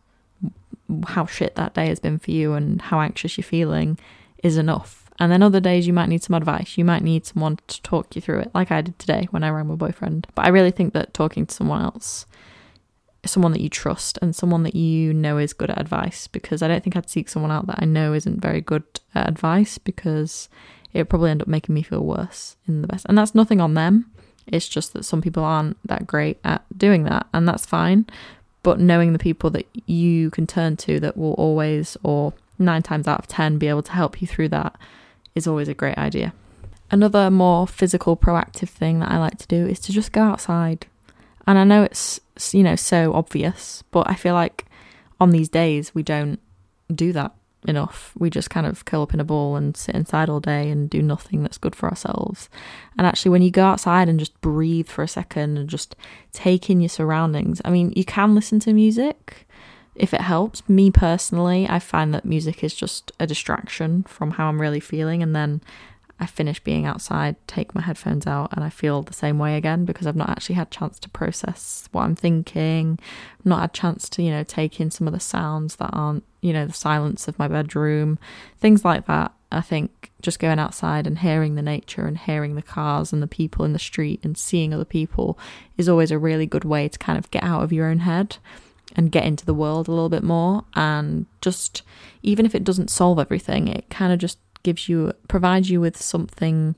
how 1.07 1.25
shit 1.25 1.55
that 1.55 1.73
day 1.73 1.87
has 1.87 1.99
been 1.99 2.19
for 2.19 2.31
you 2.31 2.53
and 2.53 2.81
how 2.81 2.99
anxious 2.99 3.37
you're 3.37 3.43
feeling 3.43 3.97
is 4.43 4.57
enough. 4.57 5.09
And 5.17 5.31
then 5.31 5.41
other 5.41 5.61
days 5.61 5.87
you 5.87 5.93
might 5.93 6.09
need 6.09 6.23
some 6.23 6.33
advice. 6.33 6.77
You 6.77 6.85
might 6.85 7.03
need 7.03 7.25
someone 7.25 7.57
to 7.67 7.81
talk 7.81 8.15
you 8.15 8.21
through 8.21 8.39
it, 8.39 8.51
like 8.53 8.71
I 8.71 8.81
did 8.81 8.99
today 8.99 9.27
when 9.31 9.43
I 9.43 9.49
rang 9.49 9.67
my 9.67 9.75
boyfriend. 9.75 10.27
But 10.35 10.45
I 10.45 10.49
really 10.49 10.71
think 10.71 10.93
that 10.93 11.13
talking 11.13 11.45
to 11.45 11.53
someone 11.53 11.81
else 11.81 12.25
someone 13.27 13.51
that 13.51 13.61
you 13.61 13.69
trust 13.69 14.19
and 14.21 14.35
someone 14.35 14.63
that 14.63 14.75
you 14.75 15.13
know 15.13 15.37
is 15.37 15.53
good 15.53 15.69
at 15.69 15.79
advice 15.79 16.27
because 16.27 16.61
I 16.61 16.67
don't 16.67 16.83
think 16.83 16.95
I'd 16.95 17.09
seek 17.09 17.29
someone 17.29 17.51
out 17.51 17.67
that 17.67 17.79
I 17.81 17.85
know 17.85 18.13
isn't 18.13 18.41
very 18.41 18.61
good 18.61 18.83
at 19.13 19.27
advice 19.27 19.77
because 19.77 20.49
it 20.93 20.99
would 20.99 21.09
probably 21.09 21.31
end 21.31 21.41
up 21.41 21.47
making 21.47 21.75
me 21.75 21.81
feel 21.81 22.05
worse 22.05 22.55
in 22.67 22.81
the 22.81 22.87
best. 22.87 23.05
And 23.07 23.17
that's 23.17 23.35
nothing 23.35 23.59
on 23.59 23.73
them. 23.73 24.11
It's 24.47 24.67
just 24.67 24.93
that 24.93 25.05
some 25.05 25.21
people 25.21 25.43
aren't 25.43 25.77
that 25.87 26.05
great 26.05 26.39
at 26.43 26.63
doing 26.77 27.03
that 27.03 27.27
and 27.33 27.47
that's 27.47 27.65
fine. 27.65 28.05
But 28.65 28.79
knowing 28.79 29.13
the 29.13 29.19
people 29.19 29.51
that 29.51 29.67
you 29.85 30.31
can 30.31 30.47
turn 30.47 30.75
to 30.77 30.99
that 30.99 31.15
will 31.15 31.33
always 31.33 31.97
or 32.01 32.33
9 32.57 32.81
times 32.81 33.07
out 33.07 33.19
of 33.19 33.27
10 33.27 33.59
be 33.59 33.67
able 33.67 33.83
to 33.83 33.91
help 33.91 34.23
you 34.23 34.27
through 34.27 34.49
that 34.49 34.75
is 35.35 35.45
always 35.45 35.67
a 35.67 35.75
great 35.75 35.99
idea. 35.99 36.33
Another 36.89 37.29
more 37.29 37.67
physical 37.67 38.17
proactive 38.17 38.69
thing 38.69 39.01
that 39.01 39.11
I 39.11 39.19
like 39.19 39.37
to 39.37 39.47
do 39.47 39.67
is 39.67 39.79
to 39.81 39.91
just 39.91 40.11
go 40.11 40.23
outside 40.23 40.87
and 41.45 41.59
I 41.59 41.63
know 41.63 41.83
it's, 41.83 42.19
you 42.53 42.63
know, 42.63 42.75
so 42.75 43.13
obvious, 43.13 43.83
but 43.91 44.09
I 44.09 44.15
feel 44.15 44.33
like 44.33 44.65
on 45.21 45.29
these 45.29 45.47
days 45.47 45.93
we 45.93 46.01
don't 46.01 46.39
do 46.91 47.13
that 47.13 47.33
enough. 47.67 48.13
We 48.17 48.29
just 48.29 48.49
kind 48.49 48.65
of 48.65 48.85
curl 48.85 49.03
up 49.03 49.13
in 49.13 49.19
a 49.19 49.25
ball 49.25 49.55
and 49.55 49.75
sit 49.75 49.95
inside 49.95 50.29
all 50.29 50.39
day 50.39 50.69
and 50.69 50.89
do 50.89 51.01
nothing 51.01 51.41
that's 51.41 51.57
good 51.57 51.75
for 51.75 51.89
ourselves. 51.89 52.49
And 52.97 53.05
actually, 53.05 53.31
when 53.31 53.41
you 53.41 53.51
go 53.51 53.65
outside 53.65 54.09
and 54.09 54.19
just 54.19 54.39
breathe 54.41 54.87
for 54.87 55.03
a 55.03 55.07
second 55.07 55.57
and 55.57 55.69
just 55.69 55.95
take 56.31 56.69
in 56.69 56.81
your 56.81 56.89
surroundings, 56.89 57.61
I 57.65 57.69
mean, 57.69 57.93
you 57.95 58.05
can 58.05 58.35
listen 58.35 58.59
to 58.61 58.73
music 58.73 59.47
if 59.95 60.13
it 60.13 60.21
helps. 60.21 60.67
Me 60.69 60.91
personally, 60.91 61.67
I 61.69 61.79
find 61.79 62.13
that 62.13 62.25
music 62.25 62.63
is 62.63 62.73
just 62.73 63.11
a 63.19 63.27
distraction 63.27 64.03
from 64.03 64.31
how 64.31 64.47
I'm 64.47 64.61
really 64.61 64.79
feeling. 64.79 65.23
And 65.23 65.35
then 65.35 65.61
I 66.19 66.25
finish 66.25 66.61
being 66.61 66.85
outside, 66.85 67.35
take 67.45 67.75
my 67.75 67.81
headphones 67.81 68.25
out, 68.25 68.53
and 68.53 68.63
I 68.63 68.69
feel 68.69 69.01
the 69.01 69.13
same 69.13 69.37
way 69.37 69.57
again 69.57 69.83
because 69.83 70.07
I've 70.07 70.15
not 70.15 70.29
actually 70.29 70.55
had 70.55 70.71
chance 70.71 70.97
to 70.99 71.09
process 71.09 71.89
what 71.91 72.03
I'm 72.03 72.15
thinking, 72.15 72.99
not 73.43 73.59
had 73.59 73.73
chance 73.73 74.07
to, 74.09 74.23
you 74.23 74.31
know, 74.31 74.43
take 74.43 74.79
in 74.79 74.91
some 74.91 75.07
of 75.07 75.13
the 75.13 75.19
sounds 75.19 75.75
that 75.75 75.89
aren't, 75.91 76.23
you 76.41 76.53
know, 76.53 76.65
the 76.65 76.73
silence 76.73 77.27
of 77.27 77.37
my 77.37 77.49
bedroom, 77.49 78.17
things 78.59 78.85
like 78.85 79.07
that. 79.07 79.33
I 79.51 79.61
think 79.61 80.11
just 80.21 80.39
going 80.39 80.59
outside 80.59 81.05
and 81.05 81.19
hearing 81.19 81.55
the 81.55 81.61
nature 81.61 82.07
and 82.07 82.17
hearing 82.17 82.55
the 82.55 82.61
cars 82.61 83.13
and 83.13 83.21
the 83.21 83.27
people 83.27 83.65
in 83.65 83.73
the 83.73 83.79
street 83.79 84.21
and 84.23 84.37
seeing 84.37 84.73
other 84.73 84.85
people 84.85 85.37
is 85.77 85.87
always 85.87 86.11
a 86.11 86.19
really 86.19 86.45
good 86.45 86.63
way 86.63 86.87
to 86.87 86.99
kind 86.99 87.17
of 87.17 87.29
get 87.29 87.43
out 87.43 87.63
of 87.63 87.71
your 87.71 87.87
own 87.87 87.99
head 87.99 88.37
and 88.95 89.11
get 89.11 89.25
into 89.25 89.45
the 89.45 89.53
world 89.53 89.87
a 89.87 89.91
little 89.91 90.09
bit 90.09 90.23
more 90.23 90.63
and 90.75 91.25
just 91.41 91.83
even 92.23 92.45
if 92.45 92.55
it 92.55 92.63
doesn't 92.63 92.89
solve 92.89 93.19
everything 93.19 93.67
it 93.67 93.89
kind 93.89 94.13
of 94.13 94.19
just 94.19 94.39
gives 94.65 94.89
you 94.89 95.13
provides 95.27 95.69
you 95.69 95.79
with 95.79 95.95
something 95.95 96.75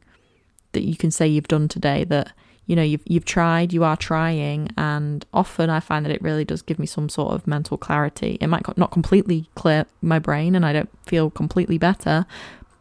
that 0.74 0.84
you 0.84 0.98
can 0.98 1.10
say 1.10 1.26
you've 1.26 1.48
done 1.48 1.68
today 1.70 2.04
that 2.04 2.34
you 2.66 2.76
know 2.76 2.84
you've 2.84 3.02
you've 3.06 3.26
tried 3.26 3.72
you 3.72 3.84
are 3.84 3.96
trying 3.96 4.70
and 4.78 5.26
often 5.34 5.70
i 5.70 5.80
find 5.80 6.06
that 6.06 6.12
it 6.12 6.22
really 6.22 6.44
does 6.44 6.62
give 6.62 6.78
me 6.78 6.86
some 6.86 7.10
sort 7.10 7.34
of 7.34 7.48
mental 7.48 7.78
clarity. 7.78 8.38
It 8.42 8.48
might 8.48 8.78
not 8.78 8.92
completely 8.92 9.50
clear 9.56 9.86
my 10.02 10.20
brain 10.20 10.54
and 10.54 10.66
i 10.66 10.74
don't 10.74 10.90
feel 11.06 11.30
completely 11.32 11.78
better 11.78 12.26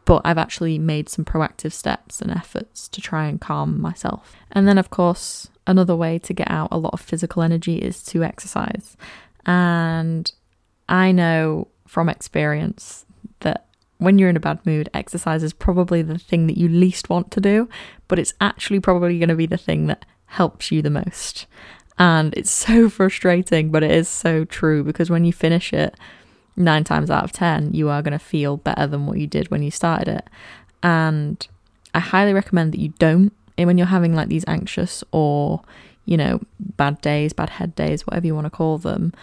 but 0.03 0.21
i've 0.25 0.37
actually 0.37 0.77
made 0.77 1.07
some 1.07 1.23
proactive 1.23 1.71
steps 1.71 2.21
and 2.21 2.29
efforts 2.29 2.89
to 2.89 2.99
try 3.01 3.27
and 3.27 3.39
calm 3.41 3.81
myself. 3.81 4.35
And 4.51 4.67
then 4.67 4.77
of 4.77 4.89
course 4.89 5.47
another 5.65 5.95
way 5.95 6.19
to 6.19 6.33
get 6.33 6.51
out 6.51 6.67
a 6.71 6.77
lot 6.77 6.93
of 6.93 6.99
physical 6.99 7.41
energy 7.41 7.77
is 7.77 8.03
to 8.11 8.23
exercise. 8.23 8.97
And 9.45 10.29
i 10.89 11.13
know 11.13 11.69
from 11.87 12.09
experience 12.09 13.05
when 13.97 14.19
you're 14.19 14.29
in 14.29 14.37
a 14.37 14.41
bad 14.41 14.63
mood, 14.65 14.89
exercise 14.93 15.43
is 15.43 15.53
probably 15.53 16.01
the 16.01 16.17
thing 16.17 16.47
that 16.47 16.57
you 16.57 16.67
least 16.67 17.09
want 17.09 17.31
to 17.31 17.41
do, 17.41 17.67
but 18.07 18.19
it's 18.19 18.33
actually 18.39 18.79
probably 18.79 19.17
going 19.17 19.29
to 19.29 19.35
be 19.35 19.47
the 19.47 19.57
thing 19.57 19.87
that 19.87 20.05
helps 20.27 20.71
you 20.71 20.81
the 20.81 20.89
most. 20.89 21.45
And 21.97 22.33
it's 22.35 22.51
so 22.51 22.89
frustrating, 22.91 23.71
but 23.71 23.83
it 23.83 23.91
is 23.91 24.07
so 24.07 24.45
true 24.45 24.83
because 24.83 25.09
when 25.09 25.25
you 25.25 25.33
finish 25.33 25.73
it, 25.73 25.95
nine 26.55 26.83
times 26.83 27.09
out 27.09 27.23
of 27.23 27.31
10, 27.31 27.73
you 27.73 27.89
are 27.89 28.01
going 28.01 28.17
to 28.17 28.19
feel 28.19 28.57
better 28.57 28.87
than 28.87 29.05
what 29.05 29.17
you 29.17 29.27
did 29.27 29.49
when 29.49 29.63
you 29.63 29.71
started 29.71 30.07
it. 30.07 30.27
And 30.83 31.47
I 31.93 31.99
highly 31.99 32.33
recommend 32.33 32.73
that 32.73 32.79
you 32.79 32.89
don't, 32.99 33.33
eh, 33.57 33.65
when 33.65 33.77
you're 33.77 33.87
having 33.87 34.15
like 34.15 34.27
these 34.27 34.45
anxious 34.47 35.03
or, 35.11 35.61
you 36.05 36.17
know, 36.17 36.41
bad 36.59 37.01
days, 37.01 37.33
bad 37.33 37.51
head 37.51 37.75
days, 37.75 38.05
whatever 38.05 38.25
you 38.27 38.35
want 38.35 38.45
to 38.45 38.51
call 38.51 38.77
them, 38.77 39.13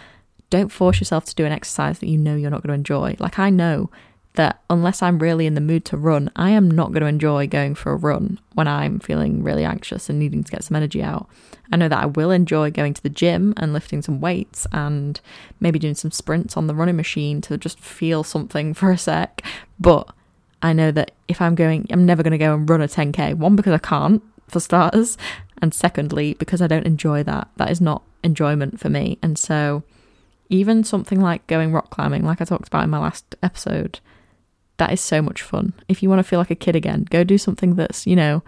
don't 0.49 0.71
force 0.71 0.99
yourself 0.99 1.25
to 1.25 1.35
do 1.35 1.45
an 1.45 1.51
exercise 1.51 1.99
that 1.99 2.07
you 2.07 2.17
know 2.17 2.35
you're 2.35 2.51
not 2.51 2.61
going 2.61 2.69
to 2.69 2.75
enjoy. 2.75 3.15
Like, 3.19 3.39
I 3.39 3.49
know 3.49 3.89
that 4.35 4.61
unless 4.69 5.01
I'm 5.01 5.19
really 5.19 5.45
in 5.45 5.55
the 5.55 5.61
mood 5.61 5.85
to 5.85 5.97
run, 5.97 6.31
I 6.35 6.51
am 6.51 6.69
not 6.69 6.91
going 6.91 7.01
to 7.01 7.07
enjoy 7.07 7.47
going 7.47 7.75
for 7.75 7.91
a 7.91 7.95
run 7.95 8.39
when 8.53 8.67
I'm 8.67 8.99
feeling 8.99 9.43
really 9.43 9.63
anxious 9.63 10.09
and 10.09 10.19
needing 10.19 10.43
to 10.43 10.51
get 10.51 10.63
some 10.63 10.75
energy 10.75 11.01
out. 11.01 11.27
I 11.71 11.77
know 11.77 11.89
that 11.89 12.03
I 12.03 12.05
will 12.05 12.31
enjoy 12.31 12.71
going 12.71 12.93
to 12.93 13.03
the 13.03 13.09
gym 13.09 13.53
and 13.57 13.73
lifting 13.73 14.01
some 14.01 14.21
weights 14.21 14.67
and 14.71 15.19
maybe 15.59 15.79
doing 15.79 15.95
some 15.95 16.11
sprints 16.11 16.55
on 16.55 16.67
the 16.67 16.75
running 16.75 16.95
machine 16.95 17.41
to 17.41 17.57
just 17.57 17.79
feel 17.79 18.23
something 18.23 18.73
for 18.73 18.91
a 18.91 18.97
sec. 18.97 19.41
But 19.79 20.13
I 20.61 20.73
know 20.73 20.91
that 20.91 21.11
if 21.27 21.41
I'm 21.41 21.55
going, 21.55 21.87
I'm 21.89 22.05
never 22.05 22.23
going 22.23 22.31
to 22.31 22.37
go 22.37 22.53
and 22.53 22.69
run 22.69 22.81
a 22.81 22.87
10k. 22.87 23.35
One, 23.35 23.55
because 23.55 23.73
I 23.73 23.79
can't, 23.79 24.21
for 24.47 24.59
starters. 24.59 25.17
And 25.61 25.73
secondly, 25.73 26.33
because 26.35 26.61
I 26.61 26.67
don't 26.67 26.85
enjoy 26.85 27.23
that. 27.23 27.49
That 27.57 27.71
is 27.71 27.81
not 27.81 28.03
enjoyment 28.23 28.79
for 28.79 28.89
me. 28.89 29.17
And 29.21 29.37
so, 29.37 29.83
even 30.49 30.83
something 30.83 31.19
like 31.19 31.47
going 31.47 31.71
rock 31.71 31.89
climbing, 31.89 32.23
like 32.23 32.41
I 32.41 32.45
talked 32.45 32.67
about 32.67 32.83
in 32.83 32.89
my 32.89 32.99
last 32.99 33.35
episode, 33.41 33.99
that 34.77 34.91
is 34.91 35.01
so 35.01 35.21
much 35.21 35.41
fun. 35.41 35.73
If 35.87 36.03
you 36.03 36.09
want 36.09 36.19
to 36.19 36.23
feel 36.23 36.39
like 36.39 36.51
a 36.51 36.55
kid 36.55 36.75
again, 36.75 37.05
go 37.09 37.23
do 37.23 37.37
something 37.37 37.75
that's, 37.75 38.05
you 38.05 38.15
know, 38.15 38.43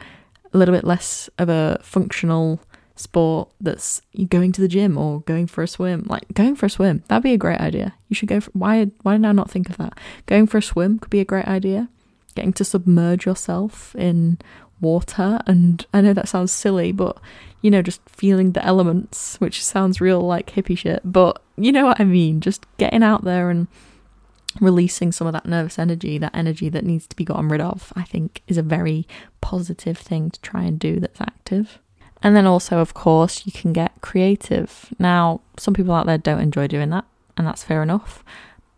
a 0.54 0.58
little 0.58 0.76
bit 0.76 0.84
less 0.84 1.30
of 1.38 1.50
a 1.50 1.80
functional 1.82 2.60
sport 2.96 3.50
that's 3.62 4.02
going 4.28 4.52
to 4.52 4.62
the 4.62 4.68
gym 4.68 4.98
or 4.98 5.22
going 5.22 5.48
for 5.48 5.64
a 5.64 5.68
swim. 5.68 6.06
Like 6.08 6.34
going 6.34 6.56
for 6.56 6.66
a 6.66 6.70
swim, 6.70 7.04
that'd 7.08 7.24
be 7.24 7.34
a 7.34 7.38
great 7.38 7.60
idea. 7.60 7.94
You 8.10 8.16
should 8.16 8.30
go 8.30 8.40
for 8.40 8.52
why 8.52 8.92
why 9.04 9.18
did 9.18 9.26
I 9.26 9.32
not 9.32 9.50
think 9.50 9.70
of 9.70 9.78
that? 9.78 9.98
Going 10.26 10.48
for 10.48 10.58
a 10.58 10.62
swim 10.62 11.00
could 11.00 11.10
be 11.10 11.20
a 11.20 11.26
great 11.26 11.48
idea. 11.48 11.90
Getting 12.36 12.54
to 12.54 12.66
submerge 12.66 13.26
yourself 13.26 13.96
in 13.96 14.40
water 14.80 15.40
and 15.48 15.86
I 15.94 16.02
know 16.02 16.14
that 16.14 16.30
sounds 16.30 16.52
silly, 16.52 16.92
but 16.92 17.18
you 17.62 17.72
know, 17.72 17.82
just 17.82 18.08
feeling 18.08 18.52
the 18.52 18.64
elements, 18.64 19.38
which 19.38 19.64
sounds 19.64 20.00
real 20.00 20.22
like 20.22 20.52
hippie 20.52 20.78
shit, 20.78 21.02
but 21.04 21.42
you 21.58 21.72
know 21.72 21.86
what 21.86 22.00
I 22.00 22.04
mean. 22.04 22.42
Just 22.42 22.66
getting 22.78 23.04
out 23.04 23.24
there 23.24 23.50
and 23.50 23.68
releasing 24.60 25.12
some 25.12 25.28
of 25.28 25.34
that 25.34 25.46
nervous 25.46 25.80
energy, 25.80 26.18
that 26.18 26.36
energy 26.36 26.70
that 26.70 26.86
needs 26.86 27.08
to 27.08 27.16
be 27.16 27.26
gotten 27.26 27.50
rid 27.50 27.62
of, 27.62 27.94
I 27.96 28.04
think 28.04 28.42
is 28.48 28.58
a 28.58 28.64
very 28.64 29.08
positive 29.42 29.98
thing 29.98 30.32
to 30.32 30.42
try 30.42 30.64
and 30.64 30.80
do 30.80 31.00
that's 31.00 31.22
active. 31.22 31.80
And 32.24 32.36
then 32.36 32.46
also, 32.46 32.80
of 32.80 32.94
course, 32.94 33.46
you 33.46 33.52
can 33.52 33.74
get 33.74 34.02
creative. 34.02 34.94
Now, 34.98 35.42
some 35.58 35.74
people 35.74 35.94
out 35.94 36.08
there 36.08 36.18
don't 36.18 36.42
enjoy 36.42 36.68
doing 36.68 36.90
that, 36.90 37.06
and 37.38 37.46
that's 37.46 37.64
fair 37.64 37.84
enough. 37.84 38.24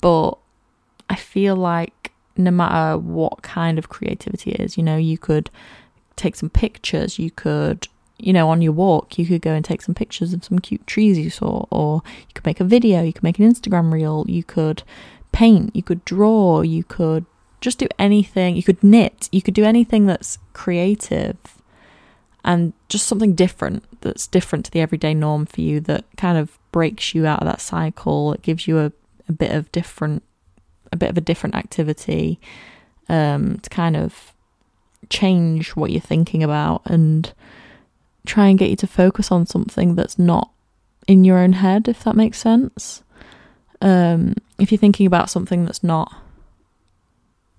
But 0.01 0.33
I 1.09 1.15
feel 1.15 1.55
like 1.55 2.11
no 2.35 2.51
matter 2.51 2.97
what 2.97 3.41
kind 3.41 3.77
of 3.77 3.89
creativity 3.89 4.51
is, 4.51 4.77
you 4.77 4.83
know, 4.83 4.97
you 4.97 5.17
could 5.17 5.49
take 6.15 6.35
some 6.35 6.49
pictures, 6.49 7.17
you 7.17 7.31
could, 7.31 7.87
you 8.17 8.33
know, 8.33 8.49
on 8.49 8.61
your 8.61 8.73
walk, 8.73 9.17
you 9.17 9.25
could 9.25 9.41
go 9.41 9.53
and 9.53 9.63
take 9.63 9.81
some 9.81 9.95
pictures 9.95 10.33
of 10.33 10.43
some 10.43 10.59
cute 10.59 10.85
trees 10.85 11.17
you 11.17 11.29
saw, 11.29 11.65
or 11.71 12.01
you 12.05 12.33
could 12.33 12.45
make 12.45 12.59
a 12.59 12.65
video, 12.65 13.01
you 13.01 13.13
could 13.13 13.23
make 13.23 13.39
an 13.39 13.49
Instagram 13.49 13.91
reel, 13.91 14.25
you 14.27 14.43
could 14.43 14.83
paint, 15.39 15.73
you 15.73 15.81
could 15.81 16.03
draw, 16.03 16.59
you 16.59 16.83
could 16.83 17.25
just 17.61 17.77
do 17.77 17.87
anything, 17.97 18.57
you 18.57 18.63
could 18.63 18.83
knit, 18.83 19.29
you 19.31 19.41
could 19.41 19.53
do 19.53 19.63
anything 19.63 20.05
that's 20.05 20.37
creative 20.51 21.37
and 22.43 22.73
just 22.89 23.07
something 23.07 23.35
different 23.35 23.85
that's 24.01 24.27
different 24.27 24.65
to 24.65 24.71
the 24.71 24.81
everyday 24.81 25.13
norm 25.13 25.45
for 25.45 25.61
you 25.61 25.79
that 25.79 26.03
kind 26.17 26.37
of 26.37 26.59
breaks 26.73 27.15
you 27.15 27.25
out 27.25 27.39
of 27.39 27.47
that 27.47 27.61
cycle. 27.61 28.33
It 28.33 28.41
gives 28.41 28.67
you 28.67 28.79
a, 28.79 28.91
a 29.29 29.31
bit 29.31 29.51
of 29.51 29.71
different, 29.71 30.23
a 30.91 30.97
bit 30.97 31.09
of 31.09 31.17
a 31.17 31.21
different 31.21 31.55
activity 31.55 32.37
um, 33.07 33.59
to 33.59 33.69
kind 33.69 33.95
of 33.95 34.33
change 35.09 35.69
what 35.69 35.89
you're 35.89 36.01
thinking 36.01 36.43
about 36.43 36.81
and 36.83 37.31
try 38.25 38.47
and 38.47 38.59
get 38.59 38.69
you 38.69 38.75
to 38.75 38.87
focus 38.87 39.31
on 39.31 39.45
something 39.45 39.95
that's 39.95 40.19
not 40.19 40.51
in 41.07 41.23
your 41.23 41.37
own 41.37 41.53
head, 41.53 41.87
if 41.87 42.03
that 42.03 42.17
makes 42.17 42.39
sense. 42.39 43.03
Um, 43.81 44.35
if 44.57 44.71
you're 44.71 44.79
thinking 44.79 45.05
about 45.05 45.29
something 45.29 45.65
that's 45.65 45.83
not 45.83 46.13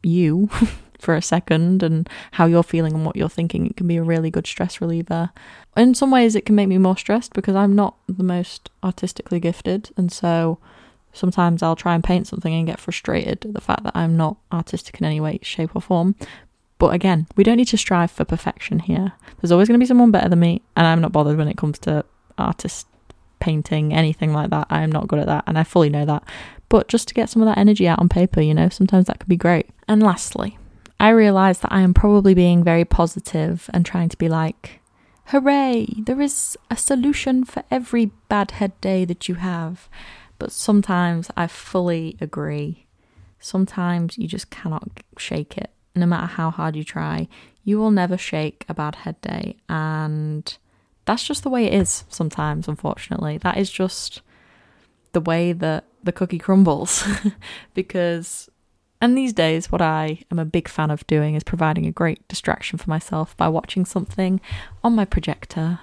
you 0.03 0.49
for 0.99 1.15
a 1.15 1.23
second 1.23 1.83
and 1.83 2.09
how 2.33 2.47
you're 2.47 2.63
feeling 2.63 2.95
and 2.95 3.05
what 3.05 3.17
you're 3.17 3.29
thinking, 3.29 3.67
it 3.67 3.77
can 3.77 3.87
be 3.87 3.97
a 3.97 4.03
really 4.03 4.31
good 4.31 4.47
stress 4.47 4.81
reliever. 4.81 5.31
In 5.77 5.95
some 5.95 6.11
ways, 6.11 6.35
it 6.35 6.45
can 6.45 6.55
make 6.55 6.69
me 6.69 6.79
more 6.79 6.97
stressed 6.97 7.33
because 7.33 7.57
I'm 7.57 7.75
not 7.75 7.97
the 8.07 8.25
most 8.25 8.71
artistically 8.83 9.41
gifted, 9.41 9.91
and 9.97 10.13
so 10.13 10.59
sometimes 11.13 11.63
I'll 11.63 11.77
try 11.77 11.95
and 11.95 12.05
paint 12.05 12.27
something 12.27 12.53
and 12.53 12.67
get 12.67 12.81
frustrated 12.81 13.45
at 13.47 13.55
the 13.55 13.61
fact 13.61 13.85
that 13.85 13.97
I'm 13.97 14.17
not 14.17 14.37
artistic 14.53 15.01
in 15.01 15.07
any 15.07 15.21
way, 15.21 15.39
shape, 15.43 15.75
or 15.75 15.83
form. 15.83 16.17
But 16.79 16.95
again, 16.95 17.27
we 17.37 17.45
don't 17.45 17.59
need 17.59 17.69
to 17.69 17.77
strive 17.77 18.11
for 18.11 18.25
perfection 18.25 18.79
here. 18.79 19.13
There's 19.41 19.53
always 19.53 19.69
going 19.69 19.79
to 19.79 19.83
be 19.83 19.87
someone 19.87 20.11
better 20.11 20.29
than 20.29 20.41
me, 20.41 20.63
and 20.77 20.87
I'm 20.87 21.01
not 21.01 21.13
bothered 21.13 21.37
when 21.37 21.49
it 21.49 21.57
comes 21.57 21.79
to 21.81 22.05
artist 22.39 22.87
painting, 23.41 23.93
anything 23.93 24.33
like 24.33 24.51
that. 24.51 24.67
I 24.71 24.83
am 24.83 24.93
not 24.93 25.09
good 25.09 25.19
at 25.19 25.27
that, 25.27 25.45
and 25.47 25.59
I 25.59 25.65
fully 25.65 25.91
know 25.91 26.05
that. 26.05 26.23
But 26.69 26.89
just 26.89 27.09
to 27.09 27.15
get 27.15 27.29
some 27.29 27.43
of 27.43 27.47
that 27.47 27.59
energy 27.59 27.89
out 27.89 27.99
on 27.99 28.09
paper, 28.09 28.41
you 28.41 28.55
know, 28.55 28.69
sometimes 28.69 29.07
that 29.07 29.19
could 29.19 29.29
be 29.29 29.37
great. 29.37 29.71
And 29.89 30.03
lastly, 30.03 30.57
I 31.01 31.09
realize 31.09 31.61
that 31.61 31.73
I 31.73 31.81
am 31.81 31.95
probably 31.95 32.35
being 32.35 32.63
very 32.63 32.85
positive 32.85 33.69
and 33.73 33.85
trying 33.85 34.09
to 34.11 34.17
be 34.17 34.29
like, 34.29 34.81
hooray, 35.27 35.87
there 35.97 36.21
is 36.21 36.57
a 36.71 36.77
solution 36.77 37.45
for 37.45 37.65
every 37.71 38.13
bad 38.29 38.53
head 38.53 38.79
day 38.81 39.05
that 39.05 39.29
you 39.29 39.37
have. 39.37 39.89
But 40.39 40.53
sometimes 40.53 41.31
I 41.37 41.47
fully 41.47 42.17
agree. 42.21 42.87
Sometimes 43.39 44.19
you 44.19 44.29
just 44.29 44.51
cannot 44.51 44.89
shake 45.19 45.57
it. 45.57 45.71
No 45.97 46.07
matter 46.07 46.27
how 46.27 46.51
hard 46.51 46.77
you 46.77 46.85
try, 46.85 47.29
you 47.65 47.79
will 47.79 47.91
never 47.91 48.17
shake 48.17 48.65
a 48.69 48.75
bad 48.75 48.97
head 48.97 49.21
day. 49.23 49.57
And 49.69 50.57
that's 51.11 51.25
just 51.25 51.43
the 51.43 51.51
way 51.51 51.65
it 51.65 51.75
is 51.75 52.05
sometimes, 52.09 52.69
unfortunately. 52.69 53.37
That 53.39 53.57
is 53.57 53.69
just 53.69 54.23
the 55.11 55.21
way 55.21 55.53
that 55.53 55.85
the 56.05 56.13
cookie 56.13 56.39
crumbles. 56.39 57.05
because, 57.75 58.49
and 59.01 59.19
these 59.19 59.33
days, 59.33 59.73
what 59.73 59.83
I 59.83 60.21
am 60.31 60.39
a 60.39 60.45
big 60.45 60.69
fan 60.69 60.89
of 60.89 61.05
doing 61.09 61.35
is 61.35 61.43
providing 61.43 61.85
a 61.85 61.91
great 61.91 62.27
distraction 62.29 62.79
for 62.79 62.89
myself 62.89 63.37
by 63.37 63.49
watching 63.49 63.85
something 63.85 64.41
on 64.85 64.95
my 64.95 65.05
projector, 65.05 65.81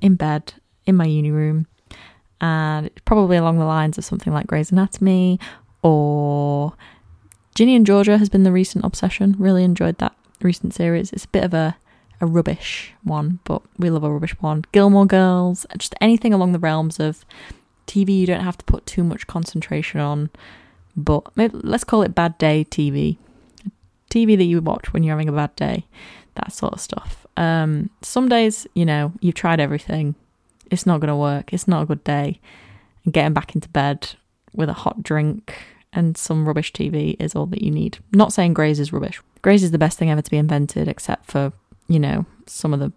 in 0.00 0.16
bed, 0.16 0.54
in 0.86 0.96
my 0.96 1.04
uni 1.04 1.30
room. 1.30 1.68
And 2.40 2.90
probably 3.04 3.36
along 3.36 3.60
the 3.60 3.64
lines 3.64 3.96
of 3.96 4.04
something 4.04 4.32
like 4.32 4.48
Grey's 4.48 4.72
Anatomy 4.72 5.38
or 5.84 6.72
Ginny 7.54 7.76
and 7.76 7.86
Georgia 7.86 8.18
has 8.18 8.28
been 8.28 8.42
the 8.42 8.50
recent 8.50 8.84
obsession. 8.84 9.36
Really 9.38 9.62
enjoyed 9.62 9.98
that 9.98 10.16
recent 10.40 10.74
series. 10.74 11.12
It's 11.12 11.26
a 11.26 11.28
bit 11.28 11.44
of 11.44 11.54
a 11.54 11.76
a 12.22 12.26
rubbish 12.26 12.94
one, 13.02 13.40
but 13.44 13.60
we 13.76 13.90
love 13.90 14.04
a 14.04 14.10
rubbish 14.10 14.34
one. 14.40 14.64
Gilmore 14.72 15.06
Girls, 15.06 15.66
just 15.76 15.94
anything 16.00 16.32
along 16.32 16.52
the 16.52 16.58
realms 16.58 17.00
of 17.00 17.26
TV 17.88 18.20
you 18.20 18.26
don't 18.26 18.44
have 18.44 18.56
to 18.56 18.64
put 18.64 18.86
too 18.86 19.02
much 19.02 19.26
concentration 19.26 20.00
on, 20.00 20.30
but 20.96 21.24
let's 21.36 21.84
call 21.84 22.02
it 22.02 22.14
bad 22.14 22.38
day 22.38 22.64
TV. 22.64 23.18
TV 24.08 24.36
that 24.38 24.44
you 24.44 24.60
watch 24.60 24.92
when 24.92 25.02
you're 25.02 25.14
having 25.14 25.28
a 25.28 25.32
bad 25.32 25.54
day, 25.56 25.84
that 26.36 26.52
sort 26.52 26.72
of 26.72 26.80
stuff. 26.80 27.26
Um, 27.36 27.90
some 28.02 28.28
days, 28.28 28.68
you 28.74 28.86
know, 28.86 29.12
you've 29.20 29.34
tried 29.34 29.58
everything, 29.58 30.14
it's 30.70 30.86
not 30.86 31.00
going 31.00 31.08
to 31.08 31.16
work, 31.16 31.52
it's 31.52 31.66
not 31.66 31.82
a 31.82 31.86
good 31.86 32.04
day, 32.04 32.40
and 33.04 33.12
getting 33.12 33.32
back 33.32 33.56
into 33.56 33.68
bed 33.68 34.10
with 34.54 34.68
a 34.68 34.74
hot 34.74 35.02
drink 35.02 35.54
and 35.92 36.16
some 36.16 36.46
rubbish 36.46 36.72
TV 36.72 37.16
is 37.18 37.34
all 37.34 37.46
that 37.46 37.62
you 37.62 37.70
need. 37.70 37.98
Not 38.12 38.32
saying 38.32 38.54
Grey's 38.54 38.78
is 38.78 38.92
rubbish. 38.92 39.20
Grey's 39.42 39.64
is 39.64 39.72
the 39.72 39.78
best 39.78 39.98
thing 39.98 40.10
ever 40.10 40.22
to 40.22 40.30
be 40.30 40.36
invented, 40.36 40.86
except 40.86 41.30
for 41.30 41.52
you 41.92 42.00
know, 42.00 42.24
some 42.46 42.72
of 42.72 42.80
the 42.80 42.92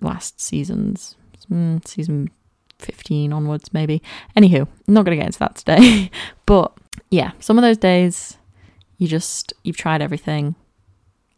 last 0.00 0.40
seasons, 0.40 1.16
mm, 1.50 1.86
season 1.86 2.30
15 2.78 3.32
onwards, 3.32 3.72
maybe. 3.72 4.02
Anywho, 4.36 4.66
I'm 4.88 4.94
not 4.94 5.04
going 5.04 5.16
to 5.16 5.22
get 5.22 5.26
into 5.26 5.38
that 5.38 5.54
today. 5.54 6.10
but 6.46 6.72
yeah, 7.10 7.32
some 7.38 7.56
of 7.56 7.62
those 7.62 7.78
days 7.78 8.36
you 8.98 9.06
just, 9.06 9.52
you've 9.62 9.76
tried 9.76 10.02
everything 10.02 10.56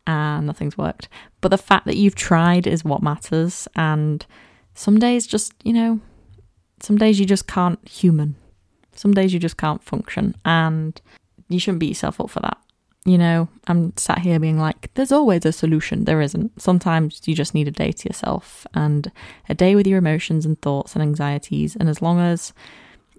and 0.06 0.46
nothing's 0.46 0.78
worked. 0.78 1.08
But 1.40 1.50
the 1.50 1.58
fact 1.58 1.84
that 1.86 1.96
you've 1.96 2.14
tried 2.14 2.66
is 2.66 2.84
what 2.84 3.02
matters. 3.02 3.68
And 3.76 4.24
some 4.74 4.98
days 4.98 5.26
just, 5.26 5.52
you 5.62 5.74
know, 5.74 6.00
some 6.80 6.96
days 6.96 7.20
you 7.20 7.26
just 7.26 7.46
can't 7.46 7.86
human. 7.86 8.36
Some 8.94 9.12
days 9.12 9.34
you 9.34 9.38
just 9.38 9.58
can't 9.58 9.82
function. 9.82 10.34
And 10.44 11.00
you 11.48 11.60
shouldn't 11.60 11.80
beat 11.80 11.88
yourself 11.88 12.20
up 12.20 12.30
for 12.30 12.40
that 12.40 12.58
you 13.08 13.16
know, 13.16 13.48
I'm 13.66 13.96
sat 13.96 14.18
here 14.18 14.38
being 14.38 14.58
like, 14.58 14.92
there's 14.94 15.12
always 15.12 15.46
a 15.46 15.52
solution. 15.52 16.04
There 16.04 16.20
isn't. 16.20 16.60
Sometimes 16.60 17.22
you 17.26 17.34
just 17.34 17.54
need 17.54 17.66
a 17.66 17.72
day 17.72 17.90
to 17.90 18.08
yourself 18.08 18.66
and 18.74 19.10
a 19.48 19.54
day 19.54 19.74
with 19.74 19.86
your 19.86 19.98
emotions 19.98 20.44
and 20.44 20.60
thoughts 20.60 20.94
and 20.94 21.02
anxieties. 21.02 21.74
And 21.74 21.88
as 21.88 22.02
long 22.02 22.20
as, 22.20 22.52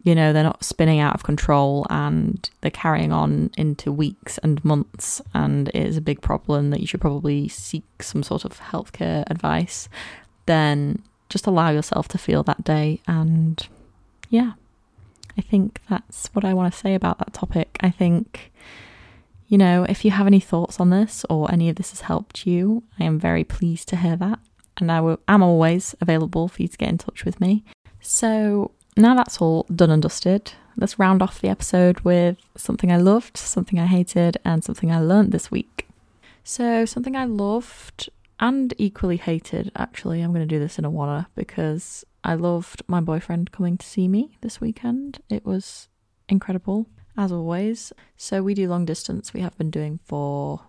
you 0.03 0.13
know, 0.13 0.31
they're 0.31 0.43
not 0.43 0.63
spinning 0.63 0.99
out 0.99 1.15
of 1.15 1.23
control 1.23 1.87
and 1.89 2.49
they're 2.61 2.71
carrying 2.71 3.11
on 3.11 3.49
into 3.57 3.91
weeks 3.91 4.37
and 4.39 4.63
months 4.63 5.21
and 5.33 5.69
it 5.69 5.75
is 5.87 5.97
a 5.97 6.01
big 6.01 6.21
problem 6.21 6.69
that 6.69 6.81
you 6.81 6.87
should 6.87 7.01
probably 7.01 7.47
seek 7.47 8.03
some 8.03 8.21
sort 8.21 8.45
of 8.45 8.59
healthcare 8.59 9.23
advice, 9.27 9.89
then 10.45 11.01
just 11.29 11.47
allow 11.47 11.69
yourself 11.69 12.07
to 12.09 12.17
feel 12.17 12.43
that 12.43 12.63
day. 12.63 13.01
And 13.07 13.67
yeah, 14.29 14.53
I 15.37 15.41
think 15.41 15.81
that's 15.89 16.27
what 16.33 16.45
I 16.45 16.53
want 16.53 16.71
to 16.71 16.79
say 16.79 16.93
about 16.93 17.17
that 17.19 17.33
topic. 17.33 17.77
I 17.81 17.89
think 17.89 18.51
you 19.50 19.58
know, 19.58 19.84
if 19.89 20.06
you 20.06 20.12
have 20.12 20.28
any 20.28 20.39
thoughts 20.39 20.80
on 20.80 20.91
this 20.91 21.26
or 21.30 21.52
any 21.52 21.70
of 21.70 21.76
this 21.76 21.89
has 21.89 22.02
helped 22.02 22.45
you, 22.45 22.84
I 23.00 23.04
am 23.04 23.20
very 23.20 23.43
pleased 23.43 23.89
to 23.89 23.97
hear 23.97 24.16
that. 24.16 24.39
And 24.78 24.91
I 24.91 25.18
am 25.28 25.43
always 25.43 25.95
available 26.00 26.47
for 26.47 26.62
you 26.62 26.68
to 26.68 26.78
get 26.78 26.88
in 26.88 27.00
touch 27.00 27.26
with 27.26 27.41
me. 27.41 27.66
So 28.00 28.72
now 28.95 29.16
that's 29.16 29.41
all 29.41 29.66
done 29.76 29.89
and 29.89 30.02
dusted, 30.02 30.54
let's 30.78 31.00
round 31.00 31.22
off 31.22 31.41
the 31.41 31.50
episode 31.50 32.00
with 32.02 32.38
something 32.56 32.91
I 32.91 32.97
loved, 32.97 33.38
something 33.38 33.80
I 33.80 33.88
hated, 33.88 34.38
and 34.45 34.64
something 34.64 34.91
I 34.91 35.00
learned 35.00 35.32
this 35.32 35.50
week. 35.50 35.88
So, 36.43 36.86
something 36.86 37.16
I 37.16 37.26
loved 37.26 38.10
and 38.39 38.74
equally 38.78 39.18
hated, 39.18 39.72
actually, 39.76 40.22
I'm 40.22 40.32
going 40.32 40.47
to 40.47 40.56
do 40.56 40.60
this 40.60 40.80
in 40.80 40.86
a 40.86 40.89
one 40.89 41.26
because 41.36 42.06
I 42.24 42.36
loved 42.36 42.84
my 42.88 43.02
boyfriend 43.02 43.52
coming 43.52 43.78
to 43.78 43.86
see 43.86 44.08
me 44.08 44.38
this 44.41 44.62
weekend. 44.62 45.20
It 45.30 45.45
was 45.45 45.89
incredible 46.28 46.88
as 47.20 47.34
always. 47.34 47.91
So 48.15 48.41
we 48.41 48.53
do 48.53 48.70
long 48.70 48.86
distance. 48.86 49.34
We 49.34 49.41
have 49.41 49.55
been 49.57 49.70
doing 49.70 49.99
for 50.05 50.61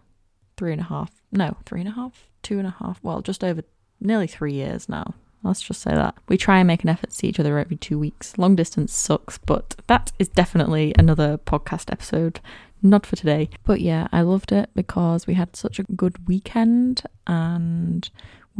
three 0.57 0.72
and 0.72 0.80
a 0.80 0.84
half, 0.84 1.22
no, 1.30 1.57
three 1.64 1.80
and 1.80 1.88
a 1.88 1.92
half, 1.92 2.28
two 2.42 2.59
and 2.59 2.66
a 2.66 2.74
half, 2.80 2.98
well, 3.03 3.22
just 3.22 3.44
over 3.44 3.62
nearly 4.01 4.26
three 4.26 4.53
years 4.53 4.88
now. 4.88 5.14
Let's 5.42 5.62
just 5.62 5.80
say 5.80 5.94
that. 5.94 6.16
We 6.28 6.36
try 6.36 6.59
and 6.59 6.66
make 6.66 6.82
an 6.82 6.90
effort 6.90 7.11
to 7.11 7.16
see 7.16 7.28
each 7.28 7.40
other 7.40 7.57
every 7.57 7.76
two 7.76 7.98
weeks. 7.98 8.36
Long 8.36 8.57
distance 8.57 8.92
sucks, 8.92 9.38
but 9.38 9.76
that 9.86 10.12
is 10.18 10.28
definitely 10.28 10.92
another 10.98 11.38
podcast 11.38 11.90
episode. 11.90 12.40
Not 12.82 13.07
for 13.07 13.16
today. 13.16 13.48
But 13.64 13.80
yeah, 13.80 14.09
I 14.11 14.22
loved 14.22 14.53
it 14.53 14.70
because 14.74 15.26
we 15.26 15.34
had 15.34 15.55
such 15.55 15.78
a 15.78 15.84
good 15.84 16.26
weekend 16.26 17.03
and 17.26 18.11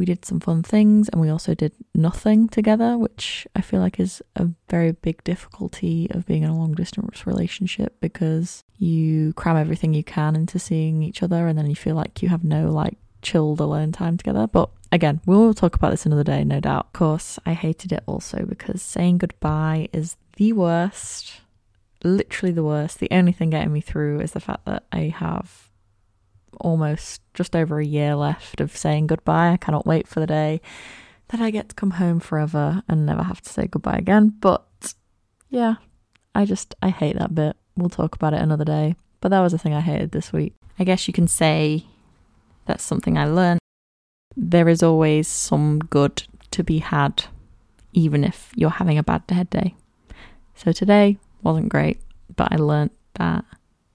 we 0.01 0.07
did 0.07 0.25
some 0.25 0.41
fun 0.41 0.63
things 0.63 1.11
and 1.11 1.21
we 1.21 1.29
also 1.29 1.55
did 1.55 1.75
nothing 1.95 2.49
together, 2.49 2.97
which 2.97 3.47
I 3.55 3.61
feel 3.61 3.81
like 3.81 4.01
is 4.01 4.23
a 4.35 4.49
very 4.71 4.93
big 4.93 5.23
difficulty 5.25 6.09
of 6.11 6.25
being 6.25 6.43
in 6.43 6.49
a 6.49 6.57
long 6.57 6.73
distance 6.73 7.27
relationship 7.27 8.01
because 8.01 8.65
you 8.79 9.35
cram 9.35 9.59
everything 9.59 9.93
you 9.93 10.03
can 10.03 10.35
into 10.37 10.59
seeing 10.59 11.03
each 11.03 11.23
other 11.23 11.47
and 11.47 11.59
then 11.59 11.69
you 11.69 11.77
feel 11.77 11.97
like 11.97 12.23
you 12.23 12.31
have 12.31 12.43
no 12.43 12.71
like 12.71 12.97
chilled 13.21 13.61
alone 13.61 13.93
time 13.93 14.17
together. 14.17 14.47
But 14.47 14.71
again, 14.91 15.21
we'll 15.27 15.53
talk 15.53 15.77
about 15.77 15.91
this 15.91 16.07
another 16.07 16.25
day, 16.25 16.45
no 16.45 16.61
doubt. 16.61 16.87
Of 16.87 16.93
course, 16.95 17.39
I 17.45 17.53
hated 17.53 17.93
it 17.93 18.03
also 18.07 18.47
because 18.47 18.81
saying 18.81 19.19
goodbye 19.19 19.91
is 19.93 20.17
the 20.39 20.55
worst. 20.55 21.43
literally 22.03 22.53
the 22.53 22.65
worst. 22.65 23.01
The 23.01 23.11
only 23.11 23.33
thing 23.33 23.51
getting 23.51 23.73
me 23.73 23.83
through 23.83 24.21
is 24.21 24.33
the 24.33 24.41
fact 24.41 24.65
that 24.65 24.85
I 24.91 25.13
have 25.15 25.70
almost 26.59 27.23
just 27.35 27.55
over 27.55 27.79
a 27.79 27.87
year 27.87 28.15
left 28.15 28.61
of 28.61 28.77
saying 28.77 29.07
goodbye. 29.07 29.51
I 29.53 29.57
cannot 29.57 29.87
wait 29.87 30.09
for 30.09 30.21
the 30.21 30.27
day 30.27 30.61
that 31.29 31.41
I 31.41 31.51
get 31.51 31.69
to 31.71 31.75
come 31.75 31.93
home 31.93 32.21
forever 32.21 32.83
and 32.89 33.07
never 33.07 33.23
have 33.23 33.41
to 33.41 33.51
say 33.51 33.67
goodbye 33.67 33.97
again. 33.97 34.35
But 34.41 34.95
yeah, 35.49 35.77
I 36.35 36.45
just, 36.45 36.75
I 36.83 36.91
hate 36.91 37.19
that 37.19 37.35
bit. 37.35 37.57
We'll 37.77 37.89
talk 37.89 38.15
about 38.15 38.35
it 38.35 38.41
another 38.41 38.65
day. 38.65 38.97
But 39.21 39.31
that 39.31 39.41
was 39.41 39.53
the 39.53 39.59
thing 39.59 39.75
I 39.75 39.81
hated 39.81 40.13
this 40.13 40.33
week. 40.33 40.55
I 40.79 40.85
guess 40.85 41.07
you 41.07 41.13
can 41.13 41.29
say 41.29 41.85
that's 42.67 42.85
something 42.85 43.17
I 43.17 43.27
learned. 43.27 43.61
There 44.37 44.69
is 44.69 44.83
always 44.83 45.29
some 45.29 45.79
good 45.79 46.23
to 46.53 46.65
be 46.65 46.79
had, 46.79 47.25
even 47.93 48.25
if 48.25 48.53
you're 48.57 48.71
having 48.71 48.99
a 48.99 49.03
bad 49.03 49.23
head 49.29 49.51
day. 49.51 49.75
So 50.55 50.73
today 50.73 51.19
wasn't 51.43 51.69
great, 51.69 52.01
but 52.35 52.53
I 52.53 52.57
learned 52.57 52.91
that 53.15 53.45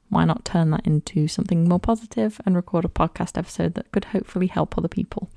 why 0.09 0.25
not 0.25 0.45
turn 0.45 0.71
that 0.71 0.85
into 0.85 1.27
something 1.27 1.67
more 1.67 1.79
positive 1.79 2.39
and 2.45 2.55
record 2.55 2.85
a 2.85 2.89
podcast 2.89 3.37
episode 3.37 3.73
that 3.73 3.91
could 3.91 4.05
hopefully 4.05 4.47
help 4.47 4.77
other 4.77 4.87
people? 4.87 5.29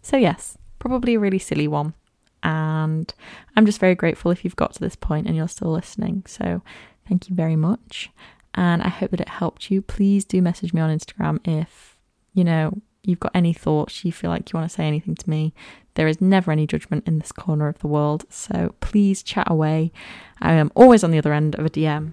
So, 0.00 0.16
yes, 0.16 0.56
probably 0.78 1.14
a 1.14 1.20
really 1.20 1.38
silly 1.38 1.68
one. 1.68 1.94
And 2.42 3.12
I'm 3.56 3.66
just 3.66 3.78
very 3.78 3.94
grateful 3.94 4.30
if 4.30 4.44
you've 4.44 4.56
got 4.56 4.72
to 4.74 4.80
this 4.80 4.96
point 4.96 5.26
and 5.26 5.36
you're 5.36 5.48
still 5.48 5.70
listening. 5.70 6.24
So, 6.26 6.62
thank 7.08 7.28
you 7.28 7.36
very 7.36 7.56
much. 7.56 8.10
And 8.54 8.82
I 8.82 8.88
hope 8.88 9.10
that 9.12 9.20
it 9.20 9.28
helped 9.28 9.70
you. 9.70 9.80
Please 9.82 10.24
do 10.24 10.42
message 10.42 10.72
me 10.74 10.80
on 10.80 10.96
Instagram 10.96 11.38
if, 11.46 11.96
you 12.34 12.44
know, 12.44 12.80
you've 13.02 13.20
got 13.20 13.32
any 13.34 13.52
thoughts, 13.52 14.04
you 14.04 14.12
feel 14.12 14.30
like 14.30 14.52
you 14.52 14.58
want 14.58 14.70
to 14.70 14.74
say 14.74 14.84
anything 14.84 15.14
to 15.16 15.30
me. 15.30 15.52
There 15.94 16.08
is 16.08 16.20
never 16.20 16.52
any 16.52 16.66
judgment 16.66 17.06
in 17.06 17.18
this 17.18 17.32
corner 17.32 17.68
of 17.68 17.78
the 17.80 17.86
world. 17.86 18.24
So 18.30 18.74
please 18.80 19.22
chat 19.22 19.50
away. 19.50 19.92
I 20.40 20.52
am 20.52 20.70
always 20.74 21.04
on 21.04 21.10
the 21.10 21.18
other 21.18 21.32
end 21.32 21.54
of 21.56 21.66
a 21.66 21.70
DM. 21.70 22.12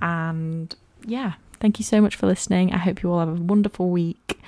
And 0.00 0.74
yeah, 1.04 1.34
Thank 1.60 1.78
you 1.78 1.84
so 1.84 2.00
much 2.00 2.16
for 2.16 2.26
listening. 2.26 2.72
I 2.72 2.78
hope 2.78 3.02
you 3.02 3.12
all 3.12 3.20
have 3.20 3.28
a 3.28 3.42
wonderful 3.42 3.90
week, 3.90 4.40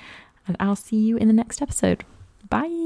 and 0.47 0.57
I'll 0.59 0.75
see 0.75 0.97
you 0.97 1.17
in 1.17 1.27
the 1.27 1.33
next 1.33 1.61
episode. 1.61 2.03
Bye. 2.49 2.82